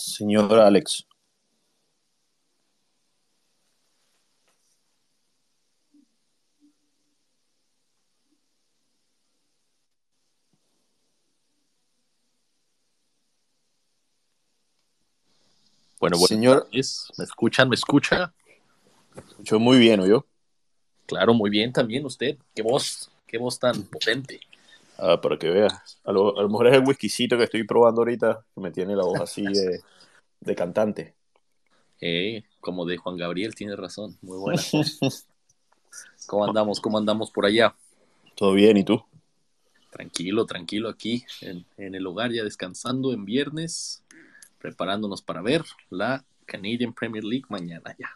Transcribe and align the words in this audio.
Señor 0.00 0.58
Alex. 0.58 1.06
Bueno, 16.00 16.16
bueno, 16.16 16.26
Señor- 16.28 16.68
¿me 16.72 17.24
escuchan? 17.24 17.68
¿Me 17.68 17.74
escucha? 17.74 18.32
Escuchó 19.28 19.58
muy 19.58 19.78
bien, 19.78 20.00
¿oyó? 20.00 20.26
Claro, 21.06 21.34
muy 21.34 21.50
bien 21.50 21.72
también 21.72 22.06
usted. 22.06 22.38
Qué 22.54 22.62
voz, 22.62 23.10
qué 23.26 23.36
voz 23.36 23.58
tan 23.58 23.82
potente. 23.82 24.40
Ah, 25.00 25.20
para 25.20 25.38
que 25.38 25.48
veas. 25.48 26.00
A 26.04 26.12
lo, 26.12 26.38
a 26.38 26.42
lo 26.42 26.48
mejor 26.48 26.66
es 26.68 26.74
el 26.74 26.84
whiskycito 26.86 27.36
que 27.38 27.44
estoy 27.44 27.64
probando 27.64 28.02
ahorita 28.02 28.44
que 28.54 28.60
me 28.60 28.70
tiene 28.70 28.94
la 28.94 29.04
voz 29.04 29.20
así 29.20 29.42
de, 29.44 29.80
de 30.40 30.54
cantante. 30.54 31.14
Eh, 32.00 32.44
como 32.60 32.84
de 32.84 32.96
Juan 32.96 33.16
Gabriel, 33.16 33.54
tiene 33.54 33.76
razón. 33.76 34.16
Muy 34.22 34.38
buena. 34.38 34.62
¿Cómo 36.26 36.44
andamos? 36.44 36.80
¿Cómo 36.80 36.98
andamos 36.98 37.30
por 37.30 37.46
allá? 37.46 37.74
¿Todo 38.34 38.52
bien? 38.52 38.76
¿Y 38.76 38.84
tú? 38.84 39.02
Tranquilo, 39.90 40.46
tranquilo 40.46 40.88
aquí 40.88 41.24
en, 41.40 41.64
en 41.76 41.94
el 41.94 42.06
hogar, 42.06 42.30
ya 42.30 42.44
descansando 42.44 43.12
en 43.12 43.24
viernes, 43.24 44.04
preparándonos 44.58 45.20
para 45.22 45.42
ver 45.42 45.64
la 45.88 46.24
Canadian 46.46 46.92
Premier 46.92 47.24
League 47.24 47.46
mañana 47.48 47.96
ya. 47.98 48.10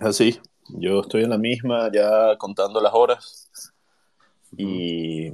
Así. 0.00 0.40
Yo 0.68 1.00
estoy 1.00 1.24
en 1.24 1.30
la 1.30 1.38
misma, 1.38 1.90
ya 1.92 2.36
contando 2.38 2.80
las 2.80 2.94
horas 2.94 3.50
y, 4.56 5.30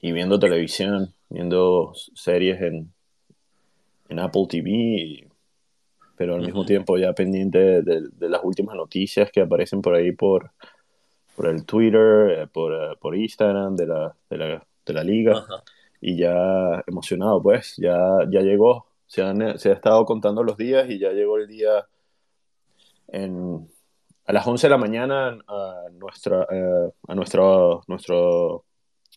y 0.00 0.12
viendo 0.12 0.38
televisión, 0.38 1.12
viendo 1.28 1.92
series 2.14 2.60
en, 2.62 2.92
en 4.08 4.18
Apple 4.18 4.46
TV, 4.48 4.70
y- 4.70 5.24
pero 6.16 6.34
al 6.34 6.42
mismo 6.42 6.60
Ujú. 6.60 6.66
tiempo 6.68 6.98
ya 6.98 7.12
pendiente 7.14 7.82
de, 7.82 8.08
de 8.12 8.28
las 8.28 8.42
últimas 8.44 8.76
noticias 8.76 9.30
que 9.32 9.40
aparecen 9.40 9.80
por 9.80 9.94
ahí 9.94 10.12
por, 10.12 10.50
por 11.34 11.46
el 11.46 11.64
Twitter, 11.64 12.30
eh, 12.40 12.46
por, 12.46 12.72
eh, 12.74 12.96
por 13.00 13.16
Instagram 13.16 13.74
de 13.76 13.86
la, 13.86 14.14
de 14.28 14.36
la, 14.36 14.66
de 14.86 14.92
la 14.92 15.04
liga. 15.04 15.32
Ajá. 15.38 15.62
y 16.02 16.16
ya 16.16 16.82
emocionado, 16.86 17.42
pues, 17.42 17.74
ya, 17.76 17.96
ya 18.30 18.40
llegó. 18.40 18.86
Se, 19.06 19.22
han- 19.22 19.58
se 19.58 19.70
ha 19.70 19.74
estado 19.74 20.04
contando 20.06 20.42
los 20.42 20.56
días 20.56 20.88
y 20.90 20.98
ya 20.98 21.10
llegó 21.12 21.36
el 21.38 21.46
día 21.46 21.86
en, 23.08 23.68
a 24.26 24.32
las 24.32 24.46
11 24.46 24.66
de 24.66 24.70
la 24.70 24.78
mañana 24.78 25.38
a 25.48 25.84
nuestra, 25.92 26.46
eh, 26.50 26.90
a 27.08 27.14
nuestra, 27.14 27.42
nuestro, 27.86 28.64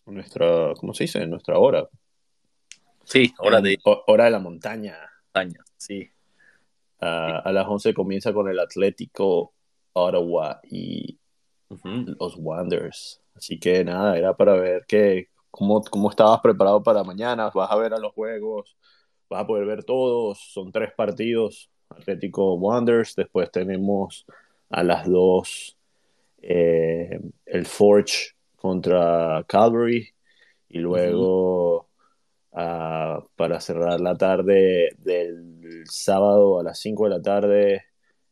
nuestra, 0.05 0.73
¿cómo 0.79 0.93
se 0.93 1.05
dice? 1.05 1.25
Nuestra 1.27 1.57
hora. 1.57 1.87
Sí, 3.05 3.33
hora 3.39 3.61
de 3.61 3.77
ho- 3.83 4.03
hora 4.07 4.25
de 4.25 4.31
la 4.31 4.39
montaña. 4.39 4.97
montaña. 5.33 5.63
Sí. 5.77 6.09
Ah, 6.99 7.41
a 7.43 7.51
las 7.51 7.67
11 7.67 7.93
comienza 7.93 8.33
con 8.33 8.47
el 8.47 8.59
Atlético 8.59 9.53
Ottawa 9.93 10.59
y 10.69 11.17
los 12.19 12.35
Wanderers. 12.37 13.21
Así 13.35 13.59
que 13.59 13.83
nada, 13.83 14.17
era 14.17 14.35
para 14.35 14.53
ver 14.53 14.85
que, 14.87 15.27
cómo, 15.51 15.81
cómo 15.81 16.09
estabas 16.09 16.39
preparado 16.41 16.81
para 16.81 17.03
mañana. 17.03 17.49
Vas 17.53 17.71
a 17.71 17.75
ver 17.75 17.93
a 17.93 17.97
los 17.99 18.13
juegos, 18.13 18.77
vas 19.29 19.41
a 19.43 19.47
poder 19.47 19.65
ver 19.65 19.83
todos. 19.83 20.39
Son 20.53 20.71
tres 20.71 20.93
partidos. 20.93 21.69
Atlético 21.89 22.53
Wanderers. 22.55 23.15
Después 23.15 23.51
tenemos 23.51 24.25
a 24.69 24.83
las 24.83 25.07
dos 25.09 25.77
eh, 26.41 27.19
el 27.45 27.65
Forge 27.65 28.33
contra 28.63 29.43
Calvary. 29.47 30.07
Y 30.69 30.79
luego 30.79 31.89
ah, 32.53 33.21
para 33.35 33.59
cerrar 33.59 33.99
la 33.99 34.15
tarde 34.15 34.95
del 34.99 35.83
sábado 35.89 36.59
a 36.59 36.63
las 36.63 36.79
5 36.79 37.03
de 37.05 37.09
la 37.09 37.21
tarde 37.21 37.83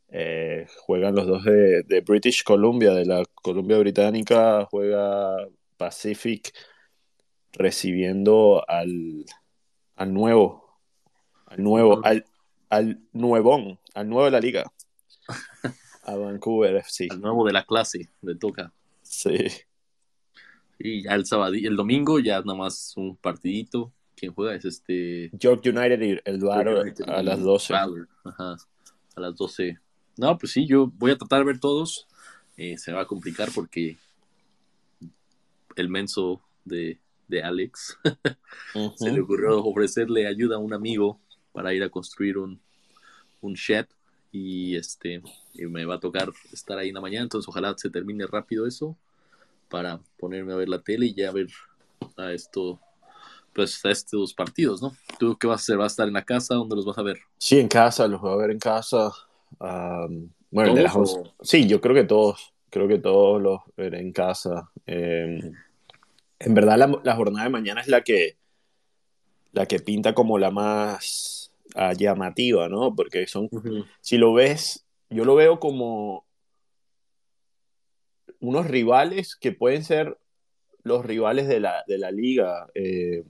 eh, 0.08 0.68
juegan 0.86 1.16
los 1.16 1.28
dos 1.28 1.44
de, 1.44 1.84
de 1.84 2.02
British 2.02 2.44
Columbia, 2.44 2.94
de 2.94 3.06
la 3.06 3.24
Columbia 3.34 3.78
Británica, 3.78 4.66
juega 4.72 5.48
Pacific 5.78 6.54
recibiendo 7.52 8.64
al, 8.68 9.26
al 9.96 10.14
nuevo, 10.14 10.80
al 11.46 11.62
nuevo, 11.62 12.02
al, 12.06 12.26
al 12.70 13.02
nuevón, 13.12 13.80
al 13.94 14.08
nuevo 14.08 14.26
de 14.26 14.32
la 14.32 14.40
liga, 14.40 14.72
a 16.04 16.16
Vancouver 16.16 16.78
FC. 16.78 17.08
El 17.12 17.20
nuevo 17.20 17.46
de 17.46 17.54
la 17.54 17.66
clase, 17.66 18.10
le 18.22 18.36
toca. 18.36 18.74
Sí, 19.02 19.38
Y 20.84 21.04
ya 21.04 21.14
el 21.14 21.26
sábado, 21.26 21.54
el 21.54 21.76
domingo 21.76 22.20
ya 22.20 22.42
nada 22.42 22.58
más 22.58 22.94
un 22.98 23.16
partidito. 23.16 23.92
¿Quién 24.16 24.34
juega? 24.34 24.56
Es 24.56 24.66
este 24.66 25.30
York 25.34 25.62
United 25.66 26.02
y 26.02 26.20
el 26.26 26.50
a 27.08 27.24
las 27.24 27.42
12. 27.42 27.74
Valor, 27.74 28.10
Ajá, 28.24 28.58
a 29.16 29.20
las 29.20 29.36
12. 29.36 29.80
No, 30.18 30.38
pues 30.38 30.52
sí, 30.52 30.68
yo 30.68 30.92
voy 30.98 31.12
a 31.12 31.18
tratar 31.18 31.40
de 31.40 31.46
ver 31.46 31.60
todos. 31.60 32.08
Eh, 32.58 32.78
se 32.78 32.92
va 32.92 33.02
a 33.02 33.08
complicar 33.08 33.50
porque 33.54 33.98
el 35.76 35.90
menso 35.90 36.42
de, 36.66 37.00
de 37.28 37.42
Alex 37.42 37.98
se 38.96 39.12
le 39.12 39.22
ocurrió 39.22 39.64
ofrecerle 39.64 40.28
ayuda 40.28 40.58
a 40.58 40.60
un 40.60 40.74
amigo 40.74 41.20
para 41.54 41.74
ir 41.74 41.82
a 41.84 41.90
construir 41.90 42.38
un, 42.38 42.60
un 43.40 43.54
shed 43.54 43.88
y 44.32 44.76
este 44.76 45.22
y 45.54 45.66
me 45.66 45.86
va 45.86 45.96
a 45.96 46.00
tocar 46.00 46.32
estar 46.52 46.78
ahí 46.78 46.90
en 46.90 46.96
la 46.96 47.02
mañana, 47.02 47.24
entonces 47.24 47.48
ojalá 47.48 47.74
se 47.78 47.90
termine 47.90 48.28
rápido 48.28 48.68
eso 48.68 48.98
para 49.72 50.00
ponerme 50.20 50.54
a 50.54 50.58
ver 50.58 50.70
la 50.70 50.82
tele 50.84 51.08
y 51.08 51.16
ya 51.16 51.32
ver 51.32 51.48
a 52.18 52.32
esto 52.34 52.80
pues 53.54 53.84
a 53.84 53.92
estos 53.92 54.34
partidos, 54.34 54.82
¿no? 54.82 54.94
¿Tú 55.20 55.38
qué 55.38 55.48
vas 55.48 55.62
a 55.62 55.64
hacer? 55.64 55.78
¿Vas 55.78 55.92
a 55.92 55.94
estar 55.94 56.08
en 56.08 56.14
la 56.14 56.24
casa? 56.24 56.56
¿Dónde 56.56 56.76
los 56.76 56.86
vas 56.86 56.98
a 56.98 57.02
ver? 57.02 57.18
Sí, 57.38 57.60
en 57.60 57.68
casa, 57.68 58.08
los 58.08 58.22
voy 58.22 58.32
a 58.34 58.36
ver 58.38 58.52
en 58.52 58.60
casa. 58.60 59.12
Am, 59.60 60.30
bueno, 60.52 60.74
de 60.74 60.84
las 60.84 60.94
¿Todos 60.94 61.16
11. 61.18 61.30
o- 61.30 61.44
Sí, 61.44 61.68
yo 61.68 61.82
creo 61.82 61.96
que 61.96 62.04
todos. 62.04 62.54
Creo 62.70 62.88
que 62.88 63.00
todos 63.00 63.42
los 63.42 63.60
veré 63.76 64.00
en 64.00 64.14
casa. 64.14 64.72
Eh, 64.86 65.52
en 66.40 66.54
verdad, 66.54 66.78
la, 66.78 67.02
la 67.04 67.16
jornada 67.16 67.44
de 67.46 67.50
mañana 67.52 67.82
es 67.82 67.88
la 67.90 68.02
que, 68.02 68.38
la 69.52 69.66
que 69.66 69.80
pinta 69.80 70.14
como 70.14 70.38
la 70.38 70.52
más 70.52 71.52
ah, 71.76 71.92
llamativa, 71.94 72.70
¿no? 72.70 72.96
Porque 72.96 73.28
son, 73.28 73.50
si 74.00 74.18
lo 74.18 74.34
ves, 74.34 74.86
yo 75.10 75.26
lo 75.26 75.36
veo 75.36 75.60
como 75.60 76.26
unos 78.42 78.68
rivales 78.68 79.36
que 79.36 79.52
pueden 79.54 79.84
ser 79.84 80.18
los 80.84 81.06
rivales 81.06 81.48
de 81.48 81.60
la, 81.60 81.84
de 81.88 81.98
la 81.98 82.12
liga. 82.12 82.68
Eh, 82.76 83.24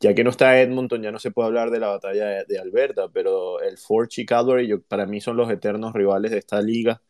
ya 0.00 0.14
que 0.14 0.24
no 0.24 0.30
está 0.30 0.60
Edmonton, 0.60 1.02
ya 1.02 1.12
no 1.12 1.18
se 1.18 1.30
puede 1.30 1.48
hablar 1.48 1.70
de 1.70 1.80
la 1.80 1.88
batalla 1.88 2.44
de, 2.44 2.58
Alberta, 2.58 3.08
pero 3.12 3.60
el 3.62 3.78
Forge 3.78 4.22
y 4.22 4.26
Calgary 4.26 4.76
para 4.78 5.06
mí 5.06 5.20
son 5.20 5.36
los 5.36 5.50
eternos 5.50 5.92
rivales 5.94 6.30
de 6.32 6.38
esta 6.38 6.60
liga. 6.62 7.02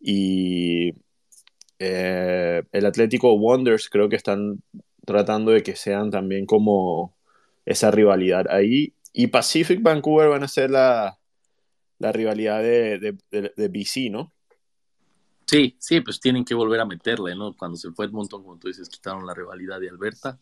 Y 0.00 0.94
eh, 1.78 2.62
el 2.72 2.86
Atlético 2.86 3.34
Wonders 3.34 3.88
creo 3.88 4.08
que 4.08 4.16
están 4.16 4.62
tratando 5.06 5.52
de 5.52 5.62
que 5.62 5.76
sean 5.76 6.10
también 6.10 6.46
como 6.46 7.16
esa 7.66 7.90
rivalidad 7.90 8.46
ahí. 8.50 8.94
Y 9.12 9.28
Pacific 9.28 9.82
Vancouver 9.82 10.28
van 10.30 10.44
a 10.44 10.48
ser 10.48 10.70
la, 10.70 11.18
la 11.98 12.12
rivalidad 12.12 12.62
de, 12.62 12.98
de, 12.98 13.18
de- 13.30 13.52
de 13.56 13.68
BC, 13.68 14.10
¿no? 14.10 14.32
Sí, 15.46 15.76
sí, 15.78 16.00
pues 16.00 16.20
tienen 16.20 16.44
que 16.44 16.54
volver 16.54 16.80
a 16.80 16.86
meterle, 16.86 17.34
¿no? 17.34 17.54
Cuando 17.54 17.76
se 17.76 17.90
fue 17.90 18.06
Edmonton, 18.06 18.42
como 18.42 18.58
tú 18.58 18.68
dices, 18.68 18.88
quitaron 18.88 19.26
la 19.26 19.34
rivalidad 19.34 19.80
de 19.80 19.88
Alberta. 19.88 20.38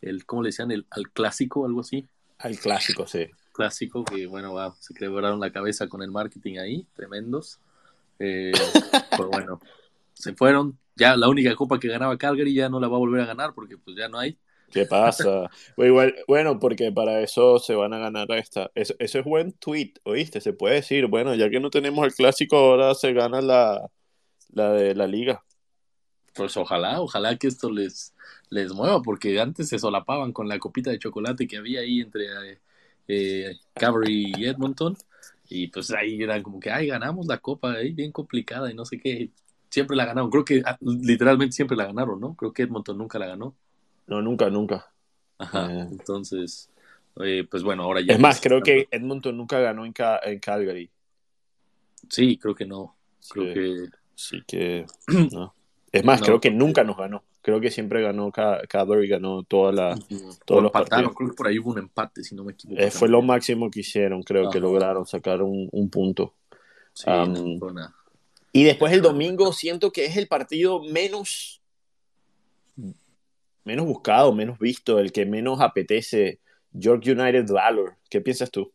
El, 0.00 0.24
¿Cómo 0.24 0.42
le 0.42 0.48
decían? 0.48 0.70
El, 0.70 0.86
al 0.90 1.10
clásico, 1.10 1.66
algo 1.66 1.80
así. 1.80 2.06
Al 2.38 2.58
clásico, 2.58 3.06
sí. 3.06 3.26
Clásico, 3.52 4.04
que 4.04 4.26
bueno, 4.26 4.54
va, 4.54 4.74
se 4.78 4.94
quebraron 4.94 5.40
la 5.40 5.50
cabeza 5.50 5.88
con 5.88 6.02
el 6.02 6.10
marketing 6.10 6.58
ahí, 6.58 6.86
tremendos. 6.94 7.58
Eh, 8.18 8.52
pero 9.10 9.28
bueno, 9.28 9.60
se 10.14 10.34
fueron. 10.34 10.78
Ya 10.94 11.16
la 11.16 11.28
única 11.28 11.54
copa 11.54 11.78
que 11.78 11.88
ganaba 11.88 12.16
Calgary 12.16 12.54
ya 12.54 12.70
no 12.70 12.80
la 12.80 12.88
va 12.88 12.96
a 12.96 13.00
volver 13.00 13.20
a 13.20 13.26
ganar 13.26 13.52
porque 13.54 13.76
pues 13.76 13.96
ya 13.96 14.08
no 14.08 14.18
hay. 14.18 14.38
¿Qué 14.72 14.86
pasa? 14.86 15.50
Igual- 15.76 16.14
bueno, 16.26 16.58
porque 16.58 16.90
para 16.90 17.20
eso 17.20 17.58
se 17.58 17.74
van 17.74 17.92
a 17.92 17.98
ganar 17.98 18.30
esta. 18.32 18.70
Eso, 18.74 18.94
eso 18.98 19.18
es 19.18 19.24
buen 19.24 19.52
tweet, 19.52 19.92
¿oíste? 20.04 20.40
Se 20.40 20.52
puede 20.54 20.76
decir, 20.76 21.06
bueno, 21.06 21.34
ya 21.34 21.50
que 21.50 21.60
no 21.60 21.70
tenemos 21.70 22.04
el 22.06 22.14
clásico, 22.14 22.56
ahora 22.56 22.94
se 22.94 23.12
gana 23.12 23.40
la, 23.42 23.90
la 24.52 24.72
de 24.72 24.94
la 24.94 25.06
liga. 25.06 25.42
Pues 26.34 26.56
ojalá, 26.56 27.00
ojalá 27.00 27.36
que 27.36 27.46
esto 27.46 27.70
les, 27.70 28.14
les 28.50 28.72
mueva, 28.72 29.00
porque 29.02 29.40
antes 29.40 29.68
se 29.68 29.78
solapaban 29.78 30.32
con 30.32 30.48
la 30.48 30.58
copita 30.58 30.90
de 30.90 30.98
chocolate 30.98 31.46
que 31.46 31.56
había 31.56 31.80
ahí 31.80 32.00
entre 32.00 32.26
eh, 32.52 32.58
eh, 33.08 33.56
Calgary 33.74 34.32
y 34.36 34.44
Edmonton. 34.46 34.96
Y 35.48 35.68
pues 35.68 35.90
ahí 35.92 36.22
eran 36.22 36.42
como 36.42 36.58
que, 36.60 36.70
ay, 36.70 36.88
ganamos 36.88 37.26
la 37.26 37.38
copa 37.38 37.72
ahí, 37.72 37.92
bien 37.92 38.12
complicada 38.12 38.70
y 38.70 38.74
no 38.74 38.84
sé 38.84 38.98
qué. 38.98 39.30
Siempre 39.70 39.96
la 39.96 40.04
ganaron. 40.04 40.30
Creo 40.30 40.44
que 40.44 40.62
ah, 40.64 40.76
literalmente 40.80 41.52
siempre 41.54 41.76
la 41.76 41.86
ganaron, 41.86 42.20
¿no? 42.20 42.34
Creo 42.34 42.52
que 42.52 42.62
Edmonton 42.64 42.98
nunca 42.98 43.18
la 43.18 43.28
ganó. 43.28 43.54
No, 44.06 44.20
nunca, 44.20 44.50
nunca. 44.50 44.92
Ajá. 45.38 45.72
Eh. 45.72 45.88
Entonces, 45.90 46.68
eh, 47.20 47.46
pues 47.50 47.62
bueno, 47.62 47.84
ahora 47.84 48.00
ya. 48.00 48.12
Es 48.14 48.20
más, 48.20 48.40
creo 48.40 48.60
que 48.62 48.88
Edmonton 48.90 49.36
nunca 49.36 49.58
ganó 49.60 49.86
en, 49.86 49.92
Ca- 49.92 50.20
en 50.22 50.38
Calgary. 50.38 50.90
Sí, 52.08 52.36
creo 52.38 52.54
que 52.54 52.66
no. 52.66 52.96
Creo 53.30 53.46
Sí, 53.46 53.54
que. 53.54 53.76
Así 54.16 54.42
que, 54.46 54.86
no. 55.32 55.54
Es 55.92 56.04
más, 56.04 56.20
No. 56.20 56.26
creo 56.26 56.40
que 56.40 56.50
nunca 56.50 56.82
nos 56.82 56.96
ganó 56.96 57.22
creo 57.46 57.60
que 57.60 57.70
siempre 57.70 58.02
ganó 58.02 58.32
Cadbury, 58.32 59.06
ganó 59.06 59.44
toda 59.44 59.70
la, 59.70 59.96
todos 60.44 60.64
los 60.64 60.72
partidos. 60.72 61.14
Creo 61.14 61.30
que 61.30 61.36
por 61.36 61.46
ahí 61.46 61.60
hubo 61.60 61.70
un 61.70 61.78
empate, 61.78 62.24
si 62.24 62.34
no 62.34 62.42
me 62.42 62.54
equivoco. 62.54 62.82
Eh, 62.82 62.90
fue 62.90 63.08
lo 63.08 63.22
máximo 63.22 63.70
que 63.70 63.80
hicieron, 63.80 64.24
creo 64.24 64.50
que 64.50 64.58
lograron 64.58 65.06
sacar 65.06 65.42
un, 65.42 65.68
un 65.70 65.88
punto. 65.88 66.34
Sí, 66.92 67.08
y 68.50 68.64
después 68.64 68.92
el 68.92 69.00
domingo 69.00 69.52
siento 69.52 69.92
que 69.92 70.06
es 70.06 70.16
el 70.16 70.26
partido 70.26 70.82
menos, 70.82 71.62
menos 73.62 73.86
buscado, 73.86 74.32
menos 74.32 74.58
visto, 74.58 74.98
el 74.98 75.12
que 75.12 75.24
menos 75.24 75.60
apetece. 75.60 76.40
York 76.72 77.04
United 77.06 77.46
Valor. 77.46 77.94
¿Qué 78.10 78.20
piensas 78.20 78.50
tú? 78.50 78.72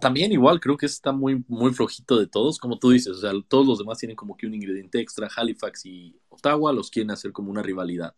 También 0.00 0.32
igual, 0.32 0.60
creo 0.60 0.76
que 0.76 0.86
está 0.86 1.12
muy, 1.12 1.44
muy 1.48 1.72
flojito 1.72 2.18
de 2.18 2.26
todos, 2.26 2.58
como 2.58 2.78
tú 2.78 2.90
dices, 2.90 3.12
o 3.12 3.20
sea, 3.20 3.32
todos 3.48 3.66
los 3.66 3.78
demás 3.78 3.98
tienen 3.98 4.16
como 4.16 4.36
que 4.36 4.46
un 4.46 4.54
ingrediente 4.54 5.00
extra, 5.00 5.28
Halifax 5.34 5.86
y 5.86 6.16
Ottawa 6.28 6.72
los 6.72 6.90
quieren 6.90 7.12
hacer 7.12 7.32
como 7.32 7.50
una 7.50 7.62
rivalidad. 7.62 8.14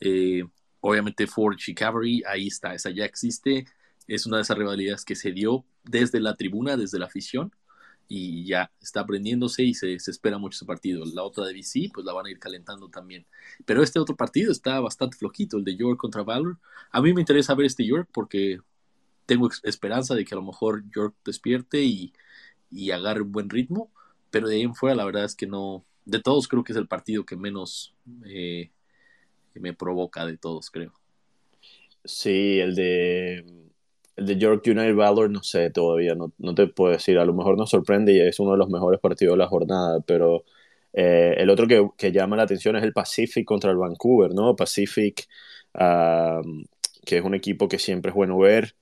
Eh, 0.00 0.44
obviamente 0.80 1.26
Ford 1.28 1.56
y 1.66 1.74
Cavalry, 1.74 2.22
ahí 2.26 2.48
está, 2.48 2.74
esa 2.74 2.90
ya 2.90 3.04
existe, 3.04 3.66
es 4.08 4.26
una 4.26 4.38
de 4.38 4.42
esas 4.42 4.58
rivalidades 4.58 5.04
que 5.04 5.14
se 5.14 5.32
dio 5.32 5.64
desde 5.84 6.20
la 6.20 6.36
tribuna, 6.36 6.76
desde 6.76 6.98
la 6.98 7.06
afición, 7.06 7.52
y 8.08 8.44
ya 8.44 8.70
está 8.80 9.00
aprendiéndose 9.00 9.62
y 9.62 9.74
se, 9.74 9.94
espera 9.94 10.38
mucho 10.38 10.56
ese 10.56 10.66
partido. 10.66 11.04
La 11.14 11.22
otra 11.22 11.46
de 11.46 11.54
BC, 11.54 11.90
pues 11.94 12.04
la 12.04 12.12
van 12.12 12.26
a 12.26 12.30
ir 12.30 12.38
calentando 12.38 12.88
también. 12.90 13.26
Pero 13.64 13.82
este 13.82 13.98
otro 13.98 14.16
partido 14.16 14.52
está 14.52 14.80
bastante 14.80 15.16
flojito, 15.16 15.56
el 15.56 15.64
de 15.64 15.76
York 15.76 15.98
contra 15.98 16.22
Valor. 16.22 16.58
A 16.90 17.00
mí 17.00 17.14
me 17.14 17.22
interesa 17.22 17.54
ver 17.54 17.66
este 17.66 17.86
York 17.86 18.08
porque 18.12 18.58
tengo 19.26 19.48
esperanza 19.62 20.14
de 20.14 20.24
que 20.24 20.34
a 20.34 20.38
lo 20.38 20.42
mejor 20.42 20.84
York 20.94 21.14
despierte 21.24 21.82
y, 21.82 22.12
agarre 22.90 23.22
un 23.22 23.32
buen 23.32 23.50
ritmo, 23.50 23.90
pero 24.30 24.48
de 24.48 24.56
ahí 24.56 24.62
en 24.62 24.74
fuera 24.74 24.96
la 24.96 25.04
verdad 25.04 25.24
es 25.24 25.34
que 25.34 25.46
no, 25.46 25.84
de 26.04 26.20
todos 26.20 26.48
creo 26.48 26.64
que 26.64 26.72
es 26.72 26.78
el 26.78 26.88
partido 26.88 27.24
que 27.24 27.36
menos 27.36 27.94
eh, 28.26 28.70
me 29.54 29.74
provoca 29.74 30.26
de 30.26 30.38
todos, 30.38 30.70
creo. 30.70 30.92
Sí, 32.04 32.58
el 32.58 32.74
de 32.74 33.44
el 34.16 34.26
de 34.26 34.36
York 34.36 34.62
United 34.66 34.94
Valor, 34.94 35.30
no 35.30 35.42
sé 35.42 35.70
todavía, 35.70 36.14
no, 36.14 36.32
no, 36.38 36.54
te 36.54 36.66
puedo 36.66 36.92
decir, 36.92 37.18
a 37.18 37.24
lo 37.24 37.32
mejor 37.32 37.56
nos 37.56 37.70
sorprende 37.70 38.12
y 38.12 38.20
es 38.20 38.38
uno 38.40 38.52
de 38.52 38.58
los 38.58 38.68
mejores 38.68 39.00
partidos 39.00 39.34
de 39.34 39.38
la 39.38 39.48
jornada, 39.48 40.00
pero 40.00 40.44
eh, 40.92 41.34
el 41.38 41.48
otro 41.50 41.66
que, 41.66 41.88
que, 41.96 42.12
llama 42.12 42.36
la 42.36 42.42
atención 42.42 42.76
es 42.76 42.82
el 42.82 42.92
Pacific 42.92 43.46
contra 43.46 43.70
el 43.70 43.78
Vancouver, 43.78 44.34
¿no? 44.34 44.54
Pacific, 44.56 45.26
que 47.04 47.18
es 47.18 47.24
un 47.24 47.34
equipo 47.34 47.68
que 47.68 47.78
siempre 47.78 48.10
es 48.10 48.14
bueno 48.14 48.38
ver, 48.38 48.74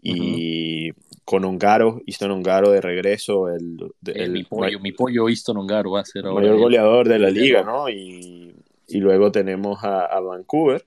y 0.00 0.90
con 1.24 1.44
Ongaro, 1.44 2.00
Easton 2.06 2.30
Ongaro 2.30 2.70
de 2.70 2.80
regreso, 2.80 3.48
el, 3.48 3.78
el, 4.06 4.30
mi, 4.30 4.44
pollo, 4.44 4.78
mi 4.80 4.92
pollo 4.92 5.28
Easton 5.28 5.56
Ongaro 5.56 5.92
va 5.92 6.00
a 6.00 6.04
ser 6.04 6.24
el 6.24 6.32
mayor 6.32 6.58
goleador 6.58 7.08
de 7.08 7.18
la 7.18 7.30
liga, 7.30 7.64
¿no? 7.64 7.88
Y, 7.88 8.54
y 8.86 8.98
luego 8.98 9.32
tenemos 9.32 9.82
a, 9.82 10.06
a 10.06 10.20
Vancouver, 10.20 10.86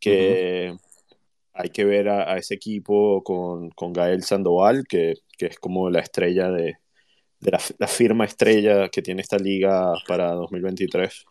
que 0.00 0.74
hay 1.52 1.68
que 1.70 1.84
ver 1.84 2.08
a, 2.08 2.36
ese 2.38 2.54
equipo 2.54 3.22
con, 3.22 3.70
con, 3.70 3.92
Gael 3.92 4.22
Sandoval, 4.22 4.86
que, 4.88 5.14
que 5.36 5.46
es 5.46 5.58
como 5.58 5.90
la 5.90 6.00
estrella 6.00 6.50
de, 6.50 6.78
de 7.42 7.50
la, 7.50 7.86
firma 7.88 8.24
estrella 8.24 8.88
que 8.88 9.02
tiene 9.02 9.20
esta 9.20 9.36
liga 9.36 9.92
para 10.06 10.32
2023. 10.32 11.24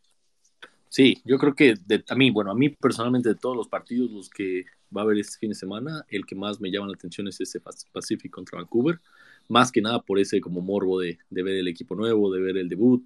Sí, 0.92 1.22
yo 1.24 1.38
creo 1.38 1.56
que 1.56 1.76
de, 1.86 2.04
a 2.10 2.16
mí, 2.16 2.32
bueno, 2.32 2.52
a 2.52 2.54
mí 2.54 2.68
personalmente 2.68 3.30
de 3.30 3.36
todos 3.36 3.56
los 3.56 3.70
partidos, 3.70 4.12
los 4.12 4.30
que 4.30 4.66
va 4.96 5.02
a 5.02 5.04
haber 5.06 5.20
este 5.20 5.38
fin 5.40 5.48
de 5.48 5.56
semana, 5.56 6.06
el 6.10 6.26
que 6.26 6.36
más 6.36 6.60
me 6.60 6.70
llama 6.70 6.88
la 6.88 6.96
atención 6.96 7.30
es 7.30 7.40
ese 7.40 7.62
Pacific 7.94 8.30
contra 8.30 8.58
Vancouver, 8.58 9.00
más 9.48 9.72
que 9.72 9.82
nada 9.82 10.02
por 10.02 10.20
ese 10.20 10.42
como 10.42 10.60
morbo 10.60 11.00
de, 11.00 11.18
ver 11.30 11.56
el 11.56 11.70
equipo 11.70 11.96
nuevo, 11.96 12.30
de 12.34 12.42
ver 12.42 12.58
el 12.58 12.68
debut, 12.68 13.06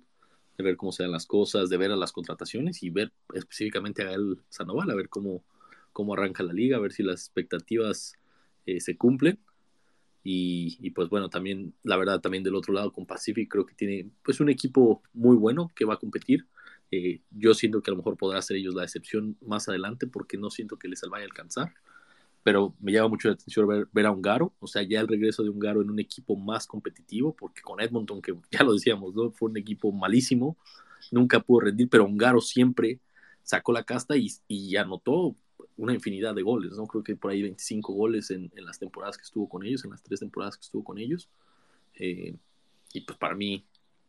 de 0.57 0.63
ver 0.63 0.77
cómo 0.77 0.91
se 0.91 1.03
dan 1.03 1.11
las 1.11 1.27
cosas, 1.27 1.69
de 1.69 1.77
ver 1.77 1.91
a 1.91 1.95
las 1.95 2.11
contrataciones 2.11 2.81
y 2.81 2.89
ver 2.89 3.11
específicamente 3.35 4.01
a 4.01 4.05
Gael 4.05 4.39
Sandoval, 4.49 4.89
a 4.89 4.95
ver 4.95 5.07
cómo, 5.07 5.43
cómo 5.93 6.15
arranca 6.15 6.41
la 6.41 6.53
liga, 6.53 6.77
a 6.77 6.79
ver 6.79 6.91
si 6.91 7.03
las 7.03 7.19
expectativas 7.21 8.13
eh, 8.65 8.79
se 8.79 8.97
cumplen. 8.97 9.37
Y, 10.23 10.89
pues 10.89 11.07
bueno, 11.09 11.29
también, 11.29 11.75
la 11.83 11.97
verdad, 11.97 12.19
también 12.19 12.43
del 12.43 12.55
otro 12.55 12.73
lado 12.73 12.91
con 12.91 13.05
Pacific 13.05 13.47
creo 13.47 13.67
que 13.67 13.75
tiene 13.75 14.09
pues 14.23 14.39
un 14.39 14.49
equipo 14.49 15.03
muy 15.13 15.35
bueno 15.37 15.71
que 15.75 15.85
va 15.85 15.93
a 15.93 15.99
competir. 15.99 16.47
Eh, 16.91 17.21
yo 17.31 17.53
siento 17.53 17.81
que 17.81 17.91
a 17.91 17.93
lo 17.93 17.97
mejor 17.97 18.17
podrá 18.17 18.41
ser 18.41 18.57
ellos 18.57 18.75
la 18.75 18.83
excepción 18.83 19.37
más 19.41 19.67
adelante 19.69 20.07
porque 20.07 20.37
no 20.37 20.49
siento 20.49 20.77
que 20.77 20.87
les 20.87 21.01
vaya 21.01 21.23
a 21.23 21.27
alcanzar. 21.27 21.73
Pero 22.43 22.75
me 22.79 22.91
llama 22.91 23.09
mucho 23.09 23.27
la 23.27 23.33
atención 23.33 23.67
ver, 23.67 23.87
ver 23.91 24.05
a 24.05 24.11
Ungaro, 24.11 24.53
o 24.59 24.67
sea, 24.67 24.83
ya 24.83 24.99
el 25.01 25.07
regreso 25.07 25.43
de 25.43 25.49
Ungaro 25.49 25.81
en 25.81 25.89
un 25.89 25.99
equipo 25.99 26.35
más 26.35 26.67
competitivo, 26.67 27.35
porque 27.35 27.61
con 27.61 27.81
Edmonton, 27.81 28.21
que 28.21 28.35
ya 28.51 28.63
lo 28.63 28.73
decíamos, 28.73 29.15
¿no? 29.15 29.31
fue 29.31 29.49
un 29.49 29.57
equipo 29.57 29.91
malísimo, 29.91 30.57
nunca 31.11 31.39
pudo 31.39 31.61
rendir, 31.61 31.89
pero 31.89 32.05
Ungaro 32.05 32.41
siempre 32.41 32.99
sacó 33.41 33.73
la 33.73 33.83
casta 33.83 34.15
y, 34.15 34.27
y 34.47 34.75
anotó 34.75 35.35
una 35.77 35.93
infinidad 35.93 36.33
de 36.35 36.41
goles, 36.41 36.73
¿no? 36.73 36.87
Creo 36.87 37.03
que 37.03 37.15
por 37.15 37.31
ahí 37.31 37.41
25 37.41 37.93
goles 37.93 38.31
en, 38.31 38.51
las 38.55 38.79
temporadas 38.79 39.17
que 39.17 39.23
estuvo 39.23 39.49
con 39.49 39.65
ellos, 39.65 39.83
en 39.83 39.91
las 39.91 40.03
tres 40.03 40.19
temporadas 40.19 40.57
que 40.57 40.61
estuvo 40.61 40.83
con 40.83 40.97
ellos. 40.97 41.29
Eh, 41.95 42.35
y 42.93 43.01
pues 43.01 43.17
para 43.17 43.35
mí, 43.35 43.65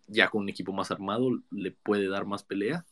ya 0.08 0.28
con 0.28 0.42
un 0.42 0.48
equipo 0.48 0.72
más 0.72 0.90
armado, 0.90 1.30
le 1.50 1.70
puede 1.70 2.08
dar 2.08 2.26
más 2.26 2.42
pelea. 2.42 2.84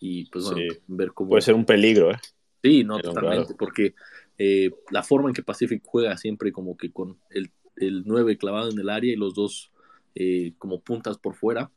Y 0.00 0.26
pues 0.26 0.44
bueno, 0.44 0.74
ver 0.86 1.12
cómo. 1.12 1.30
Puede 1.30 1.42
ser 1.42 1.54
un 1.54 1.64
peligro, 1.64 2.10
¿eh? 2.10 2.18
Sí, 2.62 2.84
no, 2.84 2.98
totalmente, 2.98 3.54
porque 3.54 3.94
eh, 4.38 4.70
la 4.90 5.02
forma 5.02 5.28
en 5.28 5.34
que 5.34 5.42
Pacific 5.42 5.82
juega 5.84 6.16
siempre 6.16 6.52
como 6.52 6.76
que 6.76 6.90
con 6.90 7.18
el, 7.30 7.50
el 7.76 8.02
9 8.04 8.36
clavado 8.38 8.70
en 8.70 8.78
el 8.78 8.88
área 8.88 9.12
y 9.12 9.16
los 9.16 9.34
dos 9.34 9.70
eh, 10.14 10.54
como 10.58 10.80
puntas 10.80 11.16
por 11.18 11.34
fuera, 11.34 11.70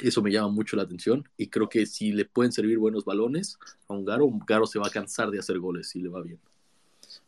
eso 0.00 0.22
me 0.22 0.30
llama 0.30 0.48
mucho 0.48 0.76
la 0.76 0.82
atención 0.82 1.28
y 1.36 1.48
creo 1.48 1.68
que 1.68 1.86
si 1.86 2.12
le 2.12 2.24
pueden 2.24 2.52
servir 2.52 2.78
buenos 2.78 3.04
balones 3.04 3.58
a 3.88 3.94
un 3.94 4.04
Garo, 4.04 4.26
un 4.26 4.40
Garo 4.40 4.66
se 4.66 4.78
va 4.78 4.88
a 4.88 4.90
cansar 4.90 5.30
de 5.30 5.38
hacer 5.38 5.58
goles 5.58 5.88
si 5.88 6.00
le 6.00 6.08
va 6.08 6.20
bien. 6.20 6.38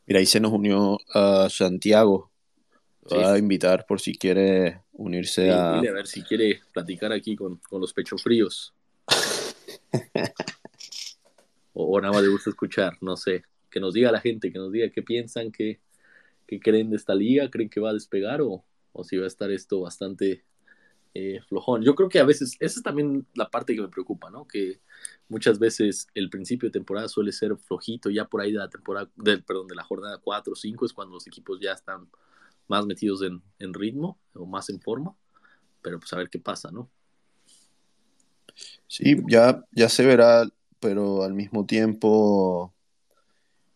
Mira, 0.07 0.21
ahí 0.21 0.27
se 0.27 0.41
nos 0.41 0.53
unió 0.53 0.99
a 1.15 1.49
Santiago. 1.49 2.31
Va 3.15 3.35
a 3.35 3.39
invitar 3.39 3.87
por 3.87 4.01
si 4.01 4.17
quiere 4.17 4.83
unirse 4.93 5.51
a... 5.51 5.79
a 5.79 5.81
ver 5.81 6.07
si 6.07 6.23
quiere 6.23 6.61
platicar 6.73 7.13
aquí 7.13 7.37
con, 7.37 7.61
los 7.71 7.93
pechos 7.93 8.23
fríos. 8.23 8.75
o, 11.73 12.01
nada 12.01 12.13
más 12.13 12.23
le 12.23 12.29
gusta 12.29 12.51
escuchar, 12.51 12.97
no 13.01 13.17
sé. 13.17 13.45
Que 13.71 13.81
nos 13.81 13.95
diga 13.95 14.11
la 14.11 14.21
gente, 14.21 14.53
que 14.53 14.59
nos 14.59 14.73
diga 14.73 14.91
qué 14.91 15.03
piensan, 15.03 15.53
qué, 15.53 15.81
creen 16.61 16.91
de 16.91 16.97
esta 16.97 17.15
liga, 17.15 17.51
creen 17.51 17.69
que 17.69 17.81
va 17.81 17.91
a 17.91 17.95
despegar 17.95 18.41
o, 18.41 18.65
o 18.93 19.05
si 19.05 19.17
va 19.17 19.25
a 19.25 19.29
estar 19.29 19.51
esto 19.51 19.81
bastante 19.81 20.45
eh, 21.19 21.41
flojón. 21.49 21.83
Yo 21.83 21.95
creo 21.95 22.11
que 22.11 22.19
a 22.19 22.25
veces, 22.25 22.57
esa 22.61 22.79
es 22.79 22.83
también 22.83 23.27
la 23.35 23.49
parte 23.49 23.75
que 23.75 23.81
me 23.81 23.89
preocupa, 23.89 24.29
¿no? 24.29 24.47
Que 24.47 24.81
muchas 25.29 25.59
veces 25.59 26.09
el 26.15 26.29
principio 26.29 26.69
de 26.69 26.75
temporada 26.75 27.09
suele 27.09 27.33
ser 27.33 27.57
flojito, 27.57 28.11
ya 28.11 28.27
por 28.27 28.43
ahí 28.43 28.53
de 28.53 28.59
la 28.59 28.69
temporada, 28.69 29.11
del, 29.17 29.43
perdón, 29.43 29.67
de 29.67 29.77
la 29.77 29.83
jornada 29.83 30.19
4 30.19 30.53
o 30.53 30.57
5 30.57 30.85
es 30.85 30.93
cuando 30.93 31.15
los 31.15 31.27
equipos 31.27 31.59
ya 31.59 31.73
están 31.73 32.11
más 32.69 32.87
metidos 32.87 33.23
en, 33.23 33.75
ritmo 33.75 34.19
o 34.35 34.47
más 34.47 34.69
en 34.71 34.81
forma, 34.81 35.17
pero 35.83 35.99
pues 35.99 36.13
a 36.13 36.17
ver 36.17 36.31
qué 36.31 36.39
pasa, 36.39 36.71
¿no? 36.71 36.91
Sí, 38.87 39.17
ya, 39.29 39.65
ya 39.73 39.89
se 39.89 40.05
verá, 40.07 40.49
pero 40.81 41.23
al 41.23 41.35
mismo 41.35 41.67
tiempo 41.67 42.73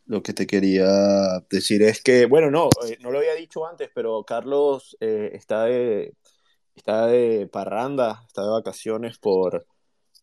lo 0.07 0.23
que 0.23 0.33
te 0.33 0.47
quería 0.47 0.89
decir 1.51 1.83
es 1.83 2.03
que, 2.03 2.27
bueno, 2.27 2.51
no, 2.51 2.69
eh, 2.89 2.99
no 3.01 3.11
lo 3.11 3.19
había 3.19 3.35
dicho 3.35 3.67
antes, 3.67 3.91
pero 3.95 4.25
Carlos 4.25 4.97
eh, 5.01 5.31
está 5.35 5.65
de 5.65 6.15
está 6.75 7.07
de 7.07 7.47
parranda, 7.47 8.25
está 8.27 8.43
de 8.43 8.51
vacaciones 8.51 9.19
por, 9.19 9.67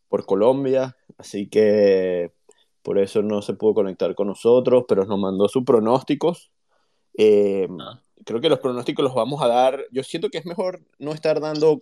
por 0.09 0.25
Colombia, 0.25 0.97
así 1.17 1.47
que 1.49 2.33
por 2.81 2.99
eso 2.99 3.21
no 3.21 3.41
se 3.41 3.53
pudo 3.53 3.75
conectar 3.75 4.15
con 4.15 4.27
nosotros, 4.27 4.85
pero 4.87 5.05
nos 5.05 5.19
mandó 5.19 5.47
sus 5.47 5.63
pronósticos. 5.63 6.51
Eh, 7.17 7.67
ah. 7.79 8.01
Creo 8.27 8.41
que 8.41 8.49
los 8.49 8.59
pronósticos 8.59 9.05
los 9.05 9.15
vamos 9.15 9.41
a 9.41 9.47
dar. 9.47 9.85
Yo 9.89 10.03
siento 10.03 10.29
que 10.29 10.37
es 10.37 10.45
mejor 10.45 10.81
no 10.99 11.13
estar 11.13 11.39
dando 11.39 11.81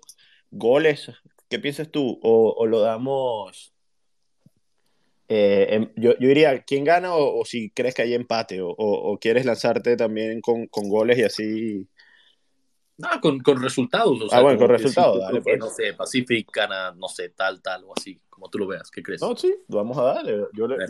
goles. 0.51 1.11
¿Qué 1.49 1.57
piensas 1.57 1.89
tú? 1.89 2.19
¿O, 2.21 2.67
lo 2.67 2.81
damos? 2.81 3.73
Eh, 5.27 5.89
yo, 5.95 6.11
yo, 6.19 6.27
diría, 6.27 6.61
¿quién 6.61 6.83
gana 6.83 7.15
o, 7.15 7.43
si 7.45 7.71
crees 7.71 7.95
que 7.95 8.03
hay 8.03 8.13
empate? 8.13 8.59
O, 8.61 9.17
quieres 9.19 9.43
lanzarte 9.43 9.97
también 9.97 10.39
con, 10.39 10.67
con 10.67 10.87
goles 10.87 11.17
y 11.17 11.23
así 11.23 11.89
no, 12.97 13.09
con, 13.21 13.39
con 13.39 13.61
resultados. 13.61 14.17
ah, 14.31 14.41
bueno, 14.41 14.57
con 14.57 14.69
resultados, 14.69 15.19
dale. 15.19 15.41
Pues. 15.41 15.59
No 15.59 15.69
sé, 15.69 15.93
Pacific 15.93 16.49
gana, 16.53 16.93
no 16.93 17.09
sé, 17.09 17.29
tal, 17.29 17.61
tal 17.61 17.83
o 17.83 17.93
así, 17.95 18.21
como 18.29 18.49
tú 18.49 18.57
lo 18.57 18.67
veas. 18.67 18.89
¿Qué 18.89 19.03
crees? 19.03 19.21
No, 19.21 19.35
sí, 19.35 19.53
vamos 19.67 19.97
a 19.97 20.03
darle. 20.03 20.45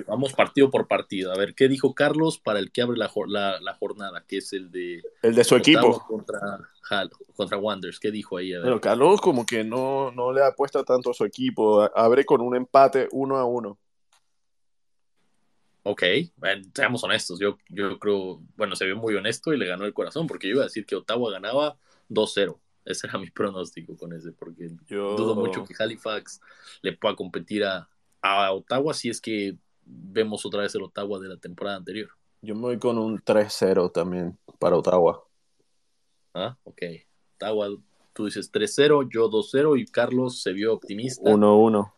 vamos 0.07 0.33
partido 0.33 0.69
por 0.69 0.87
partido. 0.87 1.33
A 1.33 1.37
ver, 1.37 1.55
¿qué 1.55 1.67
dijo 1.67 1.95
Carlos 1.95 2.37
para 2.37 2.59
el 2.59 2.71
que 2.71 2.83
abre 2.83 2.97
la, 2.97 3.09
la, 3.59 3.73
jornada? 3.73 4.23
Que 4.27 4.37
es 4.37 4.53
el 4.53 4.69
de. 4.71 5.01
El 5.23 5.33
de 5.33 5.43
su 5.43 5.55
equipo. 5.55 6.03
Contra, 6.07 6.59
contra 7.35 7.57
Wanderers. 7.57 7.99
¿Qué 7.99 8.11
dijo 8.11 8.37
ahí? 8.37 8.55
Bueno, 8.55 8.79
Carlos, 8.79 9.19
como 9.19 9.43
que 9.43 9.63
no, 9.63 10.11
no 10.11 10.31
le 10.31 10.43
apuesta 10.43 10.83
tanto 10.83 11.09
a 11.09 11.13
su 11.15 11.25
equipo. 11.25 11.89
Abre 11.95 12.23
con 12.23 12.39
un 12.41 12.55
empate 12.55 13.07
uno 13.11 13.37
a 13.37 13.45
uno. 13.45 13.79
Ok, 15.87 16.03
seamos 16.73 17.03
honestos. 17.03 17.39
Yo, 17.39 17.57
yo 17.69 17.99
creo, 17.99 18.41
bueno, 18.57 18.75
se 18.75 18.85
vio 18.85 18.95
muy 18.95 19.13
honesto 19.15 19.53
y 19.53 19.57
le 19.57 19.67
ganó 19.67 19.85
el 19.85 19.93
corazón, 19.93 20.25
porque 20.25 20.47
yo 20.47 20.55
iba 20.55 20.61
a 20.63 20.65
decir 20.65 20.83
que 20.83 20.95
Ottawa 20.95 21.31
ganaba 21.31 21.77
2-0. 22.09 22.57
Ese 22.85 23.07
era 23.07 23.17
mi 23.17 23.31
pronóstico 23.31 23.97
con 23.97 24.13
ese, 24.13 24.31
porque 24.31 24.69
yo 24.87 25.15
dudo 25.15 25.35
mucho 25.35 25.63
que 25.63 25.73
Halifax 25.77 26.39
le 26.81 26.93
pueda 26.93 27.15
competir 27.15 27.63
a, 27.63 27.89
a 28.21 28.51
Ottawa 28.53 28.93
si 28.93 29.09
es 29.09 29.19
que 29.19 29.57
vemos 29.85 30.45
otra 30.45 30.61
vez 30.61 30.75
el 30.75 30.83
Ottawa 30.83 31.19
de 31.19 31.29
la 31.29 31.37
temporada 31.37 31.77
anterior. 31.77 32.09
Yo 32.41 32.53
me 32.55 32.61
voy 32.61 32.79
con 32.79 32.97
un 32.97 33.19
3-0 33.19 33.91
también 33.91 34.37
para 34.59 34.77
Ottawa. 34.77 35.23
Ah, 36.33 36.57
ok. 36.63 36.81
Ottawa, 37.35 37.69
tú 38.13 38.25
dices 38.25 38.51
3-0, 38.51 39.09
yo 39.11 39.29
2-0 39.29 39.79
y 39.79 39.85
Carlos 39.85 40.41
se 40.41 40.53
vio 40.53 40.73
optimista. 40.73 41.29
1-1. 41.29 41.91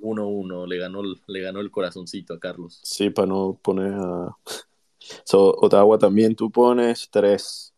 1-1, 0.00 0.66
le 0.66 0.78
ganó, 0.78 1.02
le 1.02 1.40
ganó 1.40 1.60
el 1.60 1.70
corazoncito 1.70 2.34
a 2.34 2.40
Carlos. 2.40 2.80
Sí, 2.82 3.10
para 3.10 3.26
no 3.26 3.58
poner 3.62 3.94
a... 3.94 4.36
So, 5.24 5.54
Ottawa 5.58 5.98
también 5.98 6.34
tú 6.34 6.50
pones 6.50 7.10
3. 7.10 7.73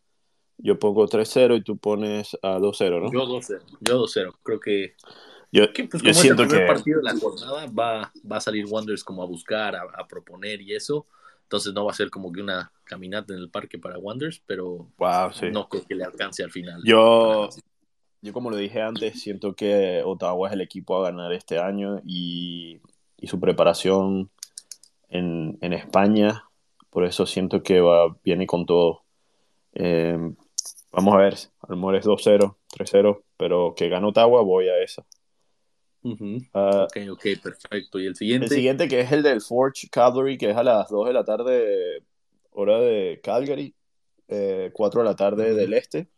Yo 0.59 0.79
pongo 0.79 1.07
3-0 1.07 1.59
y 1.59 1.63
tú 1.63 1.77
pones 1.77 2.37
a 2.43 2.59
2-0, 2.59 3.03
¿no? 3.03 3.13
Yo 3.13 3.27
2-0. 3.27 3.61
Yo 3.81 4.05
2-0. 4.05 4.35
Creo 4.43 4.61
que 4.61 4.95
yo, 5.53 5.73
que, 5.73 5.85
pues, 5.85 6.03
yo 6.03 6.11
como 6.11 6.23
siento 6.23 6.43
es 6.43 6.49
el 6.49 6.51
primer 6.51 6.67
que 6.67 6.75
partido 6.75 6.99
de 6.99 7.05
la 7.05 7.19
jornada, 7.19 7.67
va, 7.67 8.13
va 8.31 8.37
a 8.37 8.41
salir 8.41 8.67
Wanderers 8.67 9.05
como 9.05 9.23
a 9.23 9.27
buscar, 9.27 9.77
a, 9.77 9.83
a, 9.83 10.07
proponer 10.07 10.61
y 10.61 10.75
eso. 10.75 11.07
Entonces 11.43 11.73
no 11.73 11.85
va 11.85 11.93
a 11.93 11.95
ser 11.95 12.11
como 12.11 12.33
que 12.33 12.41
una 12.41 12.73
caminata 12.85 13.33
en 13.33 13.39
el 13.39 13.51
parque 13.51 13.79
para 13.79 13.99
Wanderers, 13.99 14.43
pero 14.47 14.89
wow, 14.99 15.33
sí. 15.33 15.47
no 15.53 15.69
creo 15.69 15.85
que 15.87 15.95
le 15.95 16.05
alcance 16.05 16.43
al 16.43 16.51
final. 16.51 16.83
Yo, 16.85 17.49
yo 18.21 18.33
como 18.33 18.51
lo 18.51 18.57
dije 18.57 18.83
antes, 18.83 19.21
siento 19.21 19.55
que 19.55 20.03
Ottawa 20.05 20.49
es 20.49 20.55
el 20.55 20.61
equipo 20.61 20.99
a 20.99 21.11
ganar 21.11 21.33
este 21.33 21.59
año 21.59 22.03
y, 22.05 22.81
y 23.17 23.29
su 23.29 23.39
preparación 23.39 24.31
en, 25.09 25.57
en, 25.61 25.73
España, 25.73 26.45
por 26.91 27.05
eso 27.05 27.27
siento 27.27 27.63
que 27.63 27.81
va, 27.81 28.17
viene 28.25 28.47
con 28.47 28.67
todo. 28.67 29.05
Eh, 29.75 30.19
vamos 30.97 31.15
a 31.15 31.19
ver, 31.19 31.35
a 31.61 31.67
lo 31.69 31.77
mejor 31.77 31.97
es 31.97 32.07
2-0, 32.07 32.57
3-0, 32.75 33.23
pero 33.37 33.75
que 33.77 33.89
gane 33.89 34.07
Ottawa, 34.07 34.43
voy 34.43 34.69
a 34.69 34.83
esa. 34.83 35.05
Uh 36.03 36.15
-huh. 36.15 36.49
uh, 36.55 36.85
ok, 36.85 36.97
ok, 37.13 37.43
perfecto. 37.43 37.99
¿Y 37.99 38.07
el 38.07 38.17
siguiente? 38.17 38.47
El 38.47 38.53
siguiente 38.53 38.89
que 38.89 39.01
es 39.01 39.13
el 39.13 39.23
del 39.23 39.43
Forge 39.43 39.89
Cavalry, 39.91 40.39
que 40.39 40.51
es 40.51 40.57
a 40.57 40.63
las 40.63 40.89
2 40.89 41.09
de 41.09 41.13
la 41.13 41.25
tarde, 41.25 42.03
hora 42.51 42.81
de 42.81 43.21
Calgary, 43.23 43.75
eh, 44.29 44.71
4 44.73 45.03
de 45.03 45.05
la 45.05 45.17
tarde 45.17 45.53
uh 45.53 45.55
-huh. 45.55 45.57
del 45.57 45.75
este. 45.75 46.09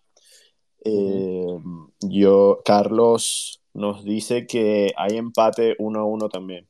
Eh, 0.85 0.91
-huh. 0.91 1.91
Yo, 2.03 2.61
Carlos 2.65 3.61
nos 3.75 4.05
dice 4.05 4.47
que 4.47 4.93
hay 4.97 5.17
empate 5.17 5.75
1 5.79 5.99
a 5.99 6.05
1 6.05 6.29
también. 6.29 6.69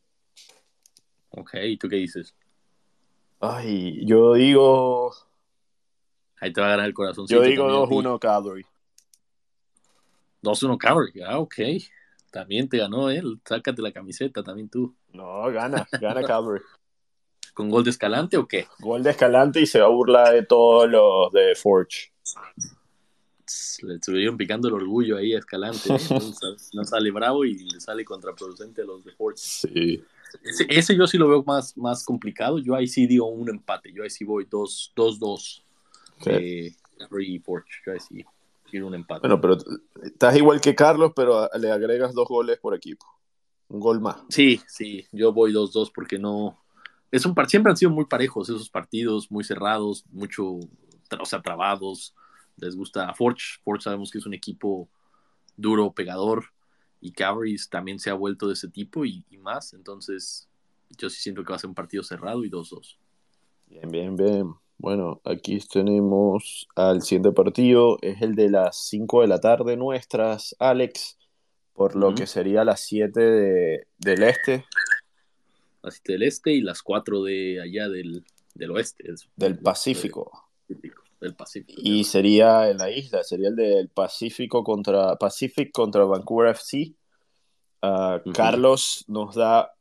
Ok, 1.31 1.55
¿y 1.62 1.77
tú 1.77 1.88
qué 1.88 1.97
dices? 1.97 2.35
Ay, 3.41 4.05
yo 4.07 4.35
digo. 4.35 5.12
Ahí 6.40 6.52
te 6.52 6.61
va 6.61 6.68
a 6.68 6.71
ganar 6.71 6.87
el 6.87 6.95
corazón. 6.95 7.26
Yo 7.28 7.42
digo 7.42 7.66
2-1 7.87 8.18
Cavalry. 8.18 8.64
2-1 10.42 10.78
Cavalry, 10.78 11.23
ah, 11.23 11.38
ok. 11.38 11.54
También 12.30 12.68
te 12.68 12.78
ganó 12.78 13.11
él. 13.11 13.40
Sácate 13.45 13.83
la 13.83 13.92
camiseta 13.92 14.42
también 14.42 14.68
tú. 14.68 14.95
No, 15.12 15.50
gana, 15.50 15.87
gana 16.00 16.23
Calvary. 16.23 16.62
¿Con 17.54 17.71
gol 17.71 17.83
de 17.83 17.90
Escalante 17.90 18.37
o 18.37 18.47
qué? 18.47 18.68
Gol 18.78 19.02
de 19.02 19.11
Escalante 19.11 19.61
y 19.61 19.66
se 19.66 19.80
va 19.80 19.87
a 19.87 19.90
burlar 19.90 20.33
de 20.33 20.45
todos 20.45 20.88
los 20.88 21.33
de 21.33 21.54
Forge. 21.57 22.12
Le 23.83 23.95
estuvieron 23.95 24.37
picando 24.37 24.68
el 24.68 24.75
orgullo 24.75 25.16
ahí 25.16 25.35
a 25.35 25.38
Escalante. 25.38 25.92
¿eh? 25.92 25.99
no 26.75 26.85
sale 26.85 27.11
bravo 27.11 27.45
y 27.45 27.59
le 27.59 27.80
sale 27.80 28.04
contraproducente 28.04 28.83
a 28.83 28.85
los 28.85 29.04
de 29.04 29.12
Forge. 29.12 29.38
Sí. 29.38 30.04
Ese, 30.45 30.66
ese, 30.68 30.97
yo 30.97 31.07
sí 31.07 31.16
lo 31.16 31.28
veo 31.28 31.42
más, 31.42 31.76
más 31.76 32.04
complicado. 32.04 32.59
Yo 32.59 32.75
ahí 32.75 32.87
sí 32.87 33.07
digo 33.07 33.26
un 33.26 33.49
empate. 33.49 33.92
Yo 33.92 34.04
ahí 34.04 34.11
sí 34.11 34.25
voy 34.25 34.45
2-2. 34.45 35.64
Eh, 36.26 36.75
y 37.20 37.40
sí 38.00 38.25
quiero 38.68 38.87
un 38.87 38.94
empate. 38.94 39.20
Bueno, 39.20 39.40
pero 39.40 39.56
estás 40.02 40.37
igual 40.37 40.60
que 40.60 40.75
Carlos, 40.75 41.12
pero 41.14 41.48
le 41.58 41.70
agregas 41.70 42.14
dos 42.14 42.28
goles 42.28 42.58
por 42.58 42.75
equipo. 42.75 43.06
Un 43.68 43.80
gol 43.80 44.00
más. 44.00 44.22
Sí, 44.28 44.60
sí, 44.66 45.06
yo 45.12 45.32
voy 45.32 45.52
2-2 45.52 45.90
porque 45.94 46.18
no. 46.18 46.58
Es 47.10 47.25
un 47.26 47.34
par... 47.34 47.48
Siempre 47.48 47.70
han 47.70 47.76
sido 47.76 47.90
muy 47.90 48.04
parejos 48.06 48.48
esos 48.48 48.70
partidos, 48.70 49.30
muy 49.30 49.44
cerrados, 49.44 50.04
mucho, 50.10 50.58
o 51.20 51.25
sea, 51.25 51.42
trabados. 51.42 52.14
Les 52.56 52.76
gusta 52.76 53.12
Forge. 53.14 53.60
Forge 53.62 53.84
sabemos 53.84 54.10
que 54.10 54.18
es 54.18 54.26
un 54.26 54.34
equipo 54.34 54.88
duro, 55.56 55.92
pegador. 55.92 56.46
Y 57.00 57.12
Cavalry's 57.12 57.68
también 57.68 57.98
se 57.98 58.10
ha 58.10 58.14
vuelto 58.14 58.48
de 58.48 58.54
ese 58.54 58.68
tipo 58.68 59.04
y, 59.04 59.25
y 59.30 59.38
más. 59.38 59.72
Entonces, 59.72 60.48
yo 60.96 61.08
sí 61.08 61.20
siento 61.20 61.44
que 61.44 61.50
va 61.50 61.56
a 61.56 61.60
ser 61.60 61.68
un 61.68 61.75
partido 61.75 62.02
cerrado 62.02 62.44
y 62.44 62.50
2-2. 62.50 62.96
Bien, 63.66 63.88
bien, 63.90 64.16
bien. 64.16 64.54
Bueno, 64.78 65.20
aquí 65.25 65.58
tenemos 65.58 66.68
al 66.76 67.02
siguiente 67.02 67.32
partido, 67.32 67.99
es 68.00 68.23
el 68.23 68.37
de 68.37 68.49
las 68.49 68.76
5 68.87 69.23
de 69.23 69.26
la 69.26 69.40
tarde 69.40 69.76
nuestras, 69.76 70.54
Alex, 70.61 71.18
por 71.73 71.97
lo 71.97 72.08
uh 72.08 72.12
-huh. 72.12 72.16
que 72.16 72.26
sería 72.28 72.64
las 72.64 72.80
7 72.80 73.20
de, 73.20 73.87
del 73.99 74.23
este. 74.23 74.64
Las 75.82 75.94
7 75.94 76.12
del 76.12 76.23
este 76.23 76.52
y 76.52 76.61
las 76.61 76.82
4 76.82 77.25
de 77.25 77.61
allá 77.61 77.88
del, 77.88 78.25
del 78.54 78.70
oeste. 78.70 79.04
Del 79.35 79.58
Pacífico. 79.58 80.49
Del 81.20 81.35
Pacífico. 81.35 81.80
Y 81.85 82.04
sería 82.04 82.70
en 82.70 82.78
la 82.78 82.88
isla, 82.88 83.25
sería 83.25 83.49
el 83.49 83.56
del 83.56 83.88
Pacífico 83.88 84.62
contra 84.62 85.16
Pacific 85.16 85.73
contra 85.73 86.04
Vancouver 86.04 86.50
FC. 86.50 86.94
Uh, 87.82 87.87
uh 87.87 87.88
-huh. 87.88 88.32
Carlos 88.32 89.04
nos 89.08 89.35
da, 89.35 89.73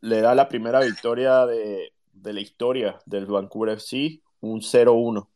le 0.00 0.22
da 0.22 0.34
la 0.34 0.48
primera 0.48 0.80
victoria 0.80 1.44
de, 1.44 1.92
de 2.22 2.32
la 2.32 2.40
historia 2.40 2.98
del 3.04 3.26
Vancouver 3.26 3.74
FC, 3.74 4.22
un 4.40 4.60
0-1. 4.60 5.28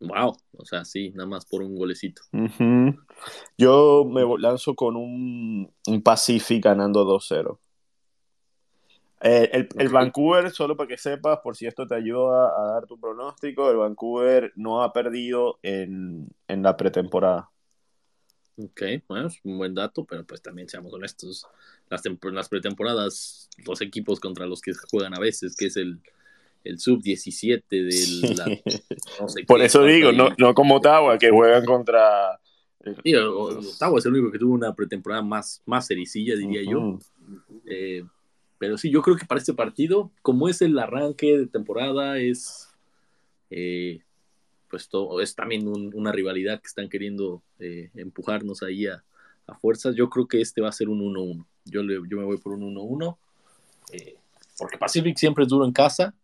Wow, 0.00 0.36
o 0.56 0.64
sea, 0.64 0.84
sí, 0.84 1.10
nada 1.10 1.28
más 1.28 1.44
por 1.44 1.60
un 1.62 1.74
golecito. 1.74 2.22
Uh 2.32 2.46
-huh. 2.46 2.98
Yo 3.56 4.04
me 4.08 4.22
lanzo 4.38 4.74
con 4.74 4.96
un, 4.96 5.72
un 5.86 6.02
Pacific 6.02 6.62
ganando 6.62 7.04
2-0. 7.04 7.58
Eh, 9.20 9.50
el, 9.52 9.68
el, 9.76 9.88
Vancouver, 9.88 10.50
solo 10.52 10.76
para 10.76 10.86
que 10.86 10.96
sepas, 10.96 11.40
por 11.40 11.56
si 11.56 11.66
esto 11.66 11.86
te 11.88 11.96
ayuda 11.96 12.52
a 12.56 12.72
dar 12.74 12.86
tu 12.86 13.00
pronóstico, 13.00 13.68
el 13.68 13.76
Vancouver 13.78 14.52
no 14.54 14.82
ha 14.82 14.92
perdido 14.92 15.58
en, 15.62 16.28
en 16.46 16.62
la 16.62 16.76
pretemporada. 16.76 17.50
Ok, 18.60 18.82
bueno, 19.06 19.28
es 19.28 19.38
un 19.44 19.56
buen 19.56 19.72
dato, 19.72 20.04
pero 20.04 20.24
pues 20.24 20.42
también 20.42 20.68
seamos 20.68 20.92
honestos. 20.92 21.46
Las, 21.88 22.02
las 22.32 22.48
pretemporadas, 22.48 23.48
los 23.64 23.80
equipos 23.80 24.18
contra 24.18 24.46
los 24.46 24.60
que 24.60 24.72
juegan 24.90 25.14
a 25.14 25.20
veces, 25.20 25.54
que 25.56 25.66
es 25.66 25.76
el, 25.76 26.00
el 26.64 26.80
sub-17 26.80 27.62
del... 27.68 28.36
La, 28.36 28.46
no 29.20 29.28
sé 29.28 29.44
Por 29.44 29.60
qué, 29.60 29.66
eso 29.66 29.84
digo, 29.84 30.10
no, 30.10 30.30
no 30.38 30.54
como 30.54 30.76
Ottawa, 30.76 31.18
que 31.18 31.30
juegan 31.30 31.64
contra... 31.64 32.40
Sí, 33.04 33.14
Ottawa 33.14 33.98
es 33.98 34.06
el 34.06 34.12
único 34.14 34.32
que 34.32 34.38
tuvo 34.38 34.54
una 34.54 34.74
pretemporada 34.74 35.22
más, 35.22 35.62
más 35.64 35.88
ericilla, 35.90 36.34
diría 36.34 36.62
uh 36.62 36.64
-huh. 36.64 36.98
yo. 36.98 36.98
Eh, 37.66 38.04
pero 38.58 38.76
sí, 38.76 38.90
yo 38.90 39.02
creo 39.02 39.16
que 39.16 39.26
para 39.26 39.38
este 39.38 39.54
partido, 39.54 40.10
como 40.20 40.48
es 40.48 40.62
el 40.62 40.76
arranque 40.78 41.38
de 41.38 41.46
temporada, 41.46 42.18
es... 42.18 42.70
Eh, 43.50 44.00
pues 44.68 44.88
todo, 44.88 45.20
es 45.20 45.34
también 45.34 45.66
un, 45.66 45.92
una 45.94 46.12
rivalidad 46.12 46.60
que 46.60 46.66
están 46.66 46.88
queriendo 46.88 47.42
eh, 47.58 47.90
empujarnos 47.94 48.62
ahí 48.62 48.86
a, 48.86 49.04
a, 49.46 49.54
fuerzas. 49.58 49.94
Yo 49.94 50.08
creo 50.08 50.26
que 50.26 50.40
este 50.40 50.60
va 50.60 50.68
a 50.68 50.72
ser 50.72 50.88
un 50.88 51.00
1-1. 51.00 51.46
Yo, 51.64 51.82
le, 51.82 51.94
yo 52.08 52.16
me 52.16 52.24
voy 52.24 52.38
por 52.38 52.52
un 52.52 52.74
1-1. 52.74 53.16
Eh, 53.92 54.16
porque 54.58 54.78
Pacific 54.78 55.16
siempre 55.16 55.44
es 55.44 55.50
duro 55.50 55.64
en 55.64 55.72
casa, 55.72 56.14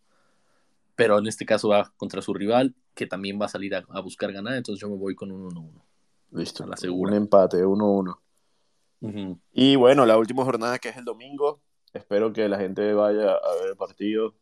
pero 0.97 1.19
en 1.19 1.27
este 1.27 1.47
caso 1.47 1.69
va 1.69 1.93
contra 1.97 2.23
su 2.23 2.35
rival, 2.35 2.75
que 2.95 3.07
también 3.07 3.41
va 3.41 3.47
a 3.47 3.49
salir 3.49 3.75
a, 3.75 3.85
a 3.89 4.01
buscar 4.01 4.33
ganar. 4.33 4.55
Entonces 4.55 4.81
yo 4.81 4.89
me 4.89 4.97
voy 4.97 5.15
con 5.15 5.31
un 5.33 5.51
1-1. 5.51 5.83
Listo. 6.33 6.67
La 6.67 6.77
segura. 6.77 7.13
Un 7.13 7.17
empate, 7.17 7.65
1-1. 7.65 8.19
Uh 9.01 9.09
-huh. 9.09 9.39
Y 9.53 9.77
bueno, 9.77 10.07
la 10.07 10.19
última 10.19 10.45
jornada 10.45 10.79
que 10.79 10.89
es 10.89 10.97
el 10.97 11.05
domingo. 11.05 11.61
Espero 11.93 12.33
que 12.33 12.49
la 12.49 12.59
gente 12.59 12.93
vaya 12.93 13.35
a 13.35 13.55
ver 13.61 13.71
el 13.71 13.77
partido 13.77 14.35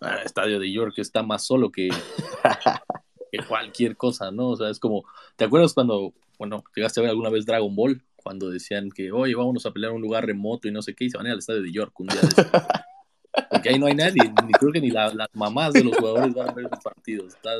el 0.00 0.18
estadio 0.24 0.58
de 0.58 0.70
York 0.70 0.94
está 0.98 1.22
más 1.22 1.44
solo 1.44 1.70
que, 1.70 1.88
que, 3.32 3.38
cualquier 3.46 3.96
cosa, 3.96 4.30
¿no? 4.30 4.50
O 4.50 4.56
sea, 4.56 4.70
es 4.70 4.78
como, 4.78 5.04
¿te 5.36 5.44
acuerdas 5.44 5.74
cuando, 5.74 6.12
bueno, 6.38 6.64
llegaste 6.74 7.00
a 7.00 7.02
ver 7.02 7.10
alguna 7.10 7.30
vez 7.30 7.46
Dragon 7.46 7.74
Ball? 7.74 8.02
Cuando 8.16 8.50
decían 8.50 8.90
que, 8.90 9.12
oye, 9.12 9.34
vámonos 9.34 9.66
a 9.66 9.70
pelear 9.70 9.90
en 9.90 9.96
un 9.96 10.02
lugar 10.02 10.26
remoto 10.26 10.68
y 10.68 10.72
no 10.72 10.82
sé 10.82 10.94
qué, 10.94 11.04
y 11.04 11.10
se 11.10 11.16
van 11.16 11.26
a 11.26 11.28
ir 11.30 11.32
al 11.34 11.38
estadio 11.38 11.62
de 11.62 11.72
York 11.72 11.98
un 12.00 12.08
día 12.08 12.20
de 12.20 12.26
eso. 12.26 12.42
Porque 13.50 13.68
ahí 13.68 13.78
no 13.78 13.86
hay 13.86 13.94
nadie, 13.94 14.22
ni 14.46 14.52
creo 14.52 14.72
que 14.72 14.80
ni 14.80 14.90
la, 14.90 15.12
las 15.12 15.28
mamás 15.34 15.72
de 15.72 15.84
los 15.84 15.96
jugadores 15.96 16.34
van 16.34 16.48
a 16.48 16.52
ver 16.52 16.64
los 16.70 16.82
partidos. 16.82 17.34
Está, 17.34 17.50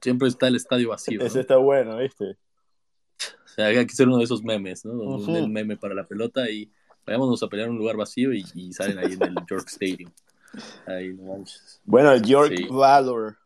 siempre 0.00 0.28
está 0.28 0.48
el 0.48 0.56
estadio 0.56 0.88
vacío. 0.88 1.20
¿no? 1.20 1.26
Ese 1.26 1.40
está 1.40 1.56
bueno, 1.56 1.98
¿viste? 1.98 2.36
O 3.44 3.48
sea, 3.48 3.66
hay 3.66 3.86
que 3.86 3.94
ser 3.94 4.08
uno 4.08 4.18
de 4.18 4.24
esos 4.24 4.42
memes, 4.42 4.84
¿no? 4.84 4.94
Uh 4.94 5.18
-huh. 5.18 5.36
El 5.36 5.48
meme 5.50 5.76
para 5.76 5.94
la 5.94 6.06
pelota 6.06 6.48
y 6.50 6.70
vayámonos 7.06 7.42
a 7.42 7.48
pelear 7.48 7.68
en 7.68 7.74
un 7.74 7.78
lugar 7.78 7.96
vacío 7.96 8.32
y, 8.32 8.44
y 8.54 8.72
salen 8.72 8.98
ahí 8.98 9.12
en 9.12 9.22
el 9.22 9.34
York 9.48 9.66
Stadium. 9.68 10.10
Ay, 10.86 11.12
no 11.14 11.44
bueno, 11.84 12.12
el 12.12 12.22
York 12.22 12.54
sí. 12.56 12.66
Valor. 12.70 13.38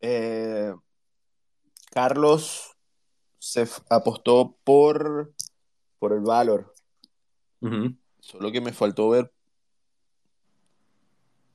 Eh, 0.00 0.74
Carlos 1.90 2.76
se 3.38 3.66
apostó 3.88 4.56
por, 4.64 5.32
por 5.98 6.12
el 6.12 6.20
Valor. 6.20 6.74
Uh 7.60 7.68
-huh. 7.68 7.96
Solo 8.20 8.50
que 8.52 8.60
me 8.60 8.72
faltó 8.72 9.08
ver 9.10 9.30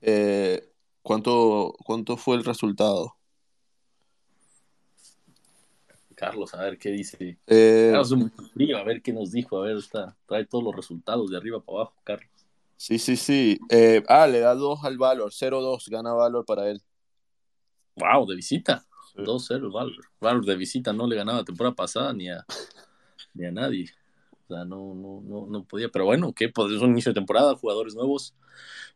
eh, 0.02 0.72
cuánto, 1.02 1.76
cuánto 1.86 2.18
fue 2.18 2.36
el 2.36 2.44
resultado. 2.44 3.16
Carlos, 6.16 6.54
a 6.54 6.64
ver 6.64 6.78
qué 6.78 6.92
dice. 6.92 7.38
Eh, 7.48 7.90
Carlos 7.92 8.08
es 8.08 8.12
un 8.12 8.32
frío, 8.54 8.78
a 8.78 8.84
ver 8.84 9.02
qué 9.02 9.14
nos 9.14 9.32
dijo. 9.32 9.58
A 9.58 9.68
ver, 9.68 9.78
está, 9.78 10.18
trae 10.26 10.46
todos 10.46 10.64
los 10.64 10.76
resultados 10.76 11.32
de 11.32 11.38
arriba 11.38 11.62
para 11.62 11.80
abajo, 11.80 11.96
Carlos. 12.04 12.39
Sí, 12.80 12.98
sí, 12.98 13.18
sí. 13.18 13.60
Eh, 13.70 14.02
ah, 14.08 14.26
le 14.26 14.40
da 14.40 14.56
2 14.56 14.84
al 14.86 14.98
Valor, 14.98 15.32
0-2 15.32 15.90
gana 15.90 16.14
Valor 16.14 16.46
para 16.46 16.70
él. 16.70 16.82
Wow, 17.98 18.26
de 18.26 18.36
visita. 18.36 18.86
Sí. 19.14 19.22
2-0 19.22 19.72
Valor. 19.72 20.06
Valor 20.22 20.46
de 20.46 20.56
visita 20.56 20.94
no 20.94 21.06
le 21.06 21.18
ganaba 21.18 21.40
la 21.40 21.44
temporada 21.44 21.76
pasada 21.76 22.14
ni 22.14 22.30
a, 22.30 22.46
ni 23.34 23.46
a 23.46 23.52
nadie. 23.52 23.90
O 24.46 24.54
sea, 24.54 24.64
no, 24.64 24.96
no, 24.96 25.22
no, 25.22 25.46
no 25.48 25.64
podía. 25.66 25.90
Pero 25.90 26.06
bueno, 26.06 26.34
que 26.34 26.48
pues 26.50 26.72
es 26.72 26.82
un 26.82 26.92
inicio 26.92 27.12
de 27.12 27.20
temporada, 27.20 27.56
jugadores 27.56 27.96
nuevos. 27.96 28.34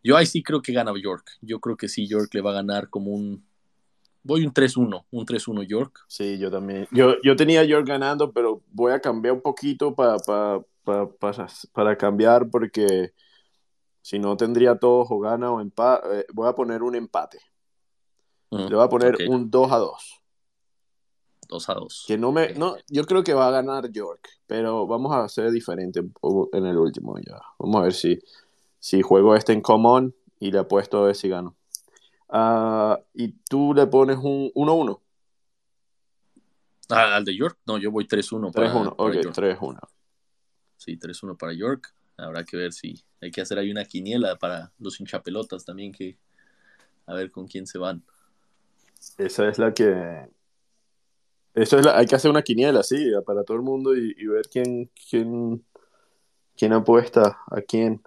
Yo 0.02 0.16
ahí 0.16 0.26
sí 0.26 0.42
creo 0.42 0.62
que 0.62 0.72
gana 0.72 0.94
York. 0.98 1.32
Yo 1.42 1.60
creo 1.60 1.76
que 1.76 1.90
sí, 1.90 2.08
York 2.08 2.34
le 2.34 2.42
va 2.42 2.52
a 2.52 2.56
ganar 2.56 2.90
como 2.90 3.12
un. 3.12 3.46
Voy 4.24 4.46
un 4.46 4.54
3-1, 4.54 5.06
un 5.12 5.26
3-1 5.26 5.68
York. 5.68 6.06
Sí, 6.08 6.38
yo 6.38 6.50
también. 6.50 6.88
Yo, 6.92 7.16
yo 7.22 7.36
tenía 7.36 7.64
York 7.66 7.86
ganando, 7.86 8.32
pero 8.32 8.64
voy 8.72 8.94
a 8.94 9.02
cambiar 9.02 9.34
un 9.34 9.42
poquito 9.42 9.94
para 9.94 10.18
para 11.74 11.98
cambiar 11.98 12.50
porque 12.50 13.14
si 14.04 14.20
no 14.20 14.36
tendría 14.36 14.78
todos 14.78 15.08
o 15.10 15.18
gana 15.18 15.50
o 15.50 15.62
empate. 15.62 16.28
voy 16.34 16.48
a 16.48 16.54
poner 16.54 16.84
un 16.84 16.94
empate. 16.94 17.40
Mm, 18.52 18.68
Le 18.68 18.76
voy 18.76 18.86
a 18.86 18.90
poner 18.90 19.16
ok, 19.16 19.22
un 19.30 19.50
2 19.50 19.72
a 19.72 19.78
2. 19.78 20.22
2 21.48 21.70
a 21.70 21.74
2. 21.74 22.06
Que 22.06 22.18
no 22.18 22.34
me, 22.34 22.54
no, 22.54 22.76
yo 22.90 23.06
creo 23.06 23.24
que 23.24 23.34
va 23.34 23.48
a 23.48 23.52
ganar 23.52 23.90
York, 23.92 24.28
pero 24.46 24.86
vamos 24.86 25.14
a 25.14 25.24
hacer 25.24 25.50
diferente 25.52 26.02
en 26.02 26.66
el 26.66 26.78
último 26.78 27.18
ya. 27.18 27.42
Vamos 27.58 27.80
a 27.80 27.84
ver 27.86 27.94
si, 27.94 28.20
si 28.78 29.02
juego 29.02 29.36
este 29.36 29.54
en 29.54 29.62
common 29.62 30.14
y 30.38 30.52
le 30.52 30.60
apuesto 30.60 30.98
a 30.98 31.06
ver 31.06 31.16
si 31.16 31.30
gano. 31.30 31.56
Ah, 32.28 33.00
y 33.14 33.30
tú 33.50 33.74
le 33.74 33.88
pones 33.88 34.18
un 34.18 34.52
1-1. 34.54 35.00
Ah, 36.90 37.16
al 37.16 37.24
de 37.24 37.38
York, 37.38 37.58
no, 37.66 37.78
yo 37.78 37.90
voy 37.90 38.06
3-1 38.06 38.52
para, 38.52 38.70
3-1. 38.70 38.96
para 38.98 39.10
Ok, 39.10 39.14
York. 39.24 39.34
3-1. 39.34 39.80
Sí, 40.76 40.98
3-1 40.98 41.38
para 41.38 41.54
York. 41.54 41.96
Habrá 42.18 42.44
que 42.44 42.58
ver 42.58 42.74
si 42.74 43.04
hay 43.22 43.32
que 43.32 43.42
hacer 43.42 43.58
ahí 43.58 43.72
una 43.72 43.86
quiniela 43.86 44.36
para 44.36 44.72
los 44.80 45.00
hinchapelotas 45.00 45.66
también, 45.66 45.92
que 45.92 46.18
a 47.06 47.14
ver 47.14 47.32
con 47.32 47.48
quién 47.48 47.66
se 47.68 47.78
van. 47.78 48.04
Esa 49.18 49.48
es 49.50 49.58
la 49.60 49.74
que. 49.74 50.28
Eso 51.54 51.78
es 51.78 51.86
la, 51.86 51.98
hay 51.98 52.06
que 52.08 52.16
hacer 52.16 52.32
una 52.32 52.42
quiniela, 52.42 52.82
sí, 52.82 53.12
para 53.26 53.44
todo 53.44 53.58
el 53.58 53.64
mundo 53.64 53.96
y, 53.96 54.16
y 54.18 54.26
ver 54.26 54.48
quién, 54.50 54.90
quién, 55.10 55.64
quién 56.58 56.74
apuesta 56.74 57.40
a 57.52 57.62
quién. 57.62 58.02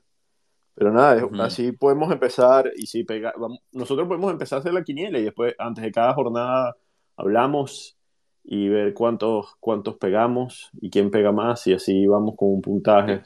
Pero 0.75 0.93
nada, 0.93 1.17
es- 1.17 1.23
Ujú. 1.23 1.41
así 1.43 1.73
podemos 1.73 2.13
empezar 2.13 2.71
y 2.77 2.87
si 2.87 3.05
pega, 3.05 3.33
vamos- 3.39 3.61
nosotros 3.73 4.09
podemos 4.09 4.33
empezar 4.33 4.57
a 4.59 4.61
hacer 4.61 4.75
la 4.75 4.83
quiniela 4.83 5.19
y 5.19 5.25
después, 5.25 5.55
antes 5.59 5.83
de 5.85 5.93
cada 5.93 6.13
jornada, 6.15 6.77
hablamos 7.17 7.97
y 8.43 8.69
ver 8.69 8.95
cuántos, 8.95 9.55
cuántos 9.61 9.97
pegamos 9.97 10.71
y 10.81 10.91
quién 10.91 11.11
pega 11.11 11.31
más 11.33 11.67
y 11.67 11.73
así 11.75 12.07
vamos 12.07 12.35
con 12.37 12.49
un 12.51 12.63
puntaje. 12.63 13.23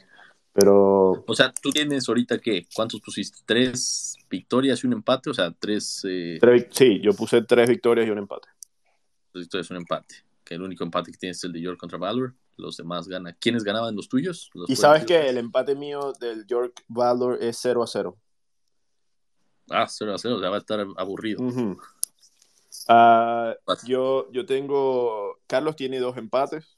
Pero 0.52 1.24
O 1.26 1.34
sea, 1.34 1.52
tú 1.52 1.70
tienes 1.70 2.08
ahorita 2.08 2.38
que, 2.38 2.66
¿cuántos 2.74 3.00
pusiste? 3.00 3.38
¿Tres 3.46 4.16
victorias 4.28 4.82
y 4.82 4.86
un 4.86 4.94
empate? 4.94 5.30
O 5.30 5.34
sea, 5.34 5.52
tres 5.52 6.04
eh, 6.08 6.38
tres- 6.40 6.66
sí, 6.70 7.00
yo 7.00 7.12
puse 7.12 7.42
tres 7.42 7.68
victorias 7.68 8.06
y 8.06 8.10
un 8.10 8.18
empate. 8.18 8.48
victorias 9.32 9.70
y 9.70 9.72
un 9.74 9.78
empate. 9.78 10.14
Que 10.44 10.54
el 10.54 10.62
único 10.62 10.82
empate 10.82 11.12
que 11.12 11.18
tienes 11.18 11.38
es 11.38 11.44
el 11.44 11.52
de 11.52 11.60
York 11.60 11.78
contra 11.78 11.98
Valor. 11.98 12.34
Los 12.56 12.76
demás 12.76 13.06
ganan. 13.06 13.36
¿Quiénes 13.40 13.62
ganaban 13.64 13.94
los 13.94 14.08
tuyos? 14.08 14.50
Los 14.54 14.68
Y 14.68 14.76
sabes 14.76 15.04
que 15.04 15.28
el 15.28 15.38
empate 15.38 15.74
mío 15.74 16.12
del 16.20 16.46
York 16.46 16.82
Valor 16.88 17.38
es 17.40 17.58
0 17.62 17.82
a 17.82 17.86
0. 17.86 18.16
Ah, 19.70 19.86
0 19.88 20.14
a 20.14 20.18
0, 20.18 20.36
o 20.36 20.40
sea, 20.40 20.50
va 20.50 20.56
a 20.56 20.58
estar 20.58 20.84
aburrido. 20.96 21.40
Vas. 23.66 23.84
yo, 23.86 24.30
yo 24.32 24.44
tengo. 24.46 25.38
Carlos 25.46 25.76
tiene 25.76 26.00
dos 26.00 26.16
empates 26.16 26.76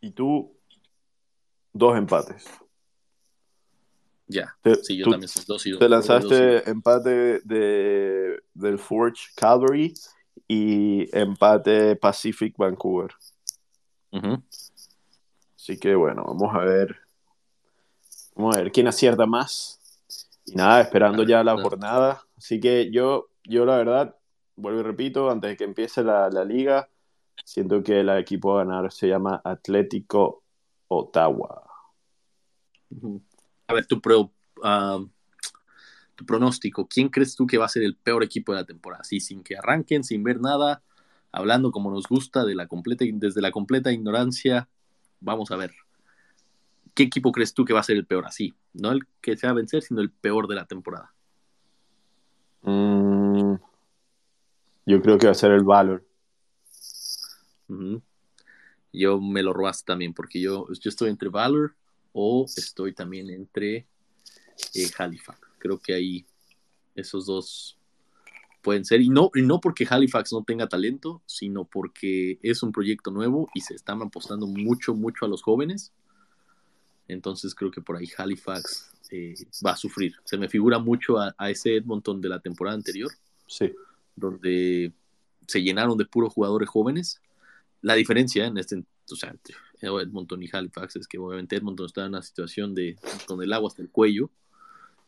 y 0.00 0.10
tú 0.10 0.57
dos 1.78 1.96
empates. 1.96 2.44
Ya. 4.26 4.54
Sí, 4.82 4.98
yo 4.98 5.04
tú 5.04 5.10
también 5.12 5.28
soy 5.28 5.44
dos 5.46 5.66
y 5.66 5.70
dos. 5.70 5.78
te 5.78 5.84
Dos 5.86 5.90
lanzaste 5.90 6.68
empate 6.68 7.40
de, 7.44 8.42
del 8.52 8.78
Forge 8.78 9.28
Calvary 9.34 9.94
y 10.46 11.08
empate 11.16 11.96
Pacific 11.96 12.54
Vancouver. 12.56 13.10
Ujú. 14.12 14.42
Así 15.56 15.78
que 15.78 15.94
bueno, 15.94 16.24
vamos 16.26 16.54
a 16.54 16.58
ver. 16.58 16.96
Vamos 18.34 18.56
a 18.56 18.58
ver 18.60 18.72
quién 18.72 18.86
acierta 18.86 19.26
más. 19.26 19.80
Y 20.44 20.54
nada, 20.54 20.82
esperando 20.82 21.22
ya 21.22 21.42
la 21.42 21.60
jornada. 21.60 22.22
Así 22.36 22.60
que 22.60 22.90
yo, 22.90 23.28
yo 23.44 23.64
la 23.64 23.76
verdad, 23.76 24.16
vuelvo 24.56 24.80
y 24.80 24.82
repito, 24.82 25.30
antes 25.30 25.50
de 25.50 25.56
que 25.56 25.64
empiece 25.64 26.02
la, 26.02 26.28
la 26.30 26.44
liga, 26.44 26.88
siento 27.44 27.82
que 27.82 28.00
el 28.00 28.08
equipo 28.10 28.54
a 28.54 28.64
ganar 28.64 28.92
se 28.92 29.08
llama 29.08 29.40
Atlético 29.44 30.42
Ottawa. 30.88 31.67
A 33.66 33.74
ver, 33.74 33.86
tu, 33.86 34.00
pro- 34.00 34.32
tu 36.14 36.26
pronóstico. 36.26 36.88
¿Quién 36.88 37.08
crees 37.08 37.36
tú 37.36 37.46
que 37.46 37.58
va 37.58 37.66
a 37.66 37.68
ser 37.68 37.82
el 37.82 37.96
peor 37.96 38.24
equipo 38.24 38.52
de 38.52 38.60
la 38.60 38.66
temporada? 38.66 39.02
Así, 39.02 39.20
sin 39.20 39.42
que 39.42 39.56
arranquen, 39.56 40.04
sin 40.04 40.22
ver 40.24 40.40
nada, 40.40 40.82
hablando 41.30 41.70
como 41.70 41.90
nos 41.90 42.06
gusta, 42.08 42.44
de 42.44 42.54
la 42.54 42.66
completa, 42.66 43.04
desde 43.08 43.40
la 43.40 43.52
completa 43.52 43.92
ignorancia. 43.92 44.68
Vamos 45.20 45.50
a 45.50 45.56
ver. 45.56 45.72
¿Qué 46.94 47.04
equipo 47.04 47.30
crees 47.30 47.54
tú 47.54 47.64
que 47.64 47.72
va 47.72 47.80
a 47.80 47.84
ser 47.84 47.96
el 47.96 48.06
peor? 48.06 48.26
Así, 48.26 48.54
no 48.72 48.90
el 48.90 49.06
que 49.20 49.36
se 49.36 49.46
va 49.46 49.52
a 49.52 49.54
vencer, 49.54 49.82
sino 49.82 50.00
el 50.00 50.10
peor 50.10 50.48
de 50.48 50.56
la 50.56 50.66
temporada. 50.66 51.14
Mm, 52.62 53.54
yo 54.86 55.00
creo 55.02 55.18
que 55.18 55.26
va 55.26 55.32
a 55.32 55.34
ser 55.34 55.52
el 55.52 55.62
Valor. 55.62 56.04
Yo 58.92 59.20
me 59.20 59.42
lo 59.42 59.52
robaste 59.52 59.84
también, 59.84 60.14
porque 60.14 60.40
yo, 60.40 60.66
yo 60.72 60.88
estoy 60.88 61.10
entre 61.10 61.28
Valor 61.28 61.76
o 62.12 62.46
estoy 62.56 62.92
también 62.94 63.30
entre 63.30 63.86
eh, 64.74 64.90
Halifax. 64.96 65.38
Creo 65.58 65.78
que 65.78 65.94
ahí 65.94 66.26
esos 66.94 67.26
dos 67.26 67.78
pueden 68.62 68.84
ser. 68.84 69.00
Y 69.00 69.08
no, 69.08 69.30
y 69.34 69.42
no 69.42 69.60
porque 69.60 69.86
Halifax 69.88 70.32
no 70.32 70.42
tenga 70.44 70.68
talento, 70.68 71.22
sino 71.26 71.64
porque 71.64 72.38
es 72.42 72.62
un 72.62 72.72
proyecto 72.72 73.10
nuevo 73.10 73.48
y 73.54 73.60
se 73.60 73.74
están 73.74 74.02
apostando 74.02 74.46
mucho, 74.46 74.94
mucho 74.94 75.24
a 75.24 75.28
los 75.28 75.42
jóvenes. 75.42 75.92
Entonces 77.06 77.54
creo 77.54 77.70
que 77.70 77.80
por 77.80 77.96
ahí 77.96 78.08
Halifax 78.16 78.90
eh, 79.10 79.34
va 79.64 79.72
a 79.72 79.76
sufrir. 79.76 80.14
Se 80.24 80.36
me 80.36 80.48
figura 80.48 80.78
mucho 80.78 81.18
a, 81.18 81.34
a 81.38 81.50
ese 81.50 81.76
Edmonton 81.76 82.20
de 82.20 82.28
la 82.28 82.40
temporada 82.40 82.76
anterior 82.76 83.10
Sí. 83.46 83.72
donde 84.14 84.92
se 85.46 85.62
llenaron 85.62 85.96
de 85.96 86.04
puros 86.04 86.34
jugadores 86.34 86.68
jóvenes. 86.68 87.22
La 87.80 87.94
diferencia 87.94 88.44
en 88.46 88.58
este, 88.58 88.84
o 89.10 89.16
sea, 89.16 89.34
Edmonton 89.86 90.42
y 90.42 90.48
Halifax 90.52 90.96
es 90.96 91.08
que 91.08 91.18
obviamente 91.18 91.56
Edmonton 91.56 91.86
estaba 91.86 92.06
en 92.06 92.12
una 92.14 92.22
situación 92.22 92.74
de 92.74 92.96
con 93.26 93.42
el 93.42 93.52
agua 93.52 93.68
hasta 93.68 93.82
el 93.82 93.90
cuello 93.90 94.30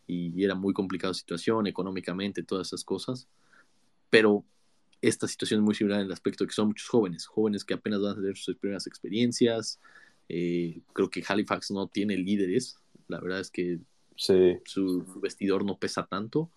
y 0.07 0.43
era 0.45 0.55
muy 0.55 0.73
complicada 0.75 1.15
situación 1.15 1.67
económicamente, 1.67 2.43
todas 2.43 2.69
esas 2.69 2.85
cosas. 2.85 3.29
Pero 4.11 4.45
esta 5.03 5.27
situación 5.29 5.61
es 5.61 5.65
muy 5.65 5.75
similar 5.75 6.01
en 6.01 6.07
el 6.07 6.13
aspecto 6.13 6.45
de 6.45 6.49
que 6.49 6.55
son 6.55 6.69
muchos 6.69 6.89
jóvenes, 6.89 7.27
jóvenes 7.27 7.65
que 7.65 7.75
apenas 7.75 8.01
van 8.01 8.13
a 8.13 8.15
tener 8.17 8.37
sus 8.37 8.57
primeras 8.57 8.87
experiencias. 8.87 9.79
Eh, 10.29 10.81
creo 10.93 11.11
que 11.11 11.23
Halifax 11.27 11.71
no 11.71 11.87
tiene 11.87 12.17
líderes. 12.17 12.77
La 13.09 13.21
verdad 13.21 13.41
es 13.41 13.51
que 13.51 13.79
Sí. 14.17 14.59
su, 14.67 15.05
su 15.11 15.21
vestidor 15.21 15.65
no 15.65 15.79
pesa 15.79 16.05
tanto. 16.07 16.51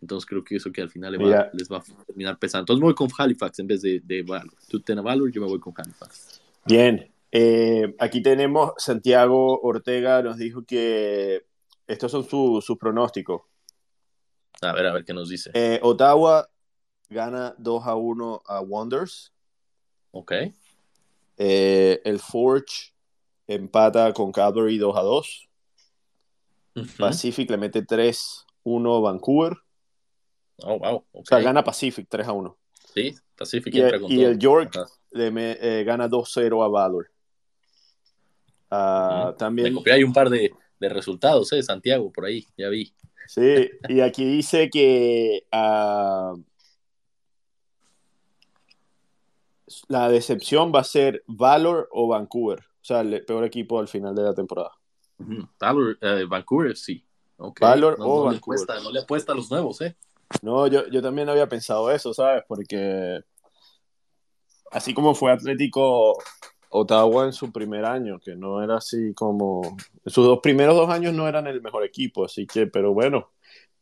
Entonces 0.00 0.26
creo 0.26 0.42
que 0.42 0.56
eso 0.56 0.72
que 0.72 0.80
al 0.80 0.88
final 0.90 1.12
le 1.12 1.18
va- 1.18 1.50
les 1.52 1.70
va 1.70 1.78
a 1.78 2.04
terminar 2.06 2.38
pesando. 2.38 2.62
Entonces 2.62 2.80
me 2.80 2.86
voy 2.86 2.94
con 2.94 3.08
Halifax 3.16 3.58
en 3.60 3.66
vez 3.68 3.82
de, 3.82 4.00
de 4.00 4.22
Valor. 4.22 4.54
Tú 4.68 4.80
ten 4.80 4.98
a 4.98 5.02
Valor, 5.02 5.30
yo 5.30 5.40
me 5.42 5.46
voy 5.46 5.60
con 5.60 5.74
Halifax. 5.76 6.40
Bien. 6.66 7.08
Eh, 7.34 7.94
aquí 7.98 8.20
tenemos 8.22 8.72
Santiago 8.76 9.58
Ortega, 9.62 10.22
nos 10.22 10.36
dijo 10.36 10.64
que 10.64 11.46
estos 11.86 12.12
son 12.12 12.28
su- 12.28 12.60
sus 12.62 12.76
pronósticos. 12.76 13.42
A 14.60 14.72
ver, 14.72 14.86
a 14.86 14.92
ver 14.92 15.04
qué 15.04 15.14
nos 15.14 15.28
dice. 15.30 15.50
Eh, 15.54 15.80
Ottawa 15.82 16.48
gana 17.08 17.54
2 17.58 17.86
a 17.86 17.94
1 17.96 18.42
a 18.46 18.60
Wonders. 18.60 19.32
Ok. 20.12 20.32
Eh, 21.38 22.00
el 22.04 22.18
Forge 22.20 22.92
empata 23.46 24.12
con 24.12 24.30
Calgary 24.30 24.76
2 24.78 24.96
a 24.96 25.00
2. 25.02 25.48
Ujú. 26.76 26.86
Pacific 26.98 27.50
le 27.50 27.56
mete 27.56 27.82
3-1 27.82 28.96
a 28.96 29.00
Vancouver. 29.00 29.56
Oh, 30.58 30.78
wow. 30.78 30.96
O 31.12 31.20
ok. 31.20 31.28
sea, 31.28 31.40
gana 31.40 31.64
Pacific 31.64 32.06
3 32.08 32.28
a 32.28 32.32
1. 32.32 32.56
Sí, 32.94 33.14
Pacific 33.36 33.74
Y, 33.74 33.80
entra 33.80 33.98
con 34.00 34.12
y 34.12 34.16
todo. 34.16 34.28
el 34.28 34.38
York 34.38 34.78
le 35.12 35.30
me- 35.30 35.58
eh, 35.60 35.82
gana 35.84 36.08
2-0 36.08 36.62
a 36.62 36.68
Valor. 36.68 37.10
Ujú. 38.72 39.36
También, 39.36 39.74
Me 39.84 39.92
ahí 39.92 40.02
un 40.02 40.12
par 40.12 40.30
de, 40.30 40.50
de 40.80 40.88
resultados, 40.88 41.52
¿eh? 41.52 41.62
Santiago, 41.62 42.10
por 42.10 42.24
ahí, 42.24 42.46
ya 42.56 42.68
vi. 42.68 42.94
sí, 43.26 43.70
y 43.88 44.00
aquí 44.00 44.24
dice 44.24 44.70
que 44.70 45.46
ah, 45.52 46.34
la 49.88 50.08
decepción 50.08 50.72
va 50.74 50.80
a 50.80 50.84
ser 50.84 51.22
Valor 51.26 51.88
o 51.92 52.08
Vancouver. 52.08 52.60
O 52.60 52.84
sea, 52.84 53.00
el 53.00 53.24
peor 53.24 53.44
equipo 53.44 53.78
al 53.78 53.88
final 53.88 54.14
de 54.14 54.22
la 54.22 54.34
temporada. 54.34 54.72
Valor, 55.60 55.98
eh, 56.00 56.24
Vancouver, 56.28 56.76
sí. 56.76 57.04
Ok. 57.36 57.60
Valor 57.60 57.98
no, 57.98 58.04
o 58.06 58.08
no 58.08 58.30
le 58.30 58.34
Vancouver. 58.34 58.60
apuesta, 58.62 58.80
no 58.82 58.90
le 58.90 59.00
apuesta 59.00 59.32
a 59.32 59.34
los 59.34 59.50
nuevos, 59.50 59.80
¿eh? 59.82 59.96
No, 60.42 60.66
yo, 60.66 60.88
yo 60.88 61.00
también 61.02 61.28
había 61.28 61.48
pensado 61.48 61.90
eso, 61.90 62.12
¿sabes? 62.12 62.42
Porque 62.48 63.20
así 64.70 64.94
como 64.94 65.14
fue 65.14 65.30
Atlético 65.30 66.16
Ottawa 66.74 67.26
en 67.26 67.32
su 67.32 67.52
primer 67.52 67.84
año, 67.84 68.18
que 68.18 68.34
no 68.34 68.62
era 68.62 68.76
así 68.76 69.12
como... 69.14 69.76
Sus 70.06 70.24
dos 70.24 70.40
primeros 70.42 70.74
dos 70.74 70.88
años 70.88 71.12
no 71.14 71.28
eran 71.28 71.46
el 71.46 71.60
mejor 71.60 71.84
equipo, 71.84 72.24
así 72.24 72.46
que, 72.46 72.66
pero 72.66 72.94
bueno, 72.94 73.30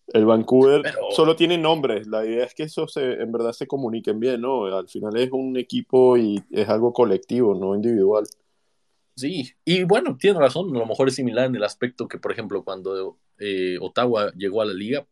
el 0.08 0.26
Vancouver 0.26 0.82
solo 1.14 1.36
tiene 1.36 1.56
nombres. 1.56 2.08
La 2.08 2.26
idea 2.26 2.44
es 2.44 2.54
que 2.54 2.64
eso 2.64 2.88
se, 2.88 3.14
en 3.14 3.30
verdad 3.30 3.52
se 3.52 3.68
comuniquen 3.68 4.18
bien, 4.18 4.40
¿no? 4.40 4.64
Al 4.66 4.88
final 4.88 5.16
es 5.16 5.30
un 5.30 5.56
equipo 5.56 6.16
y 6.16 6.42
es 6.50 6.68
algo 6.68 6.92
colectivo, 6.92 7.54
no 7.54 7.76
individual. 7.76 8.26
Sí, 9.14 9.52
y 9.64 9.84
bueno, 9.84 10.16
tiene 10.18 10.40
razón, 10.40 10.74
a 10.74 10.78
lo 10.78 10.86
mejor 10.86 11.08
es 11.08 11.14
similar 11.14 11.46
en 11.46 11.54
el 11.54 11.64
aspecto 11.64 12.08
que, 12.08 12.18
por 12.18 12.32
ejemplo, 12.32 12.64
cuando 12.64 13.18
eh, 13.38 13.78
Ottawa 13.80 14.32
llegó 14.32 14.62
a 14.62 14.64
la 14.64 14.74
liga, 14.74 15.06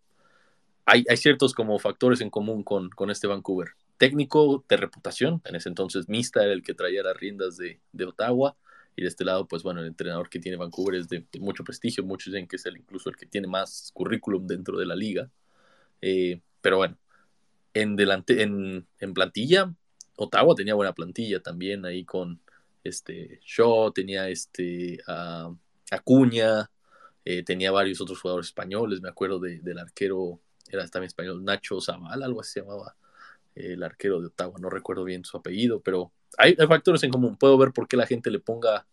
hay, 0.85 1.05
hay, 1.09 1.17
ciertos 1.17 1.55
como 1.55 1.79
factores 1.79 2.21
en 2.23 2.31
común 2.31 2.65
con, 2.65 2.89
con 2.91 3.11
este 3.11 3.27
Vancouver 3.27 3.69
técnico 3.99 4.65
de 4.69 4.77
reputación, 4.77 5.43
en 5.45 5.57
ese 5.57 5.69
entonces 5.69 6.09
Mista 6.09 6.43
era 6.43 6.53
el 6.53 6.63
que 6.63 6.75
traía 6.75 7.03
las 7.03 7.17
riendas 7.17 7.59
de, 7.59 7.81
Ottawa, 8.07 8.57
y 8.97 9.03
de 9.03 9.09
este 9.09 9.25
lado, 9.25 9.47
pues 9.47 9.63
bueno, 9.63 9.81
el 9.81 9.87
entrenador 9.89 10.29
que 10.29 10.41
tiene 10.41 10.57
Vancouver 10.57 10.97
es 10.97 11.09
de, 11.09 11.25
mucho 11.39 11.65
prestigio, 11.65 12.05
muchos 12.05 12.33
dicen 12.33 12.49
que 12.49 12.57
es 12.57 12.67
el, 12.67 12.79
incluso 12.79 13.11
el 13.11 13.17
que 13.17 13.27
tiene 13.27 13.47
más 13.47 13.91
currículum 13.93 14.47
dentro 14.47 14.79
de 14.79 14.87
la 14.87 14.97
liga, 14.97 15.31
eh, 16.01 16.41
pero 16.61 16.79
bueno, 16.79 16.97
en, 17.75 17.97
delante, 17.97 18.43
en, 18.43 19.15
plantilla, 19.15 19.75
Ottawa 20.17 20.55
tenía 20.55 20.75
buena 20.75 20.95
plantilla 20.95 21.41
también 21.41 21.85
ahí 21.85 22.05
con 22.05 22.41
este 22.83 23.41
Shaw, 23.45 23.93
tenía 23.93 24.29
este 24.29 24.99
Acuña, 25.91 26.71
eh, 27.25 27.43
tenía 27.45 27.71
varios 27.71 28.01
otros 28.01 28.21
jugadores 28.21 28.49
españoles, 28.49 29.01
me 29.01 29.09
acuerdo 29.09 29.39
de, 29.39 29.61
del 29.61 29.79
arquero, 29.79 30.41
era 30.71 30.87
también 30.89 31.09
español, 31.09 31.45
Nacho 31.45 31.81
Zaval, 31.81 32.23
algo 32.23 32.41
así 32.41 32.55
se 32.55 32.61
llamaba 32.61 32.97
el 33.59 33.83
arquero 33.83 34.21
de 34.21 34.27
Ottawa, 34.27 34.55
no 34.61 34.71
recuerdo 34.71 35.05
bien 35.05 35.25
su 35.25 35.37
apellido, 35.37 35.81
pero 35.81 36.13
hay, 36.37 36.55
factores 36.55 37.03
en 37.03 37.11
común. 37.11 37.37
Puedo 37.37 37.57
ver 37.59 37.73
por 37.73 37.89
qué 37.89 37.97
la 37.97 38.07
gente 38.07 38.31
le 38.31 38.39
ponga 38.39 38.87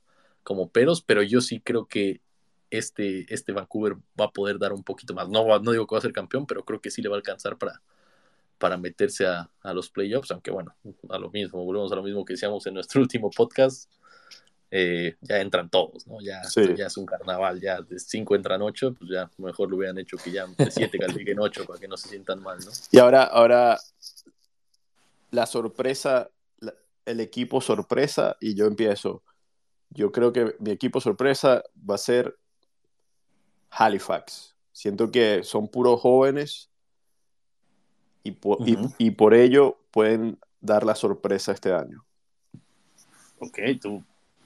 como 0.43 0.69
peros, 0.69 1.01
pero 1.01 1.23
yo 1.23 1.41
sí 1.41 1.59
creo 1.59 1.87
que 1.87 2.21
este, 2.69 3.33
este 3.33 3.51
Vancouver 3.51 3.95
va 4.19 4.25
a 4.25 4.31
poder 4.31 4.59
dar 4.59 4.73
un 4.73 4.83
poquito 4.83 5.13
más. 5.13 5.29
No, 5.29 5.59
no 5.59 5.71
digo 5.71 5.87
que 5.87 5.95
va 5.95 5.99
a 5.99 6.01
ser 6.01 6.13
campeón, 6.13 6.45
pero 6.45 6.63
creo 6.65 6.81
que 6.81 6.91
sí 6.91 7.01
le 7.01 7.09
va 7.09 7.15
a 7.15 7.17
alcanzar 7.17 7.57
para, 7.57 7.81
para 8.57 8.77
meterse 8.77 9.25
a, 9.27 9.49
los 9.73 9.89
playoffs, 9.89 10.31
aunque 10.31 10.51
bueno, 10.51 10.75
a 11.09 11.17
lo 11.17 11.29
mismo, 11.29 11.63
volvemos 11.63 11.91
a 11.91 11.95
lo 11.95 12.03
mismo 12.03 12.25
que 12.25 12.33
decíamos 12.33 12.65
en 12.67 12.75
nuestro 12.75 13.01
último 13.01 13.29
podcast. 13.29 13.91
Eh, 14.71 15.15
ya 15.21 15.39
entran 15.39 15.69
todos, 15.69 16.05
¿no? 16.07 16.19
Ya, 16.19 16.41
ya 16.75 16.87
es 16.87 16.97
un 16.97 17.05
carnaval, 17.05 17.61
ya 17.61 17.81
de 17.81 17.97
cinco 17.99 18.35
entran 18.35 18.61
ocho, 18.61 18.93
pues 18.93 19.09
ya 19.09 19.29
mejor 19.37 19.69
lo 19.69 19.77
hubieran 19.77 19.97
hecho 19.99 20.17
que 20.17 20.31
ya 20.31 20.47
de 20.47 20.71
siete 20.71 20.97
califiquen 20.99 21.39
ocho 21.39 21.65
para 21.65 21.79
que 21.79 21.87
no 21.87 21.95
se 21.95 22.09
sientan 22.09 22.41
mal, 22.41 22.57
¿no? 22.59 22.71
Y 22.91 22.97
ahora, 22.97 23.23
ahora 23.23 23.79
la 25.31 25.45
sorpresa, 25.45 26.29
el 27.05 27.19
equipo 27.19 27.61
sorpresa, 27.61 28.37
y 28.39 28.55
yo 28.55 28.65
empiezo. 28.65 29.23
Yo 29.89 30.11
creo 30.11 30.33
que 30.33 30.55
mi 30.59 30.71
equipo 30.71 30.99
sorpresa 30.99 31.63
va 31.89 31.95
a 31.95 31.99
ser 31.99 32.37
Halifax. 33.69 34.55
Siento 34.71 35.11
que 35.11 35.43
son 35.43 35.67
puros 35.67 36.01
jóvenes 36.01 36.69
y 38.23 38.31
por, 38.31 38.57
y, 38.97 39.11
por 39.11 39.33
ello 39.33 39.77
pueden 39.91 40.39
dar 40.59 40.83
la 40.83 40.95
sorpresa 40.95 41.51
este 41.51 41.71
año. 41.71 42.03
Ok, 43.39 43.59
tú 43.81 44.03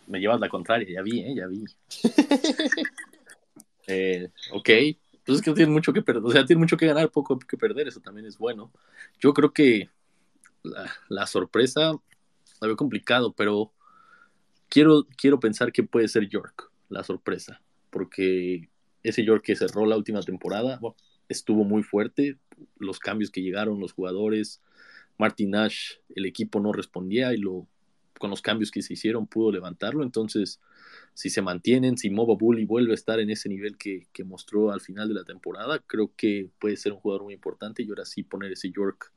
me 0.08 0.20
llevas 0.20 0.39
la 0.39 0.50
contraria, 0.50 0.88
ya 0.92 1.02
vi, 1.02 1.22
¿eh? 1.22 1.36
ya 1.36 1.48
vi. 1.48 1.63
eh, 3.88 4.30
ok, 4.52 4.70
entonces 4.70 4.98
pues 5.26 5.42
que 5.42 5.54
tiene 5.54 5.72
mucho 5.72 5.94
que 5.94 6.02
perder, 6.02 6.26
o 6.26 6.32
sea, 6.32 6.46
tiene 6.46 6.60
mucho 6.60 6.76
que 6.76 6.88
ganar, 6.88 7.10
poco 7.10 7.38
que 7.39 7.58
perder, 7.58 7.88
eso 7.88 8.00
también 8.00 8.26
es 8.26 8.38
bueno. 8.38 8.72
Yo 9.20 9.34
creo 9.34 9.54
que 9.54 9.89
la, 10.63 11.28
sorpresa 11.28 11.93
la 12.62 12.67
veo 12.67 12.76
complicado, 12.76 13.34
pero 13.34 13.72
quiero, 14.69 15.08
quiero 15.17 15.39
pensar 15.39 15.72
que 15.72 15.84
puede 15.84 16.08
ser 16.08 16.28
York 16.28 16.72
la 16.89 17.04
sorpresa, 17.04 17.62
porque 17.89 18.69
ese 19.04 19.24
York 19.24 19.43
que 19.45 19.56
cerró 19.56 19.86
la 19.86 19.98
última 19.98 20.22
temporada 20.22 20.80
estuvo 21.30 21.63
muy 21.63 21.84
fuerte, 21.84 22.38
los 22.78 23.00
cambios 23.00 23.32
que 23.32 23.41
llegaron, 23.41 23.80
los 23.80 23.93
jugadores, 23.93 24.62
Martin 25.17 25.52
Nash, 25.52 25.93
el 26.15 26.26
equipo 26.26 26.60
no 26.60 26.74
respondía 26.74 27.34
y 27.34 27.38
lo, 27.38 27.67
con 28.17 28.30
los 28.30 28.41
cambios 28.41 28.72
que 28.72 28.82
se 28.82 28.93
hicieron 28.93 29.28
pudo 29.28 29.52
levantarlo, 29.52 30.04
entonces 30.04 30.60
si 31.13 31.30
se 31.30 31.41
mantienen, 31.41 31.98
si 31.98 32.10
Moba 32.10 32.36
Bully 32.36 32.65
vuelve 32.65 32.91
a 32.91 32.95
estar 32.95 33.19
en 33.19 33.30
ese 33.30 33.50
nivel 33.50 33.78
que, 33.78 34.08
que, 34.13 34.24
mostró 34.24 34.72
al 34.72 34.82
final 34.82 35.08
de 35.10 35.15
la 35.15 35.24
temporada, 35.24 35.80
creo 35.80 36.12
que 36.15 36.50
puede 36.60 36.78
ser 36.78 36.93
un 36.93 37.00
jugador 37.00 37.24
muy 37.24 37.34
importante 37.34 37.84
y 37.84 37.89
ahora 37.89 38.06
sí 38.06 38.24
poner 38.24 38.52
ese 38.54 38.72
York 38.72 39.12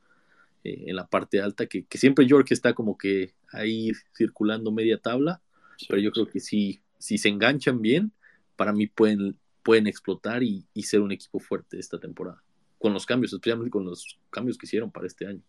eh, 0.64 0.84
en 0.86 0.96
la 0.96 1.06
parte 1.06 1.40
alta, 1.40 1.66
que, 1.66 1.86
siempre 1.92 2.26
York 2.26 2.48
está 2.50 2.74
como 2.74 2.96
que 2.96 3.34
ahí 3.52 3.90
circulando 4.16 4.72
media 4.72 4.98
tabla, 4.98 5.40
pero 5.88 6.00
yo 6.00 6.12
creo 6.12 6.28
que 6.28 6.40
si, 6.40 6.82
si 6.98 7.18
se 7.18 7.28
enganchan 7.28 7.80
bien, 7.80 8.12
para 8.56 8.72
mí 8.72 8.86
pueden, 8.86 9.38
pueden 9.62 9.86
explotar 9.86 10.42
y, 10.42 10.66
ser 10.82 11.00
un 11.00 11.12
equipo 11.12 11.38
fuerte 11.38 11.78
esta 11.78 11.98
temporada, 11.98 12.42
con 12.78 12.92
los 12.92 13.06
cambios, 13.06 13.32
especialmente 13.32 13.70
con 13.70 13.84
los 13.84 14.18
cambios 14.30 14.56
que 14.58 14.66
hicieron 14.66 14.90
para 14.90 15.06
este 15.06 15.26
año. 15.26 15.42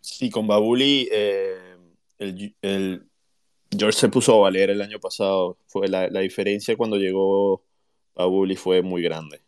Sí, 0.00 0.30
con 0.30 0.46
Babuli, 0.46 1.08
eh, 1.12 1.76
el, 2.18 3.06
George 3.76 3.98
se 3.98 4.08
puso 4.08 4.34
a 4.34 4.40
valer 4.42 4.70
el 4.70 4.80
año 4.80 5.00
pasado. 5.00 5.58
Fue 5.66 5.88
la, 5.88 6.08
la 6.08 6.20
diferencia 6.20 6.76
cuando 6.76 6.96
llegó 6.96 7.64
Babuli 8.14 8.56
fue 8.56 8.82
muy 8.82 9.02
grande. 9.02 9.45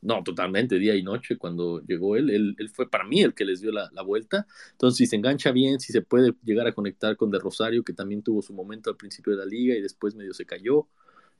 No, 0.00 0.22
totalmente, 0.22 0.78
día 0.78 0.94
y 0.94 1.02
noche 1.02 1.36
cuando 1.36 1.80
llegó 1.80 2.16
él, 2.16 2.30
él, 2.30 2.70
fue 2.70 2.88
para 2.88 3.04
mí 3.04 3.22
el 3.22 3.34
que 3.34 3.44
les 3.44 3.60
dio 3.60 3.72
la, 3.72 3.90
vuelta. 4.02 4.46
Entonces, 4.72 4.98
si 4.98 5.06
se 5.06 5.16
engancha 5.16 5.50
bien, 5.50 5.80
si 5.80 5.92
se 5.92 6.02
puede 6.02 6.34
llegar 6.44 6.66
a 6.68 6.72
conectar 6.72 7.16
con 7.16 7.30
De 7.30 7.38
Rosario, 7.38 7.82
que 7.82 7.92
también 7.92 8.22
tuvo 8.22 8.40
su 8.40 8.52
momento 8.52 8.90
al 8.90 8.96
principio 8.96 9.32
de 9.32 9.38
la 9.40 9.44
liga 9.44 9.74
y 9.74 9.82
después 9.82 10.14
medio 10.14 10.32
se 10.34 10.46
cayó, 10.46 10.86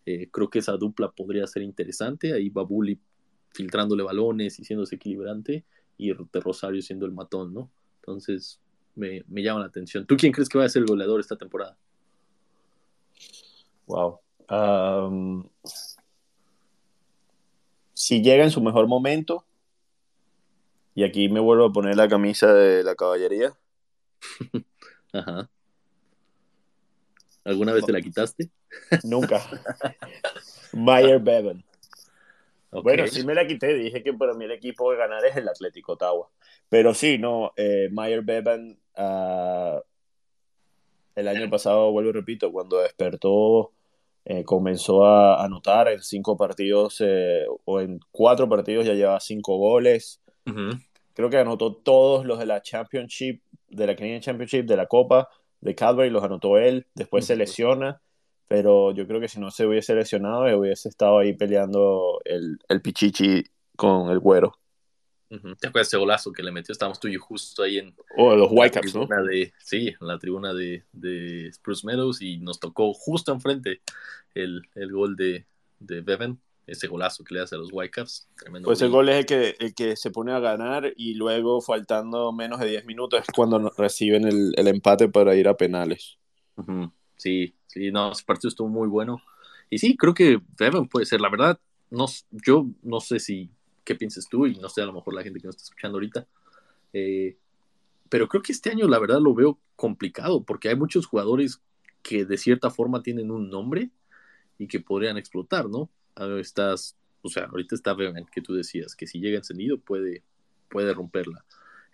eh, 0.07 0.29
creo 0.31 0.51
que 0.51 0.59
esa 0.59 0.73
dupla 0.73 1.11
podría 1.11 1.47
ser 1.47 1.63
interesante. 1.63 2.33
Ahí 2.33 2.49
va 2.49 2.63
Bully 2.63 2.99
filtrándole 3.51 4.03
balones 4.03 4.59
y 4.59 4.65
siéndose 4.65 4.97
equilibrante 4.97 5.65
y 5.97 6.13
De 6.13 6.41
Rosario 6.41 6.83
siendo 6.83 7.07
el 7.07 7.13
matón, 7.13 7.55
¿no? 7.55 7.71
Entonces, 8.01 8.61
me, 8.97 9.23
llama 9.29 9.61
la 9.61 9.67
atención. 9.67 10.05
¿Tú 10.05 10.17
quién 10.17 10.33
crees 10.33 10.49
que 10.49 10.59
va 10.59 10.65
a 10.65 10.69
ser 10.69 10.83
el 10.83 10.89
goleador 10.89 11.21
esta 11.21 11.37
temporada? 11.37 11.77
Wow 13.87 14.21
si 17.99 18.23
llega 18.23 18.45
en 18.45 18.53
su 18.53 18.61
mejor 18.61 18.87
momento, 18.87 19.45
y 20.95 21.03
aquí 21.03 21.29
me 21.29 21.41
vuelvo 21.41 21.65
a 21.65 21.73
poner 21.73 21.97
la 21.97 22.07
camisa 22.07 22.55
de 22.55 22.85
la 22.85 22.95
caballería. 22.95 23.59
Ajá. 25.13 25.51
¿Alguna 27.43 27.73
vez 27.73 27.85
te 27.85 27.91
la 27.91 28.01
quitaste? 28.01 28.51
Nunca. 29.03 29.43
Mayer 30.73 31.19
Bevan. 31.19 31.65
Bueno, 32.71 33.09
sí 33.09 33.27
me 33.27 33.35
la 33.35 33.45
quité. 33.49 33.75
Dije 33.75 34.05
que 34.05 34.13
para 34.13 34.35
mí 34.35 34.45
el 34.45 34.53
equipo 34.53 34.93
de 34.93 34.99
ganar 34.99 35.25
es 35.25 35.37
el 35.37 35.49
Atlético 35.49 35.95
Ottawa. 35.95 36.31
Pero 36.69 36.95
sí, 36.95 37.19
no. 37.19 37.53
Eh, 37.57 37.89
Mayer 37.91 38.23
Bevan, 38.23 38.79
ah, 38.95 39.83
el 41.17 41.27
año 41.27 41.51
pasado, 41.51 41.91
vuelvo 41.91 42.11
y 42.11 42.13
repito, 42.13 42.53
cuando 42.53 42.79
despertó 42.79 43.73
eh, 44.31 44.45
comenzó 44.45 45.07
a 45.07 45.43
anotar 45.43 45.89
en 45.89 46.03
cinco 46.03 46.37
partidos 46.37 47.01
eh, 47.01 47.47
o 47.65 47.81
en 47.81 47.99
cuatro 48.11 48.47
partidos 48.47 48.85
ya 48.85 48.93
lleva 48.93 49.19
cinco 49.21 49.57
goles. 49.57 50.21
Creo 51.15 51.31
que 51.31 51.39
anotó 51.39 51.75
todos 51.75 52.27
los 52.27 52.39
de 52.39 52.45
la 52.45 52.61
Championship, 52.61 53.41
de 53.71 53.87
la 53.87 53.97
Canadian 53.97 54.21
Championship, 54.21 54.67
de 54.67 54.77
la 54.77 54.87
Copa, 54.87 55.31
de 55.63 55.75
Calvary, 55.75 56.11
los 56.11 56.23
anotó 56.23 56.59
él. 56.59 56.87
Después 56.95 57.25
se 57.25 57.37
lesiona, 57.37 58.03
pero 58.49 58.93
yo 58.93 59.07
creo 59.07 59.19
que 59.19 59.29
si 59.29 59.41
no 59.41 59.51
se 59.51 59.65
hubiese 59.65 59.95
lesionado, 59.95 60.43
hubiese 60.59 60.91
estado 60.91 61.19
ahí 61.21 61.33
peleando 61.33 62.21
el, 62.27 62.59
el 62.69 62.83
Pichichi 62.83 63.45
con 63.77 64.11
el 64.11 64.19
güero. 64.19 64.53
¿Te 65.29 65.69
acuerdas 65.69 65.89
ese 65.89 65.99
golazo 65.99 66.33
que 66.33 66.43
le 66.43 66.51
metió? 66.51 66.73
Estábamos 66.73 66.99
tú 66.99 67.09
y 67.09 67.15
yo 67.15 67.21
justo 67.21 67.63
ahí 67.63 67.79
en. 67.79 67.95
Oh, 68.17 68.35
los 68.35 68.49
Whitecaps, 68.51 68.95
¿no? 68.95 69.07
De, 69.07 69.53
sí, 69.59 69.95
en 70.01 70.07
la 70.07 70.19
tribuna 70.19 70.55
de, 70.55 70.85
de, 70.93 71.53
Spruce 71.53 71.87
Meadows 71.87 72.23
y 72.23 72.39
nos 72.39 72.59
tocó 72.59 72.95
justo 72.95 73.33
enfrente 73.33 73.83
el, 74.35 74.63
el 74.75 74.91
gol 74.91 75.17
de, 75.17 75.47
de 75.81 76.01
Bevan, 76.01 76.41
ese 76.67 76.87
golazo 76.87 77.25
que 77.25 77.35
le 77.35 77.43
hace 77.43 77.57
a 77.57 77.59
los 77.59 77.69
Whitecaps. 77.71 78.29
Pues 78.65 78.81
el 78.81 78.89
gol 78.89 79.11
es 79.11 79.17
el 79.17 79.27
que, 79.27 79.57
el 79.59 79.75
que 79.75 79.97
se 79.97 80.11
pone 80.11 80.33
a 80.33 80.41
ganar 80.41 80.95
y 80.97 81.15
luego, 81.15 81.61
faltando 81.61 82.33
menos 82.33 82.61
de 82.61 82.69
10 82.69 82.87
minutos, 82.87 83.21
es 83.21 83.35
cuando 83.35 83.71
reciben 83.77 84.27
el, 84.27 84.55
el 84.57 84.69
empate 84.69 85.11
para 85.11 85.37
ir 85.37 85.49
a 85.49 85.57
penales. 85.57 86.19
Sí, 87.17 87.55
sí, 87.67 87.91
no, 87.91 88.13
ese 88.13 88.25
partido 88.25 88.49
estuvo 88.49 88.69
muy 88.69 88.89
bueno. 88.89 89.21
Y 89.69 89.79
sí, 89.79 89.97
creo 89.97 90.15
que 90.15 90.41
Bevan 90.59 90.89
puede 90.89 91.05
ser, 91.05 91.21
la 91.21 91.29
verdad, 91.29 91.61
no, 91.91 92.07
yo 92.31 92.67
no 92.83 93.01
sé 93.01 93.21
si 93.21 93.51
qué 93.89 93.95
piensas 93.95 94.29
tú 94.29 94.47
y 94.47 94.55
no 94.57 94.69
sé, 94.69 94.83
a 94.83 94.87
lo 94.87 94.93
mejor 94.93 95.15
la 95.15 95.23
gente 95.23 95.41
que 95.41 95.47
nos 95.47 95.57
está 95.57 95.65
escuchando 95.65 95.97
ahorita. 95.97 96.27
Eh, 96.93 97.39
pero 98.11 98.29
creo 98.29 98.43
que 98.43 98.53
este 98.53 98.71
año 98.71 98.87
la 98.87 98.99
verdad 98.99 99.19
lo 99.19 99.35
veo 99.35 99.59
complicado 99.77 100.45
porque 100.45 100.69
hay 100.69 100.77
muchos 100.77 101.07
jugadores 101.07 101.63
que 102.03 102.27
de 102.27 102.37
cierta 102.37 102.69
forma 102.69 103.03
tienen 103.03 103.31
un 103.31 103.49
nombre 103.49 103.91
y 104.59 104.69
que 104.69 104.81
podrían 104.81 105.17
explotar, 105.17 105.71
¿no? 105.71 105.91
Estás, 106.39 106.99
o 107.23 107.31
sea, 107.31 107.45
ahorita 107.45 107.75
está 107.75 107.95
Bevan, 107.95 108.27
que 108.31 108.43
tú 108.43 108.55
decías, 108.55 108.95
que 108.95 109.07
si 109.07 109.21
llega 109.21 109.39
encendido 109.39 109.79
puede, 109.79 110.23
puede 110.69 110.93
romperla. 110.93 111.43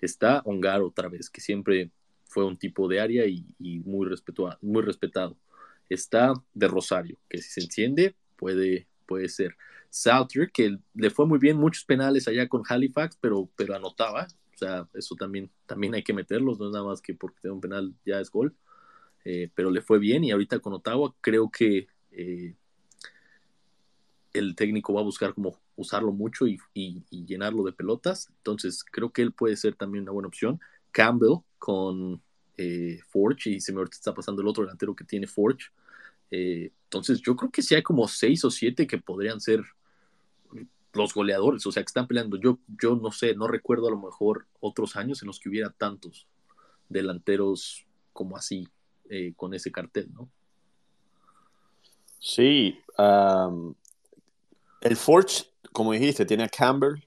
Está 0.00 0.42
Ongar 0.46 0.82
otra 0.82 1.08
vez, 1.08 1.30
que 1.30 1.40
siempre 1.40 1.92
fue 2.24 2.44
un 2.44 2.56
tipo 2.56 2.88
de 2.88 3.00
área 3.00 3.24
y, 3.26 3.46
muy, 3.60 4.08
muy 4.62 4.82
respetado. 4.82 5.36
Está 5.88 6.32
de 6.54 6.66
Rosario, 6.66 7.18
que 7.28 7.38
si 7.38 7.50
se 7.50 7.60
enciende 7.60 8.16
puede, 8.36 8.88
puede 9.06 9.28
ser. 9.28 9.56
Salter, 9.94 10.50
que 10.50 10.76
le 10.94 11.10
fue 11.10 11.24
muy 11.24 11.38
bien, 11.38 11.56
muchos 11.56 11.84
penales 11.84 12.26
allá 12.26 12.48
con 12.48 12.64
Halifax, 12.68 13.16
pero, 13.20 13.48
pero 13.54 13.76
anotaba. 13.76 14.26
O 14.52 14.58
sea, 14.58 14.88
eso 14.92 15.14
también, 15.14 15.52
también 15.66 15.94
hay 15.94 16.02
que 16.02 16.12
meterlos, 16.12 16.58
no 16.58 16.66
es 16.66 16.72
nada 16.72 16.84
más 16.84 17.00
que 17.00 17.14
porque 17.14 17.40
tiene 17.40 17.54
un 17.54 17.60
penal 17.60 17.94
ya 18.04 18.18
es 18.18 18.28
gol. 18.28 18.56
Eh, 19.24 19.50
pero 19.54 19.70
le 19.70 19.82
fue 19.82 20.00
bien 20.00 20.24
y 20.24 20.32
ahorita 20.32 20.58
con 20.58 20.72
Ottawa 20.72 21.14
creo 21.20 21.48
que 21.48 21.86
eh, 22.10 22.56
el 24.32 24.56
técnico 24.56 24.92
va 24.92 25.00
a 25.00 25.04
buscar 25.04 25.32
como 25.32 25.60
usarlo 25.76 26.10
mucho 26.10 26.46
y, 26.48 26.58
llenarlo 27.08 27.62
de 27.62 27.72
pelotas. 27.72 28.28
Entonces 28.38 28.82
creo 28.82 29.12
que 29.12 29.22
él 29.22 29.32
puede 29.32 29.56
ser 29.56 29.76
también 29.76 30.02
una 30.02 30.12
buena 30.12 30.26
opción. 30.26 30.58
Campbell 30.90 31.38
con 31.56 32.20
eh, 32.56 32.98
Forge 33.06 33.50
y 33.50 33.60
se 33.60 33.72
me 33.72 33.80
está 33.84 34.12
pasando 34.12 34.42
el 34.42 34.48
otro 34.48 34.64
delantero 34.64 34.96
que 34.96 35.04
tiene 35.04 35.28
Forge. 35.28 35.68
entonces 36.30 37.20
yo 37.20 37.36
creo 37.36 37.52
que 37.52 37.62
sí 37.62 37.76
hay 37.76 37.82
como 37.84 38.08
seis 38.08 38.44
o 38.44 38.50
siete 38.50 38.88
que 38.88 38.98
podrían 38.98 39.40
ser 39.40 39.62
los 40.94 41.14
goleadores, 41.14 41.66
o 41.66 41.72
sea, 41.72 41.82
que 41.82 41.88
están 41.88 42.06
peleando. 42.06 42.36
Yo, 42.36 42.58
yo 42.80 42.96
no 42.96 43.10
sé, 43.10 43.34
no 43.34 43.46
recuerdo 43.46 43.88
a 43.88 43.90
lo 43.90 43.98
mejor 43.98 44.46
otros 44.60 44.96
años 44.96 45.22
en 45.22 45.26
los 45.26 45.40
que 45.40 45.48
hubiera 45.48 45.70
tantos 45.70 46.26
delanteros 46.88 47.86
como 48.12 48.36
así, 48.36 48.68
eh, 49.10 49.32
con 49.36 49.54
ese 49.54 49.72
cartel, 49.72 50.08
¿no? 50.12 50.30
Sí, 52.18 52.78
el 54.80 54.96
Forge, 54.96 55.44
como 55.72 55.92
dijiste, 55.92 56.24
tiene 56.24 56.44
a 56.44 56.48
Campbell. 56.48 57.00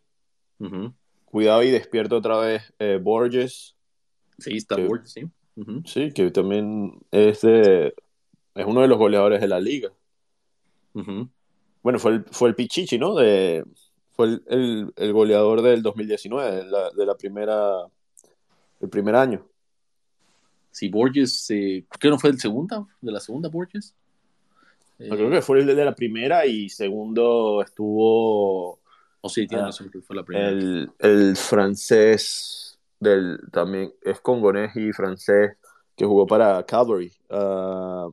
Cuidado 1.25 1.63
y 1.63 1.71
despierto 1.71 2.17
otra 2.17 2.37
vez 2.37 2.73
eh, 2.79 2.99
Borges. 3.01 3.75
Sí, 4.37 4.57
está 4.57 4.77
Borges, 4.77 5.11
sí. 5.11 5.29
Sí, 5.85 6.11
que 6.13 6.29
también 6.29 6.99
es, 7.09 7.43
es 7.43 7.93
uno 8.65 8.81
de 8.81 8.87
los 8.87 8.97
goleadores 8.97 9.41
de 9.41 9.47
la 9.47 9.59
liga. 9.59 9.91
Bueno, 11.83 11.99
fue 11.99 12.11
el, 12.11 12.25
fue 12.31 12.49
el 12.49 12.55
Pichichi, 12.55 12.97
¿no? 12.97 13.15
De, 13.15 13.63
fue 14.11 14.39
el, 14.47 14.93
el, 14.95 15.13
goleador 15.13 15.61
del 15.61 15.81
2019, 15.83 16.55
de 16.55 16.65
la, 16.65 16.89
de 16.89 17.05
la 17.05 17.15
primera, 17.15 17.85
el 18.81 18.89
primer 18.89 19.15
año. 19.15 19.45
Sí, 20.71 20.89
Borges, 20.89 21.49
eh, 21.51 21.85
¿qué 21.99 22.09
no 22.09 22.19
fue 22.19 22.29
el 22.31 22.39
segundo? 22.39 22.87
¿De 23.01 23.11
la 23.11 23.19
segunda 23.19 23.49
Borges? 23.49 23.95
creo 24.97 25.29
que 25.29 25.41
fue 25.41 25.59
el 25.59 25.67
de 25.67 25.85
la 25.85 25.93
primera 25.93 26.45
y 26.45 26.69
segundo 26.69 27.61
estuvo... 27.61 28.79
Oh, 29.21 29.29
sí, 29.29 29.45
tiene 29.47 29.63
ah, 29.63 29.71
fue 29.71 30.15
la 30.15 30.23
primera. 30.23 30.49
El, 30.49 30.91
el, 30.99 31.35
francés 31.35 32.79
del, 32.99 33.39
también, 33.51 33.93
es 34.01 34.19
congonés 34.21 34.75
y 34.75 34.91
francés, 34.93 35.57
que 35.95 36.05
jugó 36.05 36.25
para 36.25 36.63
Calvary. 36.63 37.11
Uh, 37.29 38.11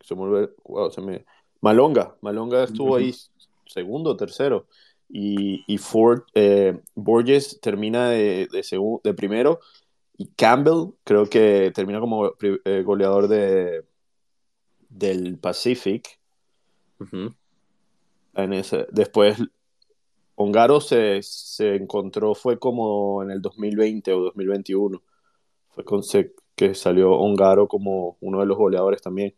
se 0.00 0.14
me, 0.14 0.48
wow, 0.64 0.90
se 0.90 1.00
me 1.00 1.24
Malonga, 1.66 2.16
Malonga 2.20 2.62
estuvo 2.62 2.94
ahí 2.94 3.12
segundo, 3.66 4.16
tercero. 4.16 4.68
Y, 5.08 5.64
y 5.66 5.78
Ford, 5.78 6.22
eh, 6.32 6.80
Borges 6.94 7.58
termina 7.60 8.08
de, 8.08 8.46
de, 8.52 8.98
de, 9.02 9.14
primero. 9.14 9.58
Y 10.16 10.26
Campbell 10.28 10.92
creo 11.02 11.26
que 11.26 11.72
termina 11.74 11.98
como 11.98 12.34
eh, 12.40 12.82
goleador 12.84 13.26
de, 13.26 13.84
del 14.88 15.38
Pacific. 15.38 16.20
en 18.34 18.52
ese, 18.52 18.86
después, 18.92 19.36
Ongaro 20.36 20.80
se, 20.80 21.20
se, 21.24 21.74
encontró, 21.74 22.36
fue 22.36 22.60
como 22.60 23.24
en 23.24 23.32
el 23.32 23.42
2020 23.42 24.12
o 24.12 24.20
2021. 24.20 25.02
Fue 25.70 25.84
con, 25.84 26.02
que 26.54 26.76
salió 26.76 27.10
Ongaro 27.10 27.66
como 27.66 28.18
uno 28.20 28.38
de 28.38 28.46
los 28.46 28.56
goleadores 28.56 29.02
también. 29.02 29.34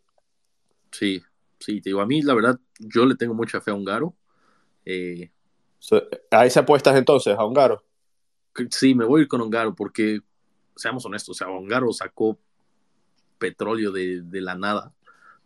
Sí, 0.90 1.22
sí, 1.58 1.80
te 1.80 1.90
digo, 1.90 2.00
a 2.00 2.06
mí 2.06 2.22
la 2.22 2.34
verdad, 2.34 2.58
yo 2.78 3.06
le 3.06 3.16
tengo 3.16 3.34
mucha 3.34 3.60
fe 3.60 3.70
a 3.70 3.74
Ungaro. 3.74 4.14
Eh, 4.84 5.30
¿Ahí 6.30 6.50
se 6.50 6.58
apuestas 6.58 6.96
entonces 6.96 7.36
a 7.36 7.44
Ungaro? 7.44 7.84
Sí, 8.70 8.94
me 8.94 9.04
voy 9.04 9.20
a 9.20 9.22
ir 9.22 9.28
con 9.28 9.40
Ungaro 9.40 9.74
porque, 9.74 10.20
seamos 10.74 11.04
honestos, 11.04 11.36
o 11.36 11.38
sea, 11.38 11.48
Ungaro 11.48 11.92
sacó 11.92 12.38
petróleo 13.38 13.92
de, 13.92 14.22
la 14.40 14.54
nada, 14.54 14.92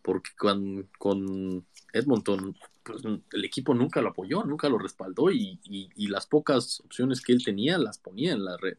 porque 0.00 0.30
con, 0.36 0.88
con 0.98 1.66
Edmonton 1.92 2.56
pues, 2.82 3.02
el 3.04 3.44
equipo 3.44 3.74
nunca 3.74 4.00
lo 4.00 4.08
apoyó, 4.10 4.44
nunca 4.44 4.68
lo 4.68 4.78
respaldó 4.78 5.30
y, 5.30 5.60
y, 5.64 6.06
las 6.08 6.26
pocas 6.26 6.80
opciones 6.80 7.20
que 7.20 7.32
él 7.32 7.44
tenía 7.44 7.78
las 7.78 7.98
ponía 7.98 8.32
en 8.32 8.44
la 8.44 8.56
red. 8.56 8.78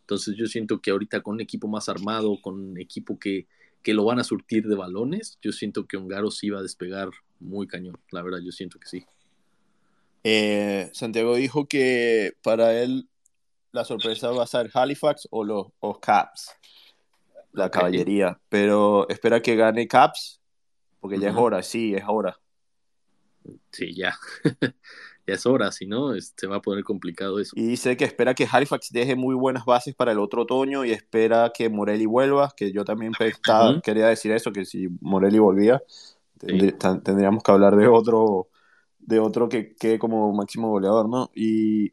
Entonces 0.00 0.36
yo 0.36 0.46
siento 0.46 0.80
que 0.80 0.90
ahorita 0.90 1.22
con 1.22 1.34
un 1.34 1.40
equipo 1.40 1.68
más 1.68 1.88
armado, 1.88 2.40
con 2.42 2.54
un 2.54 2.78
equipo 2.78 3.18
que, 3.18 3.46
que 3.82 3.94
lo 3.94 4.04
van 4.04 4.18
a 4.18 4.24
surtir 4.24 4.66
de 4.66 4.76
balones, 4.76 5.38
yo 5.42 5.52
siento 5.52 5.86
que 5.86 5.96
Ongaro 5.96 6.30
sí 6.30 6.50
va 6.50 6.60
a 6.60 6.62
despegar 6.62 7.10
muy 7.40 7.66
cañón. 7.66 7.98
La 8.10 8.22
verdad, 8.22 8.38
yo 8.42 8.52
siento 8.52 8.78
que 8.78 8.88
sí. 8.88 9.04
Eh, 10.24 10.88
Santiago 10.92 11.34
dijo 11.34 11.66
que 11.66 12.34
para 12.42 12.80
él 12.80 13.08
la 13.72 13.84
sorpresa 13.84 14.30
va 14.30 14.44
a 14.44 14.46
ser 14.46 14.70
Halifax 14.72 15.26
o 15.30 15.44
los 15.44 15.72
Caps, 16.00 16.54
la 17.52 17.70
caballería. 17.70 18.40
Pero 18.48 19.08
espera 19.08 19.40
que 19.40 19.56
gane 19.56 19.88
Caps, 19.88 20.40
porque 21.00 21.18
ya 21.18 21.30
es 21.30 21.36
hora, 21.36 21.62
sí, 21.62 21.94
es 21.94 22.04
hora. 22.06 22.38
Sí, 23.72 23.94
ya. 23.94 24.16
ya 25.26 25.34
es 25.34 25.46
hora, 25.46 25.70
si 25.70 25.86
no, 25.86 26.12
se 26.20 26.46
va 26.46 26.56
a 26.56 26.62
poner 26.62 26.82
complicado 26.82 27.38
eso. 27.38 27.52
Y 27.56 27.62
dice 27.62 27.96
que 27.96 28.04
espera 28.04 28.34
que 28.34 28.48
Halifax 28.50 28.90
deje 28.90 29.14
muy 29.14 29.34
buenas 29.34 29.64
bases 29.64 29.94
para 29.94 30.12
el 30.12 30.18
otro 30.18 30.42
otoño 30.42 30.84
y 30.84 30.90
espera 30.90 31.52
que 31.54 31.68
Morelli 31.68 32.06
vuelva, 32.06 32.52
que 32.56 32.72
yo 32.72 32.84
también 32.84 33.12
quería 33.82 34.08
decir 34.08 34.32
eso, 34.32 34.52
que 34.52 34.64
si 34.64 34.88
Morelli 35.00 35.38
volvía, 35.38 35.82
tendríamos 36.38 37.42
que 37.42 37.52
hablar 37.52 37.76
de 37.76 37.86
otro, 37.86 38.48
de 38.98 39.20
otro 39.20 39.48
que 39.48 39.74
quede 39.76 39.98
como 39.98 40.32
máximo 40.32 40.70
goleador, 40.70 41.08
¿no? 41.08 41.30
Y, 41.34 41.92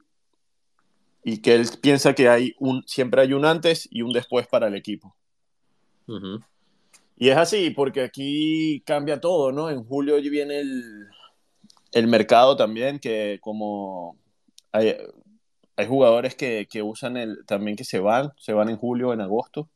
y 1.23 1.37
que 1.39 1.53
él 1.53 1.67
piensa 1.81 2.13
que 2.13 2.29
hay 2.29 2.55
un, 2.59 2.83
siempre 2.87 3.21
hay 3.21 3.33
un 3.33 3.45
antes 3.45 3.87
y 3.91 4.01
un 4.01 4.11
después 4.11 4.47
para 4.47 4.67
el 4.67 4.75
equipo. 4.75 5.15
Y 7.15 7.29
es 7.29 7.37
así, 7.37 7.69
porque 7.69 8.01
aquí 8.01 8.81
cambia 8.83 9.21
todo, 9.21 9.51
¿no? 9.51 9.69
En 9.69 9.83
julio 9.83 10.15
viene 10.19 10.61
el, 10.61 11.09
el 11.91 12.07
mercado 12.07 12.55
también, 12.55 12.99
que 12.99 13.39
como 13.41 14.17
hay, 14.71 14.95
hay 15.75 15.87
jugadores 15.87 16.35
que, 16.35 16.67
que, 16.69 16.81
usan 16.83 17.17
el, 17.17 17.45
también 17.45 17.75
que 17.77 17.83
se 17.83 17.99
van, 17.99 18.31
se 18.37 18.53
van 18.53 18.69
en 18.69 18.77
julio, 18.77 19.13
en 19.13 19.21
agosto. 19.21 19.69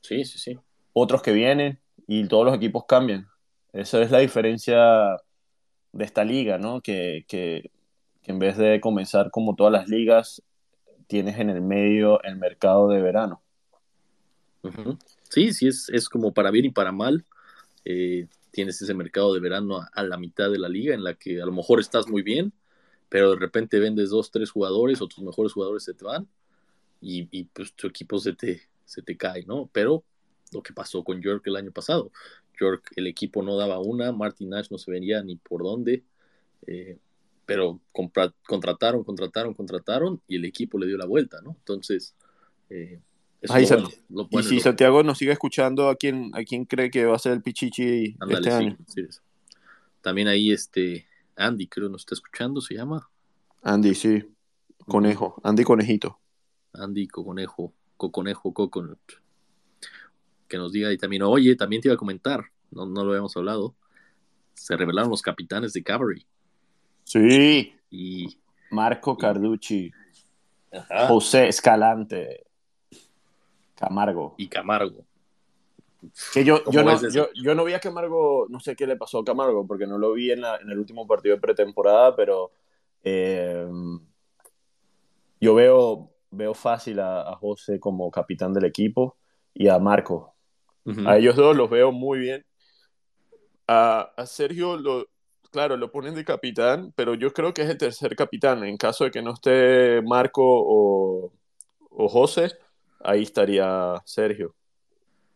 Sí, 0.00 0.24
sí, 0.24 0.38
sí. 0.38 0.58
Otros 0.92 1.22
que 1.22 1.32
vienen 1.32 1.80
y 2.06 2.26
todos 2.28 2.44
los 2.44 2.54
equipos 2.56 2.84
cambian. 2.86 3.26
Esa 3.72 4.02
es 4.02 4.10
la 4.10 4.18
diferencia 4.18 5.16
de 5.92 6.04
esta 6.04 6.24
liga, 6.24 6.58
¿no? 6.58 6.80
Que, 6.80 7.24
que, 7.28 7.70
que 8.22 8.32
en 8.32 8.38
vez 8.38 8.56
de 8.56 8.80
comenzar 8.80 9.30
como 9.30 9.54
todas 9.54 9.72
las 9.72 9.88
ligas, 9.88 10.42
tienes 11.06 11.38
en 11.38 11.50
el 11.50 11.60
medio 11.60 12.22
el 12.22 12.36
mercado 12.36 12.88
de 12.88 13.00
verano. 13.00 13.42
Sí, 15.28 15.52
sí, 15.52 15.68
es, 15.68 15.90
es, 15.92 16.08
como 16.08 16.32
para 16.32 16.50
bien 16.50 16.66
y 16.66 16.70
para 16.70 16.92
mal. 16.92 17.24
Eh, 17.84 18.26
tienes 18.54 18.80
ese 18.80 18.94
mercado 18.94 19.34
de 19.34 19.40
verano 19.40 19.80
a, 19.92 20.02
la 20.04 20.16
mitad 20.16 20.48
de 20.48 20.58
la 20.58 20.68
liga 20.68 20.94
en 20.94 21.02
la 21.02 21.14
que 21.14 21.42
a 21.42 21.46
lo 21.46 21.52
mejor 21.52 21.80
estás 21.80 22.08
muy 22.08 22.22
bien, 22.22 22.52
pero 23.08 23.32
de 23.32 23.36
repente 23.36 23.80
vendes 23.80 24.10
dos, 24.10 24.30
tres 24.30 24.50
jugadores 24.50 25.02
o 25.02 25.08
tus 25.08 25.24
mejores 25.24 25.52
jugadores 25.52 25.82
se 25.82 25.92
te 25.92 26.04
van 26.04 26.28
y, 27.00 27.28
y 27.36 27.44
pues 27.44 27.74
tu 27.74 27.88
equipo 27.88 28.18
se 28.18 28.32
te, 28.32 28.62
se 28.84 29.02
te 29.02 29.16
cae, 29.16 29.44
¿no? 29.44 29.68
Pero 29.72 30.04
lo 30.52 30.62
que 30.62 30.72
pasó 30.72 31.02
con 31.02 31.20
York 31.20 31.42
el 31.46 31.56
año 31.56 31.72
pasado. 31.72 32.12
York, 32.58 32.92
el 32.94 33.08
equipo 33.08 33.42
no 33.42 33.56
daba 33.56 33.80
una, 33.80 34.12
Martin 34.12 34.50
Nash 34.50 34.68
no 34.70 34.78
se 34.78 34.92
venía 34.92 35.20
ni 35.22 35.34
por 35.34 35.64
dónde, 35.64 36.04
eh, 36.68 36.98
pero 37.44 37.80
contrataron, 37.92 39.02
contrataron, 39.02 39.52
contrataron 39.52 40.22
y 40.28 40.36
el 40.36 40.44
equipo 40.44 40.78
le 40.78 40.86
dio 40.86 40.96
la 40.96 41.06
vuelta, 41.06 41.40
¿no? 41.42 41.56
Entonces, 41.58 42.14
eh, 42.70 43.00
y 44.30 44.42
si 44.42 44.60
Santiago 44.60 45.02
nos 45.02 45.18
sigue 45.18 45.32
escuchando, 45.32 45.88
¿a 45.88 45.96
quién, 45.96 46.30
¿a 46.34 46.42
quién 46.44 46.64
cree 46.64 46.90
que 46.90 47.04
va 47.04 47.16
a 47.16 47.18
ser 47.18 47.32
el 47.32 47.42
Pichichi 47.42 48.16
este 48.28 48.50
año? 48.50 48.76
También 50.00 50.28
ahí 50.28 50.50
este 50.52 51.06
Andy, 51.36 51.66
creo, 51.66 51.88
nos 51.88 52.02
está 52.02 52.14
escuchando, 52.14 52.60
¿se 52.60 52.74
llama? 52.74 53.08
Andy, 53.62 53.94
sí. 53.94 54.24
Conejo. 54.86 55.40
Andy 55.42 55.64
Conejito. 55.64 56.18
Andy 56.72 57.08
Conejo. 57.08 57.72
Coconejo 57.96 58.52
Coconut. 58.52 58.98
Que 60.48 60.56
nos 60.56 60.72
diga 60.72 60.92
y 60.92 60.98
también, 60.98 61.22
oye, 61.22 61.56
también 61.56 61.80
te 61.80 61.88
iba 61.88 61.94
a 61.94 61.98
comentar, 61.98 62.44
no, 62.70 62.86
no 62.86 63.04
lo 63.04 63.12
habíamos 63.12 63.36
hablado. 63.36 63.74
Se 64.52 64.76
revelaron 64.76 65.10
los 65.10 65.22
capitanes 65.22 65.72
de 65.72 65.82
Cavalry. 65.82 66.26
Sí. 67.04 67.74
Y 67.90 68.38
Marco 68.70 69.16
Carducci. 69.16 69.90
José 71.08 71.48
Escalante. 71.48 72.43
Camargo. 73.74 74.34
Y 74.38 74.48
Camargo. 74.48 75.04
Que 76.32 76.44
yo, 76.44 76.62
yo, 76.70 76.82
no, 76.82 76.98
yo, 77.34 77.54
no 77.54 77.64
vi 77.64 77.72
a 77.72 77.80
Camargo, 77.80 78.46
no 78.50 78.60
sé 78.60 78.76
qué 78.76 78.86
le 78.86 78.96
pasó 78.96 79.20
a 79.20 79.24
Camargo, 79.24 79.66
porque 79.66 79.86
no 79.86 79.96
lo 79.96 80.12
vi 80.12 80.32
en, 80.32 80.40
en 80.44 80.70
el 80.70 80.78
último 80.78 81.06
partido 81.06 81.34
de 81.34 81.40
pretemporada, 81.40 82.14
pero 82.14 82.52
eh, 83.02 83.66
yo 85.40 85.54
veo 85.54 86.14
veo 86.36 86.54
fácil 86.54 87.00
a, 87.00 87.36
José 87.36 87.80
como 87.80 88.10
capitán 88.10 88.52
del 88.52 88.64
equipo 88.64 89.16
y 89.52 89.68
a 89.68 89.78
Marco. 89.78 90.34
A 91.06 91.16
ellos 91.16 91.36
dos 91.36 91.56
los 91.56 91.70
veo 91.70 91.92
muy 91.92 92.18
bien. 92.18 92.44
A, 93.66 94.12
Sergio, 94.26 94.76
lo, 94.76 95.06
claro, 95.50 95.76
lo 95.76 95.90
ponen 95.90 96.14
de 96.14 96.24
capitán, 96.24 96.92
pero 96.94 97.14
yo 97.14 97.32
creo 97.32 97.54
que 97.54 97.62
es 97.62 97.70
el 97.70 97.78
tercer 97.78 98.14
capitán. 98.14 98.64
En 98.64 98.76
caso 98.76 99.04
de 99.04 99.10
que 99.10 99.22
no 99.22 99.32
esté 99.32 100.02
Marco 100.02 100.42
o, 100.44 101.32
o 101.90 102.08
José, 102.08 102.52
ahí 103.00 103.22
estaría 103.22 104.02
Sergio. 104.04 104.54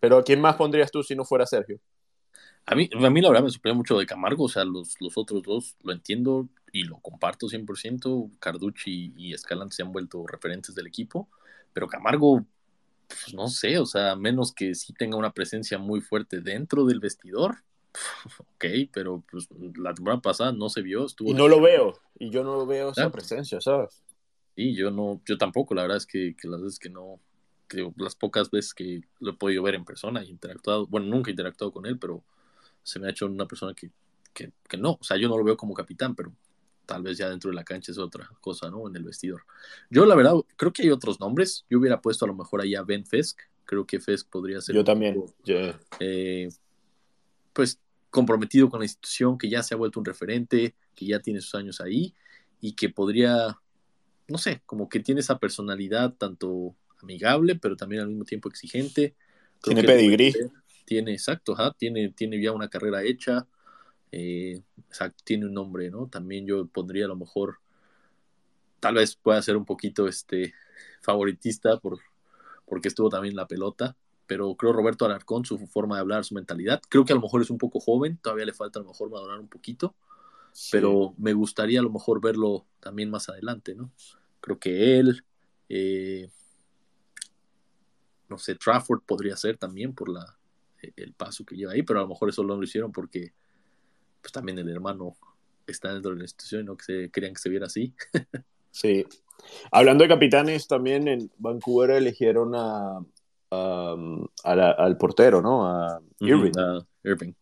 Pero 0.01 0.23
¿quién 0.23 0.41
más 0.41 0.57
pondrías 0.57 0.91
tú 0.91 1.03
si 1.03 1.15
no 1.15 1.25
fuera 1.25 1.47
Sergio? 1.47 1.81
A 2.67 2.75
mí, 2.75 2.89
a 2.93 3.11
mí 3.11 3.21
la 3.21 3.29
verdad 3.29 3.45
me 3.45 3.51
sorprende 3.51 3.79
mucho 3.79 3.99
de 3.99 4.07
Camargo, 4.07 4.45
o 4.45 4.49
sea, 4.49 4.65
los, 4.65 5.01
los 5.01 5.17
otros 5.17 5.43
dos 5.43 5.77
lo 5.83 5.93
entiendo 5.93 6.49
y 6.71 6.85
lo 6.85 6.99
comparto 6.99 7.49
100%. 7.49 8.31
Carducci 8.39 9.15
y 9.17 9.33
Escalante 9.33 9.77
se 9.77 9.83
han 9.83 9.93
vuelto 9.93 10.27
referentes 10.27 10.75
del 10.75 10.87
equipo, 10.87 11.29
pero 11.73 11.89
Camargo, 11.89 12.45
pues 13.09 13.35
no 13.35 13.49
sé, 13.49 13.79
o 13.79 13.87
sea, 13.87 14.17
menos 14.17 14.53
que 14.53 14.75
sí 14.75 14.93
tenga 14.93 15.17
una 15.17 15.33
presencia 15.33 15.79
muy 15.79 16.01
fuerte 16.01 16.41
dentro 16.41 16.85
del 16.85 17.01
vestidor. 17.01 17.57
Ok, 18.41 18.65
pero 18.93 19.25
pues 19.31 19.49
la 19.77 19.95
temporada 19.95 20.21
pasada 20.21 20.53
no 20.53 20.69
se 20.69 20.83
vio. 20.83 21.07
Estuvo 21.07 21.31
y 21.31 21.35
no 21.35 21.49
lo 21.49 21.61
veo, 21.61 21.99
y 22.19 22.29
yo 22.31 22.45
no 22.45 22.67
veo 22.67 22.91
esa 22.91 23.11
presencia, 23.11 23.61
¿sabes? 23.61 24.03
Sí, 24.57 24.75
yo 24.75 24.91
no, 24.91 25.23
yo 25.25 25.39
tampoco, 25.39 25.75
la 25.75 25.83
verdad 25.83 25.97
es 25.97 26.07
que, 26.07 26.35
que 26.37 26.49
las 26.49 26.61
veces 26.61 26.79
que 26.79 26.91
no, 26.91 27.21
que 27.69 27.91
las 27.97 28.15
pocas 28.15 28.51
veces 28.51 28.75
que 28.75 29.03
lo 29.21 29.33
he 29.33 29.35
podido 29.35 29.63
ver 29.63 29.75
en 29.75 29.85
persona 29.85 30.25
y 30.25 30.31
interactuado, 30.31 30.87
bueno, 30.87 31.07
nunca 31.07 31.31
he 31.31 31.33
interactuado 31.33 31.73
con 31.73 31.87
él, 31.87 31.99
pero 31.99 32.25
se 32.83 32.99
me 32.99 33.07
ha 33.07 33.11
hecho 33.11 33.27
una 33.27 33.47
persona 33.47 33.75
que, 33.75 33.91
que, 34.33 34.77
no, 34.77 34.93
o 35.01 35.05
sea, 35.05 35.17
yo 35.17 35.29
no 35.29 35.37
lo 35.37 35.45
veo 35.45 35.57
como 35.57 35.75
capitán, 35.75 36.15
pero 36.15 36.33
tal 36.87 37.03
vez 37.03 37.19
ya 37.19 37.29
dentro 37.29 37.51
de 37.51 37.57
la 37.57 37.65
cancha 37.65 37.93
es 37.93 37.99
otra 37.99 38.31
cosa, 38.41 38.71
¿no? 38.71 38.89
En 38.89 38.97
el 38.97 39.03
vestidor. 39.03 39.43
Yo, 39.91 40.07
la 40.07 40.15
verdad, 40.15 40.35
creo 40.57 40.73
que 40.73 40.83
hay 40.83 40.91
otros 40.91 41.21
nombres. 41.21 41.67
Yo 41.69 41.79
hubiera 41.79 42.01
puesto 42.01 42.25
a 42.25 42.29
lo 42.29 42.35
mejor 42.35 42.63
ahí 42.63 42.75
a 42.75 42.83
Ben 42.83 43.05
Fesk. 43.05 43.41
Creo 43.65 43.87
que 43.87 44.01
Fesk 44.01 44.31
podría 44.31 44.61
ser. 44.63 44.75
Yo 44.75 44.85
también. 44.85 45.23
Eh, 46.01 46.49
pues 47.53 47.79
comprometido 48.11 48.71
con 48.71 48.81
la 48.81 48.87
institución, 48.87 49.37
que 49.37 49.51
ya 49.51 49.63
se 49.63 49.75
ha 49.75 49.77
vuelto 49.77 50.01
un 50.01 50.07
referente, 50.07 50.75
que 50.95 51.07
ya 51.07 51.21
tiene 51.21 51.41
sus 51.41 51.55
años 51.55 51.81
ahí 51.81 52.15
y 52.61 52.73
que 52.73 52.89
podría, 52.89 53.59
no 54.29 54.39
sé, 54.39 54.63
como 54.65 54.89
que 54.89 55.01
tiene 55.01 55.21
esa 55.21 55.39
personalidad 55.39 56.15
tanto 56.15 56.75
amigable, 57.03 57.57
pero 57.57 57.77
también 57.77 58.03
al 58.03 58.09
mismo 58.09 58.25
tiempo 58.25 58.49
exigente. 58.49 59.15
tiene 59.63 59.83
pedigrí. 59.83 60.35
Tiene, 60.85 61.13
exacto, 61.13 61.55
tiene, 61.77 62.11
tiene 62.11 62.41
ya 62.41 62.53
una 62.53 62.69
carrera 62.69 63.03
hecha, 63.03 63.47
eh, 64.11 64.63
tiene 65.25 65.45
un 65.47 65.53
nombre, 65.53 65.91
¿no? 65.91 66.07
También 66.07 66.47
yo 66.47 66.67
pondría 66.67 67.05
a 67.05 67.09
lo 67.09 67.17
mejor, 67.17 67.59
tal 68.81 68.95
vez 68.95 69.15
pueda 69.15 69.43
ser 69.43 69.59
un 69.59 69.67
poquito 69.67 70.09
este 70.09 70.55
favoritista 71.03 71.79
por, 71.79 71.99
porque 72.65 72.89
estuvo 72.89 73.11
también 73.11 73.33
en 73.33 73.37
la 73.37 73.47
pelota, 73.47 73.97
pero 74.27 74.55
creo 74.57 74.73
Roberto 74.73 75.05
Alarcón, 75.05 75.45
su 75.45 75.59
forma 75.67 75.97
de 75.97 76.01
hablar, 76.01 76.25
su 76.25 76.35
mentalidad, 76.35 76.81
creo 76.89 77.05
que 77.05 77.13
a 77.13 77.17
lo 77.17 77.23
mejor 77.23 77.43
es 77.43 77.51
un 77.51 77.59
poco 77.59 77.81
joven, 77.81 78.19
todavía 78.23 78.47
le 78.47 78.55
falta 78.55 78.79
a 78.79 78.83
lo 78.83 78.89
mejor 78.89 79.11
madurar 79.11 79.41
un 79.41 79.49
poquito, 79.49 79.95
pero 80.71 81.15
me 81.19 81.33
gustaría 81.33 81.81
a 81.81 81.83
lo 81.83 81.91
mejor 81.91 82.21
verlo 82.21 82.67
también 82.81 83.11
más 83.11 83.29
adelante, 83.29 83.75
¿no? 83.75 83.91
Creo 84.41 84.59
que 84.59 84.99
él, 84.99 85.25
eh, 85.69 86.31
no 88.29 88.39
sé, 88.39 88.55
Trafford 88.55 89.03
podría 89.03 89.37
ser 89.37 89.57
también 89.57 89.95
por 89.95 90.09
la, 90.09 90.39
el 90.97 91.13
paso 91.15 91.45
que 91.45 91.57
lleva 91.57 91.73
ahí, 91.73 91.83
pero 91.83 92.01
a 92.01 92.03
lo 92.03 92.09
mejor 92.09 92.29
eso 92.29 92.43
no 92.43 92.57
lo 92.57 92.63
hicieron 92.63 92.93
porque 92.93 93.33
pues 94.21 94.33
también 94.33 94.59
el 94.59 94.69
hermano 94.69 95.17
está 95.67 95.93
dentro 95.93 96.13
de 96.13 96.19
la 96.19 96.25
institución 96.25 96.63
y 96.63 96.65
no 96.65 96.77
que 96.77 96.85
se, 96.85 97.11
querían 97.11 97.35
que 97.35 97.41
se 97.41 97.49
viera 97.49 97.67
así. 97.67 97.93
sí. 98.71 99.07
Hablando 99.71 100.03
de 100.03 100.09
capitanes, 100.09 100.67
también 100.67 101.09
en 101.09 101.31
Vancouver 101.39 101.91
eligieron 101.91 102.55
a, 102.55 103.01
al 103.51 104.99
portero, 104.99 105.41
¿no? 105.41 105.67
A 105.67 106.01
Irving. 106.21 106.53
Irving. 107.05 107.33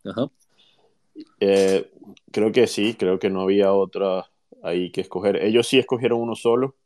Eh, 1.40 1.90
creo 2.30 2.52
que 2.52 2.66
sí, 2.66 2.94
creo 2.94 3.18
que 3.18 3.30
no 3.30 3.42
había 3.42 3.72
otra 3.72 4.30
ahí 4.62 4.90
que 4.90 5.00
escoger. 5.00 5.36
Ellos 5.36 5.66
sí 5.66 5.78
escogieron 5.78 6.20
uno 6.20 6.34
solo 6.34 6.76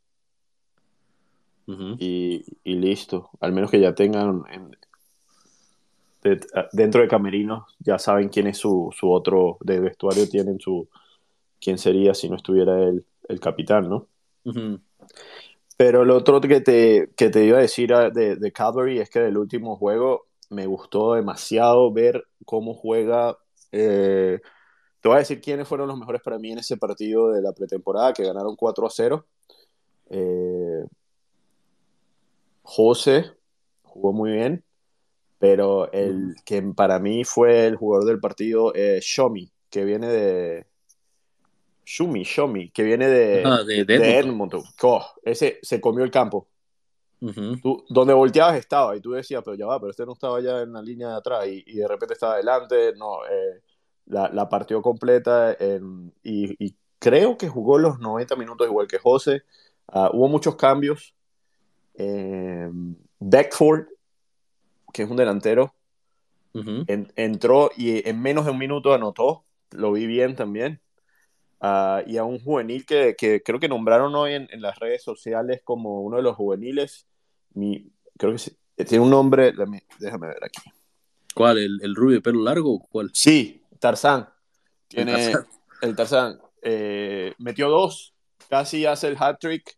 y, 1.99 2.45
listo. 2.65 3.31
Al 3.41 3.53
menos 3.53 3.71
que 3.71 3.81
ya 3.81 3.95
tengan 3.95 4.43
dentro 6.73 7.01
de 7.01 7.09
Camerino, 7.09 7.67
ya 7.79 7.99
saben 7.99 8.29
quién 8.29 8.47
es 8.47 8.59
su, 8.59 8.93
otro 9.03 9.59
de 9.61 9.81
vestuario, 9.81 10.29
tienen 10.29 10.59
su 10.61 10.89
quién 11.61 11.79
sería 11.79 12.15
si 12.15 12.29
no 12.29 12.37
estuviera 12.37 12.83
el, 12.83 13.05
el 13.29 13.41
capitán, 13.41 13.89
¿no? 13.89 14.07
Pero 15.77 16.05
lo 16.05 16.17
otro 16.17 16.41
que 16.41 16.61
te, 16.61 17.11
que 17.17 17.31
te 17.31 17.45
iba 17.45 17.59
a 17.59 17.63
decir 17.63 17.95
ah, 17.95 18.11
de, 18.11 18.37
de 18.37 18.53
Calvary 18.53 18.99
es 18.99 19.09
que 19.09 19.21
del 19.21 19.39
último 19.39 19.77
juego 19.77 20.27
me 20.51 20.67
gustó 20.67 21.15
demasiado 21.15 21.91
ver 21.93 22.27
cómo 22.45 22.75
juega. 22.75 23.39
Eh, 23.73 24.41
te 25.01 25.09
voy 25.09 25.17
a 25.17 25.21
decir 25.21 25.41
quiénes 25.41 25.67
fueron 25.67 25.89
los 25.89 25.99
mejores 25.99 26.21
para 26.23 26.39
mí 26.39 26.53
en 26.53 26.59
ese 26.59 26.77
partido 26.77 27.31
de 27.31 27.41
la 27.41 27.53
pretemporada, 27.53 28.13
que 28.13 28.25
ganaron 28.25 28.57
4 28.57 28.87
a 28.87 28.91
0. 28.91 29.27
Eh, 30.11 30.85
José 32.73 33.33
jugó 33.83 34.13
muy 34.13 34.31
bien, 34.31 34.63
pero 35.41 35.91
el 35.91 36.37
que 36.45 36.63
para 36.63 37.01
mí 37.01 37.25
fue 37.25 37.67
el 37.67 37.75
jugador 37.75 38.07
del 38.07 38.21
partido 38.21 38.73
es 38.75 39.05
Shomi, 39.05 39.51
que 39.69 39.85
viene 39.85 40.07
de... 40.07 40.67
Shumi, 41.85 42.23
Shomi, 42.23 42.71
que 42.71 42.85
viene 42.85 43.09
de, 43.09 43.43
ah, 43.45 43.65
de, 43.65 44.19
Edmonton. 44.21 44.63
ese 45.25 45.59
se 45.61 45.81
comió 45.81 46.05
el 46.05 46.13
campo. 46.13 46.47
tú, 47.61 47.85
donde 47.89 48.15
volteabas 48.15 48.57
estaba 48.57 48.97
y 48.97 49.01
tú 49.01 49.11
decías, 49.11 49.43
pero 49.45 49.57
ya 49.57 49.67
va, 49.67 49.81
pero 49.81 49.91
este 49.91 50.07
no 50.07 50.13
estaba 50.13 50.41
ya 50.41 50.61
en 50.61 50.73
la 50.73 50.81
línea 50.81 51.09
de 51.09 51.17
atrás 51.17 51.49
y, 51.49 51.75
de 51.75 51.89
repente 51.89 52.15
estaba 52.15 52.35
adelante. 52.35 52.93
No, 52.97 53.27
eh, 53.27 53.63
la, 54.07 54.49
partió 54.49 54.81
completa 54.81 55.57
y, 56.23 56.77
creo 57.01 57.37
que 57.37 57.49
jugó 57.49 57.79
los 57.79 57.99
90 57.99 58.37
minutos 58.37 58.69
igual 58.69 58.87
que 58.87 58.99
José. 58.99 59.43
Ah, 59.89 60.11
hubo 60.13 60.29
muchos 60.29 60.55
cambios. 60.55 61.17
Eh, 61.95 62.71
Beckford, 63.19 63.87
que 64.93 65.03
es 65.03 65.11
un 65.11 65.17
delantero, 65.17 65.75
entró 67.17 67.71
y 67.77 68.09
en 68.09 68.21
menos 68.21 68.45
de 68.45 68.51
un 68.51 68.59
minuto 68.59 68.93
anotó. 68.93 69.45
Lo 69.71 69.93
vi 69.93 70.07
bien 70.07 70.35
también. 70.35 70.81
Ah, 71.61 72.03
y 72.07 72.17
a 72.17 72.25
un 72.25 72.41
juvenil 72.41 72.87
que, 72.87 73.15
creo 73.45 73.61
que 73.61 73.69
nombraron 73.69 74.15
hoy 74.15 74.33
en, 74.33 74.49
las 74.63 74.79
redes 74.79 75.03
sociales 75.03 75.61
como 75.63 76.01
uno 76.01 76.17
de 76.17 76.23
los 76.23 76.35
juveniles. 76.37 77.07
Mi, 77.53 77.93
creo 78.17 78.35
que 78.35 78.85
tiene 78.85 79.05
un 79.05 79.11
nombre, 79.11 79.53
déjame 79.99 80.29
ver 80.29 80.45
aquí. 80.45 80.63
¿Cuál? 81.35 81.59
¿El, 81.59 81.95
rubio 81.95 82.17
de 82.17 82.23
pelo 82.23 82.43
largo? 82.43 82.81
¿Cuál? 82.91 83.11
Sí, 83.13 83.63
Tarzán. 83.79 84.29
Tiene 84.89 85.33
el 85.83 85.95
Tarzán. 85.95 86.41
Eh, 86.63 87.35
metió 87.39 87.69
dos, 87.69 88.15
casi 88.49 88.87
hace 88.87 89.09
el 89.09 89.17
hat 89.19 89.39
trick 89.39 89.77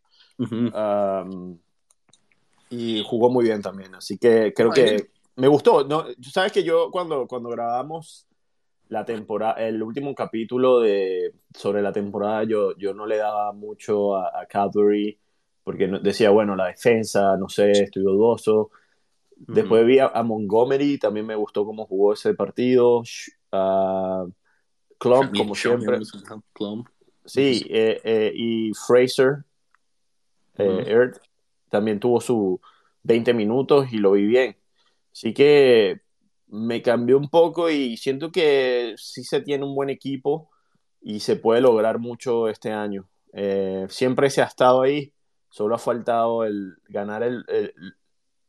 y 2.73 3.05
jugó 3.07 3.31
muy 3.31 3.45
bien 3.45 3.63
también. 3.63 3.95
Así 3.95 4.19
que 4.19 4.53
creo 4.55 4.71
que 4.71 5.11
me 5.37 5.47
gustó. 5.47 5.85
¿no? 5.85 6.07
Sabes 6.21 6.53
que 6.53 6.65
yo 6.65 6.91
cuando, 6.91 7.27
cuando 7.29 7.51
grabamos 7.51 8.27
la 8.89 9.05
temporada, 9.05 9.55
el 9.55 9.83
último 9.83 10.15
capítulo 10.15 10.81
de, 10.81 11.35
sobre 11.55 11.83
la 11.83 11.93
temporada, 11.93 12.45
yo, 12.45 12.77
yo 12.77 12.93
no 12.95 13.07
le 13.07 13.19
daba 13.19 13.53
mucho 13.53 14.17
a, 14.17 14.41
a 14.41 14.47
Calvary 14.47 15.19
porque 15.65 15.87
decía, 16.03 16.31
bueno, 16.31 16.57
la 16.57 16.67
defensa, 16.67 17.37
no 17.37 17.49
sé, 17.49 17.71
estoy 17.71 18.03
dudoso. 18.03 18.71
Después 19.37 19.85
vi 19.87 19.99
a, 19.99 20.11
Montgomery, 20.23 20.99
también 20.99 21.27
me 21.27 21.35
gustó 21.35 21.65
cómo 21.65 21.87
jugó 21.87 22.13
ese 22.13 22.35
partido. 22.35 23.03
Uh, 23.53 24.31
Klump, 24.99 25.37
como 25.37 25.55
siempre. 25.55 25.99
Sí, 27.25 27.67
eh, 27.69 28.01
eh, 28.05 28.33
y 28.35 28.73
Fraser, 28.75 29.45
eh, 30.59 31.11
también 31.69 31.99
tuvo 31.99 32.21
su 32.21 32.61
20 33.03 33.35
minutos 33.35 33.93
y 33.93 33.99
lo 33.99 34.13
vi 34.13 34.27
bien. 34.27 34.57
Así 35.13 35.35
que 35.35 36.01
me 36.49 36.83
cambió 36.83 37.19
un 37.19 37.29
poco 37.29 37.71
y 37.71 37.97
siento 37.97 38.31
que 38.33 38.95
sí 38.99 39.25
se 39.25 39.41
tiene 39.41 39.65
un 39.65 39.75
buen 39.75 39.91
equipo 39.91 40.51
y 41.01 41.21
se 41.21 41.37
puede 41.37 41.61
lograr 41.61 41.99
mucho 41.99 42.49
este 42.49 42.73
año. 42.73 43.09
Eh, 43.33 43.87
siempre 43.89 44.31
se 44.31 44.43
ha 44.43 44.47
estado 44.47 44.83
ahí, 44.83 45.13
solo 45.51 45.75
ha 45.75 45.79
faltado 45.79 46.45
el 46.45 46.77
ganar 46.89 47.23
el, 47.23 47.45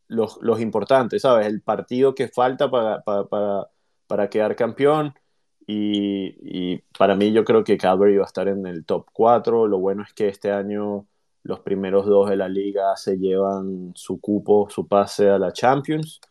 los, 0.08 0.38
los, 0.42 0.60
importantes, 0.62 1.22
¿sabes? 1.22 1.48
El 1.48 1.62
partido 1.62 2.14
que 2.16 2.28
falta 2.28 2.70
para, 2.70 3.02
para, 3.04 3.70
para, 4.08 4.30
quedar 4.30 4.56
campeón. 4.56 5.14
Y, 5.66 6.74
y, 6.74 6.84
para 6.98 7.16
mí 7.16 7.32
yo 7.32 7.46
creo 7.46 7.64
que 7.64 7.78
Calvary 7.78 8.18
va 8.18 8.24
a 8.24 8.28
estar 8.28 8.48
en 8.48 8.68
el 8.68 8.86
top 8.86 9.08
4. 9.14 9.68
Lo 9.68 9.80
bueno 9.80 10.04
es 10.04 10.14
que 10.14 10.28
este 10.28 10.52
año 10.52 11.08
los 11.44 11.60
primeros 11.60 12.06
dos 12.06 12.30
de 12.30 12.38
la 12.38 12.50
liga 12.50 12.96
se 12.96 13.18
llevan 13.18 13.92
su 13.96 14.20
cupo, 14.20 14.70
su 14.70 14.88
pase 14.88 15.30
a 15.30 15.38
la 15.38 15.52
Champions. 15.52 16.22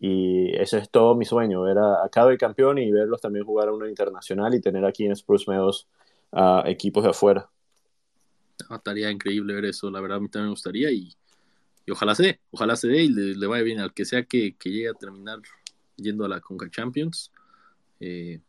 Y 0.00 0.54
ese 0.56 0.78
es 0.78 0.90
todo 0.90 1.14
mi 1.14 1.24
sueño, 1.24 1.62
ver 1.62 1.78
a, 1.78 2.08
cada 2.10 2.30
el 2.32 2.38
campeón 2.38 2.78
y 2.78 2.90
verlos 2.90 3.20
también 3.20 3.44
jugar 3.44 3.68
a 3.68 3.72
una 3.72 3.88
internacional 3.88 4.54
y 4.54 4.60
tener 4.60 4.84
aquí 4.84 5.06
en 5.06 5.12
Spurs 5.12 5.48
Meadows 5.48 5.88
uh, 6.32 6.66
equipos 6.66 7.04
de 7.04 7.10
afuera. 7.10 7.48
estaría 8.70 9.10
increíble 9.10 9.54
ver 9.54 9.66
eso, 9.66 9.90
la 9.90 10.00
verdad 10.00 10.18
a 10.18 10.20
mí 10.20 10.28
también 10.28 10.46
me 10.46 10.50
gustaría 10.50 10.90
y 10.90 11.16
y 11.86 11.90
ojalá 11.90 12.14
se 12.14 12.22
dé, 12.22 12.40
ojalá 12.50 12.76
se 12.76 12.88
dé 12.88 13.02
y 13.02 13.08
le, 13.08 13.46
vaya 13.46 13.62
bien 13.62 13.80
al 13.80 13.92
que 13.92 14.04
sea 14.04 14.24
que, 14.24 14.56
que, 14.56 14.70
llegue 14.70 14.88
a 14.88 14.94
terminar 14.94 15.40
yendo 15.96 16.24
a 16.24 16.28
la 16.28 16.40
Conca 16.40 16.70
Champions. 16.70 17.30
Eh, 18.00 18.40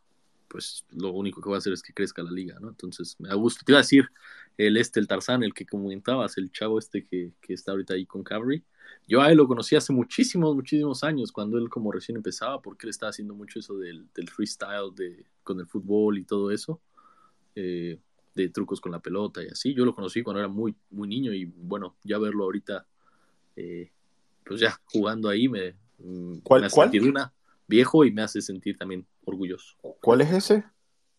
pues 0.48 0.84
lo 0.90 1.10
único 1.12 1.40
que 1.40 1.48
va 1.48 1.56
a 1.56 1.58
hacer 1.58 1.72
es 1.72 1.82
que 1.82 1.92
crezca 1.92 2.22
la 2.22 2.30
liga, 2.30 2.58
¿no? 2.60 2.68
Entonces, 2.68 3.16
me 3.18 3.28
da 3.28 3.34
gusto. 3.34 3.62
Te 3.64 3.72
iba 3.72 3.78
a 3.78 3.82
decir, 3.82 4.08
el 4.56 4.76
este, 4.76 5.00
el 5.00 5.06
Tarzán, 5.06 5.42
el 5.42 5.54
que 5.54 5.66
comentabas, 5.66 6.38
el 6.38 6.50
chavo 6.50 6.78
este 6.78 7.04
que, 7.04 7.32
que 7.40 7.54
está 7.54 7.72
ahorita 7.72 7.94
ahí 7.94 8.06
con 8.06 8.22
Cavalry. 8.22 8.64
Yo 9.08 9.20
a 9.20 9.30
él 9.30 9.38
lo 9.38 9.46
conocí 9.46 9.76
hace 9.76 9.92
muchísimos, 9.92 10.54
muchísimos 10.54 11.04
años, 11.04 11.32
cuando 11.32 11.58
él 11.58 11.68
como 11.68 11.92
recién 11.92 12.16
empezaba, 12.16 12.60
porque 12.60 12.86
él 12.86 12.90
estaba 12.90 13.10
haciendo 13.10 13.34
mucho 13.34 13.58
eso 13.58 13.76
del, 13.78 14.06
del 14.14 14.28
freestyle 14.28 14.94
de, 14.94 15.26
con 15.42 15.60
el 15.60 15.66
fútbol 15.66 16.18
y 16.18 16.24
todo 16.24 16.50
eso. 16.50 16.80
Eh, 17.54 17.98
de 18.36 18.50
trucos 18.50 18.80
con 18.80 18.92
la 18.92 19.00
pelota 19.00 19.42
y 19.42 19.48
así. 19.48 19.74
Yo 19.74 19.84
lo 19.84 19.94
conocí 19.94 20.22
cuando 20.22 20.40
era 20.40 20.48
muy, 20.48 20.76
muy 20.90 21.08
niño 21.08 21.32
y 21.32 21.46
bueno, 21.46 21.96
ya 22.04 22.18
verlo 22.18 22.44
ahorita, 22.44 22.86
eh, 23.56 23.90
pues 24.44 24.60
ya 24.60 24.78
jugando 24.92 25.28
ahí 25.28 25.48
me, 25.48 25.74
mm, 25.98 26.40
¿Cuál, 26.42 26.60
me 26.60 26.66
hace 26.66 26.74
cuál? 26.74 26.90
sentir 26.90 27.10
una 27.10 27.32
viejo 27.66 28.04
y 28.04 28.12
me 28.12 28.22
hace 28.22 28.40
sentir 28.40 28.76
también 28.76 29.06
orgulloso. 29.24 29.76
¿Cuál 30.00 30.20
es 30.22 30.32
ese? 30.32 30.64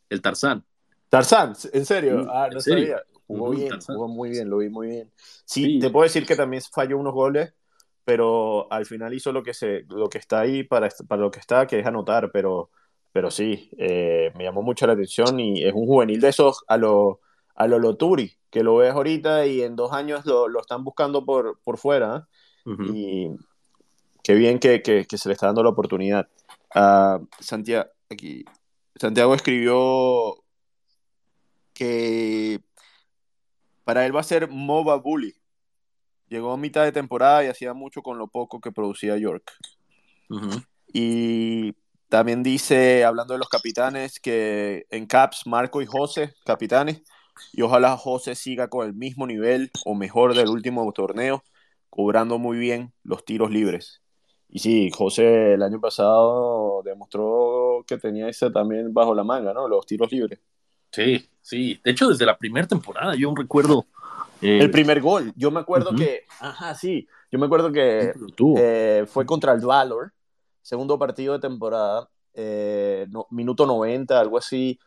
El 0.09 0.21
Tarzán. 0.21 0.63
Tarzán, 1.09 1.53
¿en 1.73 1.85
serio? 1.85 2.25
Ah, 2.29 2.47
¿en 2.47 2.53
no 2.53 2.59
serio? 2.61 2.85
sabía. 2.85 3.03
Jugó 3.27 3.45
Ujú, 3.49 3.57
bien, 3.57 3.69
Tarzán. 3.69 3.95
jugó 3.95 4.07
muy 4.07 4.29
bien, 4.29 4.49
lo 4.49 4.57
vi 4.57 4.69
muy 4.69 4.87
bien. 4.87 5.11
Sí, 5.17 5.63
Sí. 5.65 5.79
te 5.79 5.89
puedo 5.89 6.03
decir 6.03 6.25
que 6.25 6.35
también 6.35 6.61
falló 6.71 6.97
unos 6.97 7.13
goles, 7.13 7.53
pero 8.05 8.71
al 8.71 8.85
final 8.85 9.13
hizo 9.13 9.31
lo 9.33 9.43
que 9.43 9.53
se, 9.53 9.83
lo 9.89 10.07
que 10.09 10.17
está 10.17 10.39
ahí 10.39 10.63
para, 10.63 10.89
para 11.07 11.21
lo 11.21 11.31
que 11.31 11.39
está, 11.39 11.67
que 11.67 11.79
es 11.79 11.85
anotar, 11.85 12.31
pero, 12.31 12.71
pero 13.11 13.29
sí, 13.29 13.69
eh, 13.77 14.31
me 14.37 14.45
llamó 14.45 14.61
mucho 14.61 14.87
la 14.87 14.93
atención 14.93 15.39
y 15.41 15.63
es 15.65 15.73
un 15.73 15.85
juvenil 15.85 16.21
de 16.21 16.29
esos 16.29 16.63
a 16.69 16.77
lo, 16.77 17.19
a 17.55 17.67
lo 17.67 17.79
Loturi, 17.79 18.31
que 18.49 18.63
lo 18.63 18.77
ves 18.77 18.93
ahorita 18.93 19.45
y 19.45 19.61
en 19.61 19.75
dos 19.75 19.91
años 19.91 20.25
lo, 20.25 20.47
lo 20.47 20.61
están 20.61 20.85
buscando 20.85 21.25
por, 21.25 21.59
por 21.63 21.77
fuera, 21.77 22.27
¿eh? 22.65 22.69
Ujú. 22.71 22.83
y 22.93 23.29
qué 24.27 24.35
bien 24.35 24.59
que, 24.59 24.81
que- 24.81 25.05
que 25.05 25.17
se 25.17 25.29
le 25.29 25.33
está 25.33 25.45
dando 25.45 25.63
la 25.63 25.69
oportunidad. 25.69 26.27
Ah, 26.75 27.17
Santiago, 27.39 27.89
aquí, 28.09 28.43
Santiago 28.99 29.33
escribió 29.33 30.43
que 31.73 32.59
para 33.85 34.05
él 34.05 34.13
va 34.13 34.19
a 34.19 34.23
ser 34.23 34.49
MOBA 34.49 34.97
Bully. 34.97 35.33
Llegó 36.27 36.51
a 36.51 36.57
mitad 36.57 36.83
de 36.83 36.91
temporada 36.91 37.45
y 37.45 37.47
hacía 37.47 37.73
mucho 37.73 38.01
con 38.01 38.17
lo 38.17 38.27
poco 38.27 38.59
que 38.59 38.73
producía 38.73 39.15
York. 39.15 39.49
Y 40.91 41.73
también 42.09 42.43
dice, 42.43 43.05
hablando 43.05 43.33
de 43.33 43.37
los 43.37 43.47
capitanes, 43.47 44.19
que 44.19 44.87
en 44.89 45.05
Caps, 45.05 45.47
Marco 45.47 45.81
y 45.81 45.85
José, 45.85 46.33
capitanes, 46.45 47.01
y 47.53 47.61
ojalá 47.61 47.95
José 47.95 48.35
siga 48.35 48.67
con 48.67 48.85
el 48.85 48.93
mismo 48.93 49.25
nivel 49.25 49.71
o 49.85 49.95
mejor 49.95 50.35
del 50.35 50.49
último 50.49 50.91
torneo, 50.91 51.45
cobrando 51.89 52.39
muy 52.39 52.57
bien 52.57 52.91
los 53.03 53.23
tiros 53.23 53.51
libres. 53.51 54.01
Y 54.49 54.59
sí, 54.59 54.89
José 54.91 55.53
el 55.53 55.63
año 55.63 55.79
pasado 55.79 56.81
demostró 56.83 57.83
que 57.85 57.97
tenía 57.97 58.29
ese 58.29 58.49
también 58.49 58.93
bajo 58.93 59.13
la 59.13 59.23
manga, 59.23 59.53
¿no? 59.53 59.67
Los 59.67 59.85
tiros 59.85 60.11
libres. 60.11 60.39
Sí, 60.91 61.27
sí. 61.41 61.79
De 61.83 61.91
hecho, 61.91 62.07
desde 62.09 62.25
la 62.25 62.37
primera 62.37 62.65
temporada 62.67 63.13
yo 63.15 63.33
recuerdo. 63.35 63.85
eh, 64.41 64.59
El 64.61 64.71
primer 64.71 65.01
gol, 65.01 65.33
yo 65.35 65.51
me 65.51 65.59
acuerdo 65.59 65.89
Ujú. 65.89 65.99
que, 65.99 66.21
ajá, 66.39 66.73
sí, 66.75 67.07
yo 67.31 67.39
me 67.39 67.45
acuerdo 67.47 67.71
que 67.71 68.13
eh, 68.55 69.05
fue 69.07 69.25
contra 69.25 69.51
el 69.53 69.59
Valor, 69.59 70.13
segundo 70.61 70.97
partido 70.97 71.33
de 71.33 71.39
temporada, 71.39 72.09
eh, 72.33 73.05
no- 73.09 73.27
minuto 73.31 73.65
90, 73.65 74.19
algo 74.19 74.37
así. 74.37 74.79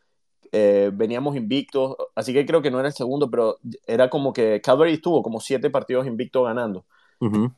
eh, 0.52 0.90
veníamos 0.92 1.36
invictos, 1.36 1.94
así 2.16 2.32
que 2.32 2.44
creo 2.44 2.60
que 2.60 2.70
no 2.72 2.80
era 2.80 2.88
el 2.88 2.94
segundo, 2.94 3.30
pero 3.30 3.58
era 3.86 4.10
como 4.10 4.32
que 4.32 4.60
Calvary 4.60 4.94
estuvo 4.94 5.22
como 5.22 5.38
siete 5.38 5.70
partidos 5.70 6.06
invictos 6.08 6.44
ganando. 6.44 6.86
Ujú. 7.20 7.52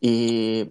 Y 0.00 0.70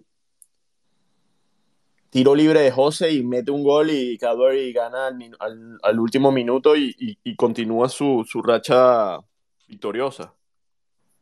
tiro 2.10 2.34
libre 2.36 2.62
de 2.62 2.72
José 2.72 3.12
y 3.12 3.24
mete 3.24 3.52
un 3.52 3.64
gol 3.64 3.90
y 3.92 4.18
Calvary 4.18 4.74
gana 4.74 5.08
al, 5.08 5.16
min- 5.16 5.36
al- 5.40 5.78
al 5.82 6.00
último 6.00 6.32
minuto 6.32 6.76
y, 6.76 6.96
y- 7.00 7.18
y 7.24 7.36
continúa 7.36 7.88
su, 7.90 8.26
su 8.28 8.42
racha 8.42 9.20
victoriosa. 9.68 10.34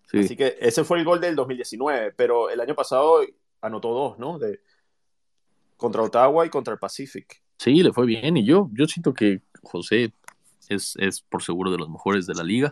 Sí. 0.09 0.19
Así 0.19 0.35
que 0.37 0.57
ese 0.61 0.83
fue 0.83 0.99
el 0.99 1.05
gol 1.05 1.19
del 1.19 1.35
2019, 1.35 2.13
pero 2.15 2.49
el 2.49 2.61
año 2.61 2.75
pasado 2.75 3.19
anotó 3.61 3.89
dos, 3.89 4.19
¿no? 4.19 4.39
De, 4.39 4.61
contra 5.75 6.01
Ottawa 6.01 6.45
y 6.45 6.49
contra 6.49 6.73
el 6.73 6.79
Pacific. 6.79 7.41
Sí, 7.57 7.83
le 7.83 7.91
fue 7.91 8.05
bien. 8.05 8.37
Y 8.37 8.45
yo, 8.45 8.69
yo 8.73 8.85
siento 8.87 9.13
que 9.13 9.41
José 9.63 10.13
es, 10.69 10.95
es 10.97 11.21
por 11.21 11.43
seguro 11.43 11.71
de 11.71 11.77
los 11.77 11.89
mejores 11.89 12.25
de 12.25 12.35
la 12.35 12.43
liga. 12.43 12.71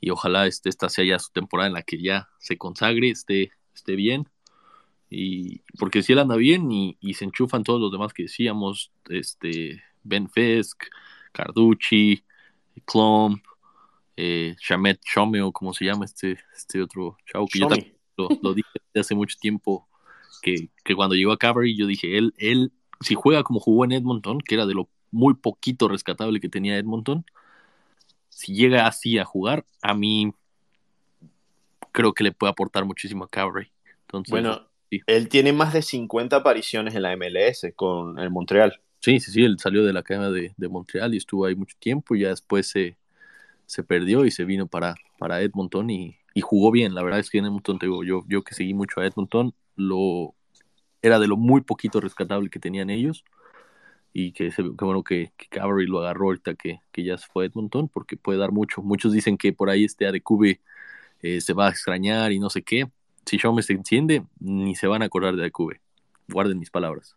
Y 0.00 0.10
ojalá 0.10 0.46
este, 0.46 0.68
esta 0.68 0.88
sea 0.88 1.04
ya 1.04 1.18
su 1.18 1.30
temporada 1.30 1.68
en 1.68 1.74
la 1.74 1.82
que 1.82 2.00
ya 2.02 2.28
se 2.38 2.56
consagre, 2.58 3.10
esté, 3.10 3.52
esté 3.74 3.96
bien. 3.96 4.28
Y 5.10 5.62
porque 5.78 6.02
si 6.02 6.12
él 6.12 6.20
anda 6.20 6.36
bien 6.36 6.70
y, 6.70 6.96
y 7.00 7.14
se 7.14 7.24
enchufan 7.24 7.64
todos 7.64 7.80
los 7.80 7.90
demás 7.90 8.12
que 8.12 8.22
decíamos, 8.24 8.92
este, 9.08 9.82
Ben 10.04 10.30
Fisk, 10.30 10.84
Carducci, 11.32 12.22
Klump, 12.84 13.44
eh, 14.16 14.54
Shamet 14.60 15.00
Shomeo, 15.04 15.50
como 15.50 15.74
se 15.74 15.84
llama 15.86 16.04
este, 16.04 16.38
este 16.54 16.80
otro 16.80 17.16
chavo 17.26 17.46
que 17.46 17.58
yo 17.58 17.66
también 17.66 17.96
lo, 18.16 18.28
lo 18.42 18.54
dije 18.54 18.68
desde 18.74 19.00
hace 19.00 19.14
mucho 19.14 19.36
tiempo 19.40 19.88
que, 20.42 20.70
que 20.84 20.94
cuando 20.94 21.14
llegó 21.14 21.32
a 21.32 21.38
Cavalry 21.38 21.76
yo 21.76 21.86
dije, 21.86 22.16
él, 22.16 22.34
él, 22.38 22.72
si 23.00 23.14
juega 23.14 23.42
como 23.42 23.60
jugó 23.60 23.84
en 23.84 23.92
Edmonton, 23.92 24.40
que 24.40 24.54
era 24.54 24.66
de 24.66 24.74
lo 24.74 24.88
muy 25.10 25.34
poquito 25.34 25.88
rescatable 25.88 26.40
que 26.40 26.48
tenía 26.48 26.78
Edmonton, 26.78 27.24
si 28.28 28.54
llega 28.54 28.86
así 28.86 29.18
a 29.18 29.24
jugar, 29.24 29.66
a 29.82 29.94
mí 29.94 30.32
creo 31.92 32.14
que 32.14 32.24
le 32.24 32.32
puede 32.32 32.52
aportar 32.52 32.84
muchísimo 32.84 33.24
a 33.24 33.28
Cavalry. 33.28 33.70
Entonces, 34.02 34.30
Bueno, 34.30 34.69
sí. 34.90 35.00
él 35.06 35.28
tiene 35.28 35.52
más 35.52 35.72
de 35.72 35.82
50 35.82 36.36
apariciones 36.36 36.94
en 36.94 37.02
la 37.02 37.16
MLS 37.16 37.66
con 37.76 38.18
el 38.18 38.30
Montreal. 38.30 38.80
sí, 39.00 39.20
sí, 39.20 39.30
sí, 39.32 39.44
él 39.44 39.58
salió 39.58 39.84
de 39.84 39.92
la 39.92 40.00
academia 40.00 40.30
de, 40.30 40.54
de 40.56 40.68
Montreal 40.68 41.14
y 41.14 41.18
estuvo 41.18 41.46
ahí 41.46 41.54
mucho 41.54 41.76
tiempo, 41.78 42.14
y 42.14 42.20
ya 42.20 42.28
después 42.28 42.68
se, 42.68 42.96
se 43.66 43.84
perdió 43.84 44.24
y 44.26 44.30
se 44.30 44.44
vino 44.44 44.66
para, 44.66 44.96
para 45.18 45.42
Edmonton 45.42 45.90
y, 45.90 46.18
y 46.34 46.40
jugó 46.40 46.70
bien. 46.70 46.94
La 46.94 47.02
verdad 47.02 47.20
es 47.20 47.30
que 47.30 47.38
en 47.38 47.46
Edmonton, 47.46 47.78
te 47.78 47.86
digo, 47.86 48.04
yo, 48.04 48.24
yo 48.28 48.42
que 48.42 48.54
seguí 48.54 48.74
mucho 48.74 49.00
a 49.00 49.06
Edmonton, 49.06 49.54
lo, 49.76 50.34
era 51.02 51.18
de 51.18 51.28
lo 51.28 51.36
muy 51.36 51.62
poquito 51.62 52.00
rescatable 52.00 52.50
que 52.50 52.58
tenían 52.60 52.90
ellos. 52.90 53.24
Y 54.12 54.32
que, 54.32 54.50
se, 54.50 54.62
que 54.64 54.84
bueno 54.84 55.04
que, 55.04 55.32
que 55.36 55.46
Cavalry 55.48 55.86
lo 55.86 56.00
agarró 56.00 56.26
ahorita 56.26 56.54
que, 56.54 56.80
que 56.92 57.04
ya 57.04 57.16
se 57.16 57.26
fue 57.28 57.44
a 57.44 57.46
Edmonton, 57.48 57.88
porque 57.88 58.16
puede 58.16 58.38
dar 58.40 58.52
mucho. 58.52 58.82
Muchos 58.82 59.12
dicen 59.12 59.38
que 59.38 59.52
por 59.52 59.70
ahí 59.70 59.84
este 59.84 60.06
ADQB 60.06 60.58
eh, 61.22 61.40
se 61.40 61.52
va 61.54 61.68
a 61.68 61.70
extrañar 61.70 62.32
y 62.32 62.40
no 62.40 62.50
sé 62.50 62.62
qué. 62.62 62.90
Si 63.26 63.38
Xiaomi 63.38 63.62
se 63.62 63.74
enciende, 63.74 64.24
ni 64.40 64.74
se 64.74 64.86
van 64.86 65.02
a 65.02 65.06
acordar 65.06 65.36
de 65.36 65.42
ADQB. 65.44 65.72
Guarden 66.28 66.58
mis 66.58 66.70
palabras. 66.70 67.16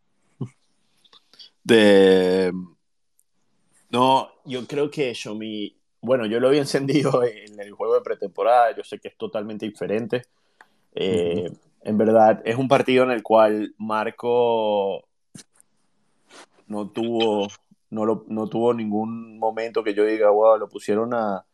De... 1.64 2.52
No, 3.90 4.30
yo 4.46 4.66
creo 4.68 4.90
que 4.90 5.14
Xiaomi, 5.14 5.76
bueno, 6.02 6.26
yo 6.26 6.40
lo 6.40 6.48
había 6.48 6.62
encendido 6.62 7.24
en 7.24 7.60
el 7.60 7.72
juego 7.72 7.96
de 7.96 8.02
pretemporada, 8.02 8.76
yo 8.76 8.84
sé 8.84 9.00
que 9.00 9.08
es 9.10 9.18
totalmente 9.18 9.66
diferente. 9.66 10.24
Eh, 10.96 11.52
En 11.86 11.98
verdad, 11.98 12.42
es 12.46 12.56
un 12.58 12.68
partido 12.68 13.04
en 13.04 13.12
el 13.12 13.24
cual 13.24 13.76
Marco 13.78 15.04
no 16.68 16.90
tuvo, 16.90 17.48
no, 17.90 18.06
lo- 18.06 18.26
no 18.28 18.48
tuvo 18.48 18.74
ningún 18.74 19.38
momento 19.38 19.84
que 19.84 19.94
yo 19.94 20.06
diga, 20.06 20.30
wow, 20.30 20.58
lo 20.58 20.70
pusieron 20.70 21.14
a, 21.14 21.46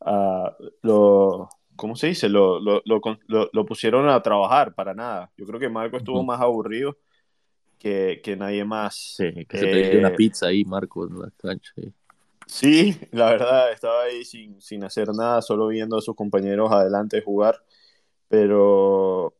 a- 0.00 0.56
lo, 0.82 1.48
¿cómo 1.76 1.96
se 1.96 2.08
dice? 2.08 2.28
Lo, 2.28 2.60
lo, 2.60 2.82
lo, 2.84 3.00
lo- 3.52 3.66
pusieron 3.66 4.08
a 4.08 4.22
trabajar 4.22 4.74
para 4.74 4.94
nada. 4.94 5.32
Yo 5.36 5.46
creo 5.46 5.60
que 5.60 5.68
Marco 5.68 5.96
estuvo 5.96 6.22
más 6.22 6.40
aburrido 6.40 6.96
que, 7.78 8.20
que 8.24 8.36
nadie 8.36 8.64
más. 8.64 8.94
Sí, 9.16 9.46
que 9.46 9.58
se 9.58 9.66
Eh, 9.66 9.96
una 9.96 10.10
pizza 10.14 10.46
ahí, 10.46 10.64
Marco, 10.64 11.06
en 11.06 11.18
la 11.18 11.30
cancha. 11.36 11.72
sí. 11.76 11.92
Sí, 12.46 12.98
la 13.12 13.30
verdad, 13.30 13.72
estaba 13.72 14.02
ahí 14.04 14.24
sin, 14.24 14.60
sin 14.60 14.82
hacer 14.84 15.08
nada, 15.14 15.40
solo 15.40 15.68
viendo 15.68 15.96
a 15.96 16.00
sus 16.02 16.16
compañeros 16.16 16.72
adelante 16.72 17.22
jugar, 17.22 17.62
pero 18.28 19.36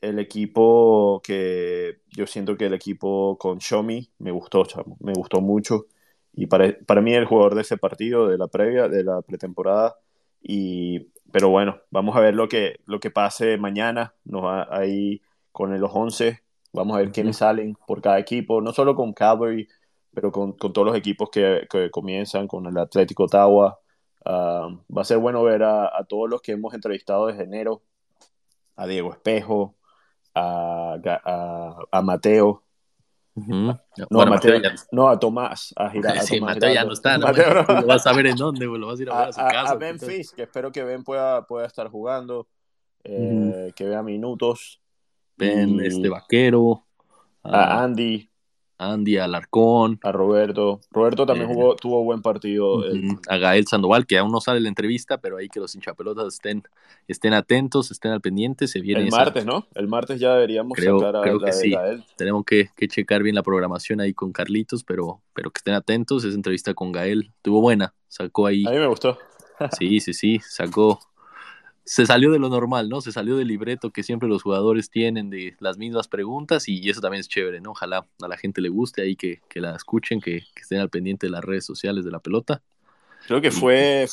el 0.00 0.18
equipo 0.20 1.20
que 1.24 2.00
yo 2.10 2.26
siento 2.26 2.56
que 2.56 2.66
el 2.66 2.74
equipo 2.74 3.38
con 3.38 3.58
Shomi 3.58 4.10
me 4.18 4.30
gustó, 4.32 4.64
chamo, 4.66 4.96
me 5.00 5.14
gustó 5.14 5.40
mucho 5.40 5.86
y 6.34 6.46
para, 6.46 6.76
para 6.86 7.00
mí 7.02 7.14
el 7.14 7.26
jugador 7.26 7.54
de 7.56 7.62
ese 7.62 7.78
partido, 7.78 8.28
de 8.28 8.38
la 8.38 8.48
previa, 8.48 8.88
de 8.88 9.04
la 9.04 9.22
pretemporada, 9.22 9.96
y, 10.42 11.08
pero 11.34 11.48
bueno, 11.48 11.80
vamos 11.90 12.14
a 12.14 12.20
ver 12.20 12.36
lo 12.36 12.48
que, 12.48 12.78
lo 12.86 13.00
que 13.00 13.10
pase 13.10 13.58
mañana, 13.58 14.14
nos 14.24 14.44
va 14.44 14.68
ahí 14.70 15.20
con 15.50 15.76
los 15.80 15.90
11, 15.92 16.40
vamos 16.72 16.94
a 16.94 17.00
ver 17.00 17.10
quiénes 17.10 17.38
salen 17.38 17.76
por 17.88 18.00
cada 18.00 18.20
equipo, 18.20 18.60
no 18.60 18.72
solo 18.72 18.94
con 18.94 19.12
Calvary, 19.12 19.66
pero 20.12 20.30
con, 20.30 20.52
con 20.52 20.72
todos 20.72 20.86
los 20.86 20.96
equipos 20.96 21.30
que, 21.30 21.66
que 21.68 21.90
comienzan, 21.90 22.46
con 22.46 22.66
el 22.66 22.78
Atlético 22.78 23.24
Ottawa. 23.24 23.80
Ah, 24.24 24.68
va 24.96 25.02
a 25.02 25.04
ser 25.04 25.18
bueno 25.18 25.42
ver 25.42 25.64
a, 25.64 25.86
a 25.98 26.04
todos 26.04 26.30
los 26.30 26.40
que 26.40 26.52
hemos 26.52 26.72
entrevistado 26.72 27.26
desde 27.26 27.42
enero, 27.42 27.82
a 28.76 28.86
Diego 28.86 29.12
Espejo, 29.12 29.74
a, 30.36 30.96
a 31.90 32.02
Mateo, 32.02 32.63
Ujú. 33.36 33.52
no, 33.52 33.78
Bueno, 34.10 34.32
a 34.32 34.34
Mateo, 34.36 34.54
Mateo 34.56 34.70
ya- 34.74 34.82
no, 34.92 35.08
a 35.08 35.18
Tomás, 35.18 35.72
a, 35.76 35.90
Gira- 35.90 36.10
a 36.20 36.22
Sí, 36.22 36.36
Tomás 36.38 36.54
Mateo 36.54 36.68
ya 36.68 36.72
Giraldo. 36.72 36.88
no 36.88 36.92
está, 36.94 37.18
¿no? 37.18 37.26
Mateo 37.26 37.54
no. 37.68 37.80
Lo 37.80 37.86
vas 37.88 38.06
a 38.06 38.12
ver 38.12 38.26
en 38.26 38.36
dónde, 38.36 38.66
lo 38.66 38.86
vas 38.86 38.98
a 38.98 39.02
ir 39.02 39.10
a 39.10 39.14
ver 39.14 39.24
a, 39.24 39.28
a 39.28 39.32
su 39.32 39.40
casa. 39.40 39.72
a 39.72 39.74
Ben 39.76 39.98
Fisk, 39.98 40.36
que 40.36 40.42
espero 40.42 40.70
que 40.72 40.84
Ben 40.84 41.02
pueda, 41.02 41.44
pueda 41.46 41.66
estar 41.66 41.88
jugando. 41.88 42.46
eh, 43.04 43.72
que 43.76 43.84
vea 43.84 44.02
minutos. 44.02 44.80
Ven, 45.36 45.80
este 45.80 46.08
vaquero. 46.08 46.86
A 47.42 47.82
Andy. 47.82 48.30
Andy 48.92 49.18
Alarcón. 49.18 49.98
A 50.02 50.12
Roberto. 50.12 50.80
Roberto 50.90 51.26
también 51.26 51.50
eh, 51.50 51.54
jugó, 51.54 51.76
tuvo 51.76 52.04
buen 52.04 52.22
partido. 52.22 52.84
A 53.28 53.36
Gael 53.36 53.66
Sandoval, 53.66 54.06
que 54.06 54.18
aún 54.18 54.32
no 54.32 54.40
sale 54.40 54.60
la 54.60 54.68
entrevista, 54.68 55.18
pero 55.18 55.36
ahí 55.36 55.48
que 55.48 55.60
los 55.60 55.74
hinchapelotas 55.74 56.34
estén, 56.34 56.62
estén 57.08 57.32
atentos, 57.34 57.90
estén 57.90 58.12
al 58.12 58.20
pendiente. 58.20 58.66
Se 58.68 58.80
viene 58.80 59.02
el 59.02 59.10
martes, 59.10 59.44
¿no? 59.44 59.66
El 59.74 59.88
martes 59.88 60.20
ya 60.20 60.34
deberíamos 60.34 60.78
sacar 60.78 61.16
a 61.16 61.22
creo 61.22 61.40
que 61.40 61.52
sí. 61.52 61.74
Tenemos 62.16 62.44
que, 62.44 62.68
checar 62.88 63.22
bien 63.22 63.34
la 63.34 63.42
programación 63.42 64.00
ahí 64.00 64.14
con 64.14 64.32
Carlitos, 64.32 64.84
pero, 64.84 65.20
pero 65.34 65.50
que 65.50 65.58
estén 65.58 65.74
atentos. 65.74 66.24
Esa 66.24 66.34
entrevista 66.34 66.74
con 66.74 66.92
Gael 66.92 67.32
tuvo 67.42 67.60
buena. 67.60 67.94
Sacó 68.08 68.46
ahí. 68.46 68.64
A 68.66 68.70
mí 68.70 68.78
me 68.78 68.86
gustó. 68.86 69.18
sí, 69.78 70.00
sí, 70.00 70.12
sí. 70.12 70.40
Sacó, 70.40 71.00
se 71.84 72.06
salió 72.06 72.32
de 72.32 72.38
lo 72.38 72.48
normal, 72.48 72.88
¿no? 72.88 73.00
Se 73.02 73.12
salió 73.12 73.36
del 73.36 73.48
libreto 73.48 73.90
que 73.90 74.02
siempre 74.02 74.28
los 74.28 74.42
jugadores 74.42 74.88
tienen 74.88 75.28
de 75.28 75.54
las 75.60 75.76
mismas 75.76 76.08
preguntas 76.08 76.66
y 76.68 76.88
eso 76.88 77.00
también 77.00 77.20
es 77.20 77.28
chévere, 77.28 77.60
¿no? 77.60 77.72
Ojalá 77.72 78.06
a 78.22 78.28
la 78.28 78.38
gente 78.38 78.62
le 78.62 78.70
guste 78.70 79.02
ahí 79.02 79.16
que, 79.16 79.40
la 79.54 79.76
escuchen, 79.76 80.20
que, 80.20 80.44
estén 80.56 80.80
al 80.80 80.88
pendiente 80.88 81.26
de 81.26 81.32
las 81.32 81.44
redes 81.44 81.66
sociales 81.66 82.04
de 82.04 82.10
la 82.10 82.20
pelota. 82.20 82.62
Creo 83.26 83.40
que 83.40 83.50
fue 83.50 84.06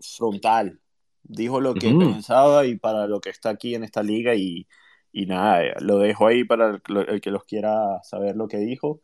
frontal. 0.00 0.78
Dijo 1.22 1.60
lo 1.60 1.72
que 1.72 1.88
pensaba 1.88 2.66
y 2.66 2.76
para 2.76 3.06
lo 3.06 3.20
que 3.22 3.30
está 3.30 3.48
aquí 3.48 3.74
en 3.74 3.84
esta 3.84 4.02
liga 4.02 4.34
y, 4.34 4.66
nada, 5.12 5.62
lo 5.80 5.98
dejo 5.98 6.26
ahí 6.26 6.44
para 6.44 6.82
el, 7.08 7.20
que 7.22 7.30
los 7.30 7.44
quiera 7.44 8.02
saber 8.02 8.36
lo 8.36 8.48
que 8.48 8.58
dijo. 8.58 9.00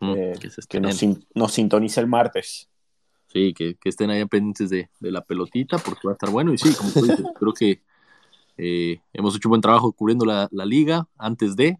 Eh, 0.00 0.34
que, 0.68 0.80
nos, 0.80 1.00
nos 1.34 1.52
sintonice 1.52 2.00
el 2.00 2.06
martes. 2.06 2.67
Sí, 3.28 3.52
que, 3.52 3.76
estén 3.84 4.10
ahí 4.10 4.24
pendientes 4.24 4.70
de, 4.70 4.88
la 5.00 5.22
pelotita 5.22 5.78
porque 5.78 6.06
va 6.06 6.12
a 6.12 6.14
estar 6.14 6.30
bueno. 6.30 6.52
Y 6.52 6.58
sí, 6.58 6.74
como 6.74 6.90
tú 6.90 7.02
dices, 7.02 7.24
creo 7.38 7.52
que 7.52 7.82
eh, 8.56 9.00
hemos 9.12 9.36
hecho 9.36 9.48
un 9.48 9.50
buen 9.50 9.60
trabajo 9.60 9.92
cubriendo 9.92 10.24
la, 10.24 10.48
liga 10.64 11.06
antes 11.18 11.54
de, 11.54 11.78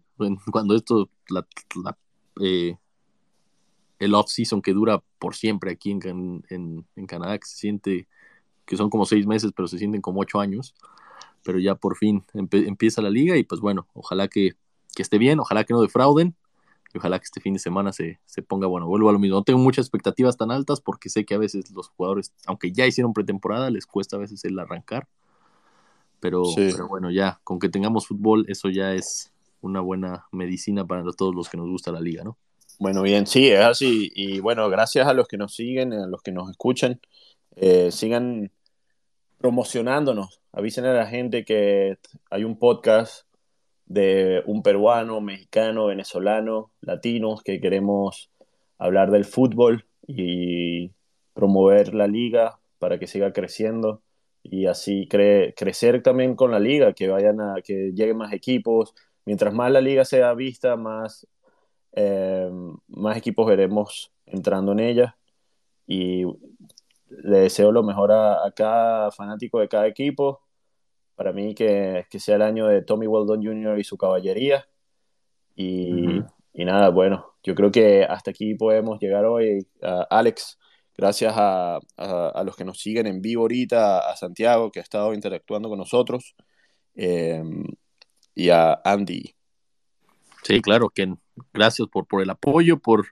cuando 0.51 0.75
esto, 0.75 1.09
la, 1.29 1.45
eh, 2.41 2.77
el 3.97 4.13
off-season 4.13 4.61
que 4.61 4.73
dura 4.73 5.01
por 5.17 5.35
siempre 5.35 5.71
aquí 5.71 5.91
en, 5.91 6.43
en, 6.49 7.07
Canadá, 7.07 7.37
que 7.37 7.47
se 7.47 7.57
siente 7.57 8.07
que 8.65 8.77
son 8.77 8.91
como 8.91 9.05
seis 9.05 9.25
meses, 9.25 9.51
pero 9.55 9.67
se 9.67 9.79
sienten 9.79 10.01
como 10.01 10.21
ocho 10.21 10.39
años. 10.39 10.75
Pero 11.43 11.57
ya 11.57 11.75
por 11.75 11.97
fin 11.97 12.23
empieza 12.33 13.01
la 13.01 13.09
liga 13.09 13.37
y 13.37 13.43
pues 13.43 13.61
bueno, 13.61 13.87
ojalá 13.93 14.27
que, 14.27 14.51
que 14.93 15.01
esté 15.01 15.17
bien, 15.17 15.39
ojalá 15.39 15.63
que 15.63 15.73
no 15.73 15.81
defrauden 15.81 16.35
y 16.93 16.97
ojalá 16.97 17.19
que 17.19 17.25
este 17.25 17.39
fin 17.39 17.53
de 17.53 17.59
semana 17.59 17.91
se, 17.93 18.19
ponga 18.47 18.67
bueno. 18.67 18.87
Vuelvo 18.87 19.09
a 19.09 19.13
lo 19.13 19.19
mismo. 19.19 19.37
No 19.37 19.43
tengo 19.43 19.59
muchas 19.59 19.85
expectativas 19.85 20.37
tan 20.37 20.51
altas 20.51 20.81
porque 20.81 21.09
sé 21.09 21.23
que 21.25 21.35
a 21.35 21.37
veces 21.37 21.69
los 21.71 21.89
jugadores, 21.89 22.33
aunque 22.45 22.71
ya 22.71 22.87
hicieron 22.87 23.13
pretemporada, 23.13 23.69
les 23.69 23.85
cuesta 23.85 24.15
a 24.15 24.19
veces 24.19 24.43
el 24.45 24.57
arrancar. 24.57 25.07
Pero, 26.19 26.43
pero 26.55 26.87
bueno, 26.87 27.11
ya, 27.11 27.39
con 27.43 27.59
que 27.59 27.69
tengamos 27.69 28.07
fútbol, 28.07 28.45
eso 28.49 28.69
ya 28.69 28.93
es 28.93 29.31
una 29.61 29.79
buena 29.79 30.25
medicina 30.31 30.85
para 30.85 31.03
todos 31.11 31.35
los 31.35 31.47
que 31.47 31.57
nos 31.57 31.69
gusta 31.69 31.91
la 31.91 32.01
liga, 32.01 32.23
¿no? 32.23 32.37
Bueno, 32.79 33.03
bien, 33.03 33.27
sí, 33.27 33.49
es 33.49 33.59
así. 33.59 34.11
Y 34.15 34.39
bueno, 34.39 34.69
gracias 34.69 35.07
a 35.07 35.13
los 35.13 35.27
que 35.27 35.37
nos 35.37 35.53
siguen, 35.53 35.93
a 35.93 36.07
los 36.07 36.21
que 36.21 36.31
nos 36.31 36.49
escuchan. 36.49 36.99
Eh, 37.55 37.91
sigan 37.91 38.51
promocionándonos. 39.37 40.41
Avisen 40.51 40.85
a 40.85 40.93
la 40.93 41.05
gente 41.05 41.45
que 41.45 41.99
hay 42.29 42.43
un 42.43 42.57
podcast 42.57 43.28
de 43.89 44.43
un 44.45 44.63
peruano, 44.63 45.19
mexicano, 45.19 45.87
venezolano, 45.87 46.71
latinos 46.79 47.43
que 47.43 47.59
queremos 47.59 48.31
hablar 48.77 49.11
del 49.11 49.25
fútbol 49.25 49.85
y 50.07 50.91
promover 51.33 51.93
la 51.95 52.07
liga 52.07 52.59
para 52.77 52.99
que 52.99 53.07
siga 53.07 53.33
creciendo 53.33 54.01
y 54.43 54.67
así 54.67 55.07
crecer 55.07 56.01
también 56.03 56.35
con 56.35 56.51
la 56.51 56.59
liga, 56.59 56.93
que 56.93 57.09
vayan 57.09 57.41
a 57.41 57.55
que 57.63 57.91
lleguen 57.93 58.17
más 58.17 58.31
equipos. 58.31 58.93
Mientras 59.25 59.53
más 59.53 59.71
la 59.71 59.81
liga 59.81 60.05
sea 60.05 60.33
vista, 60.33 60.75
más, 60.77 61.27
eh, 61.93 62.49
más 62.87 63.17
equipos 63.17 63.47
veremos 63.47 64.11
entrando 64.25 64.71
en 64.71 64.79
ella. 64.79 65.17
Y 65.87 66.23
le 67.09 67.39
deseo 67.39 67.71
lo 67.71 67.83
mejor 67.83 68.11
a, 68.11 68.45
a 68.45 68.51
cada 68.51 69.11
fanático 69.11 69.59
de 69.59 69.67
cada 69.67 69.87
equipo 69.87 70.41
para 71.19 71.33
mí 71.33 71.53
que, 71.53 72.05
que, 72.09 72.17
sea 72.17 72.37
el 72.37 72.41
año 72.41 72.67
de 72.67 72.81
Tommy 72.81 73.05
Weldon 73.05 73.43
Jr. 73.43 73.77
y 73.77 73.83
su 73.83 73.97
caballería. 73.97 74.65
Y, 75.53 76.21
y, 76.53 76.63
nada, 76.63 76.91
bueno, 76.91 77.33
yo 77.43 77.55
creo 77.55 77.71
que 77.71 78.05
hasta 78.05 78.31
aquí 78.31 78.55
podemos 78.55 79.01
llegar 79.01 79.25
hoy. 79.25 79.67
Alex, 80.09 80.57
gracias 80.95 81.33
a, 81.35 81.81
a, 81.97 82.43
los 82.45 82.55
que 82.55 82.63
nos 82.63 82.79
siguen 82.79 83.05
en 83.05 83.21
vivo 83.21 83.41
ahorita, 83.41 84.09
a 84.09 84.15
Santiago, 84.15 84.71
que 84.71 84.79
ha 84.79 84.81
estado 84.81 85.13
interactuando 85.13 85.67
con 85.67 85.77
nosotros, 85.77 86.37
em, 86.95 87.65
y 88.33 88.49
a 88.49 88.79
Andy. 88.85 89.35
Sí, 90.43 90.61
claro, 90.61 90.89
que 90.89 91.13
gracias 91.51 91.89
por, 91.89 92.07
por 92.07 92.21
el 92.21 92.29
apoyo, 92.29 92.79
por, 92.79 93.07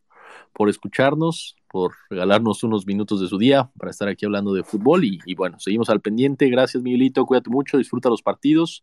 por 0.57 0.69
escucharnos 0.69 1.55
por 1.67 1.93
regalarnos 2.09 2.63
unos 2.63 2.87
minutos 2.87 3.21
de 3.21 3.27
su 3.27 3.37
día 3.37 3.69
para 3.77 3.91
estar 3.91 4.07
aquí 4.07 4.25
hablando 4.25 4.53
de 4.53 4.63
fútbol. 4.63 5.03
Y, 5.03 5.35
bueno, 5.35 5.59
seguimos 5.59 5.87
al 5.91 6.01
pendiente. 6.01 6.49
Gracias, 6.49 6.81
Miguelito. 6.81 7.23
Cuídate 7.27 7.51
mucho, 7.51 7.77
disfruta 7.77 8.09
los 8.09 8.23
partidos. 8.23 8.81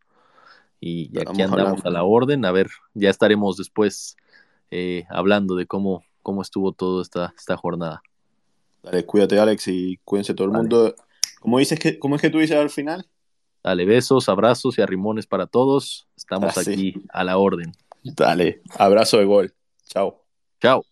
Y, 0.80 1.10
aquí 1.18 1.42
andamos 1.42 1.84
a 1.84 1.90
la 1.90 2.04
orden. 2.04 2.44
A 2.44 2.52
ver, 2.52 2.70
ya 2.92 3.10
estaremos 3.10 3.56
después 3.56 4.16
eh, 4.70 5.04
hablando 5.08 5.56
de 5.56 5.66
cómo, 5.66 6.04
cómo 6.22 6.42
estuvo 6.42 6.70
toda 6.70 7.02
esta, 7.02 7.34
esta 7.36 7.56
jornada. 7.56 8.02
Dale, 8.84 9.04
cuídate, 9.04 9.40
Alex, 9.40 9.66
y 9.66 9.98
cuídense 10.04 10.34
todo 10.34 10.46
el 10.46 10.52
mundo. 10.52 10.94
¿Cómo, 11.40 11.58
dices 11.58 11.80
que, 11.80 11.98
¿Cómo 11.98 12.14
es 12.14 12.22
que 12.22 12.30
tú 12.30 12.38
dices 12.38 12.56
al 12.56 12.70
final? 12.70 13.08
Dale, 13.64 13.84
besos, 13.86 14.28
abrazos 14.28 14.78
y 14.78 14.82
arrimones 14.82 15.26
para 15.26 15.48
todos. 15.48 16.06
Estamos 16.16 16.56
ah, 16.56 16.60
aquí 16.60 17.02
a 17.08 17.24
la 17.24 17.38
orden. 17.38 17.72
Dale, 18.04 18.60
abrazo 18.78 19.18
de 19.18 19.24
gol. 19.24 19.54
Chao. 19.88 20.22
Chao. 20.60 20.84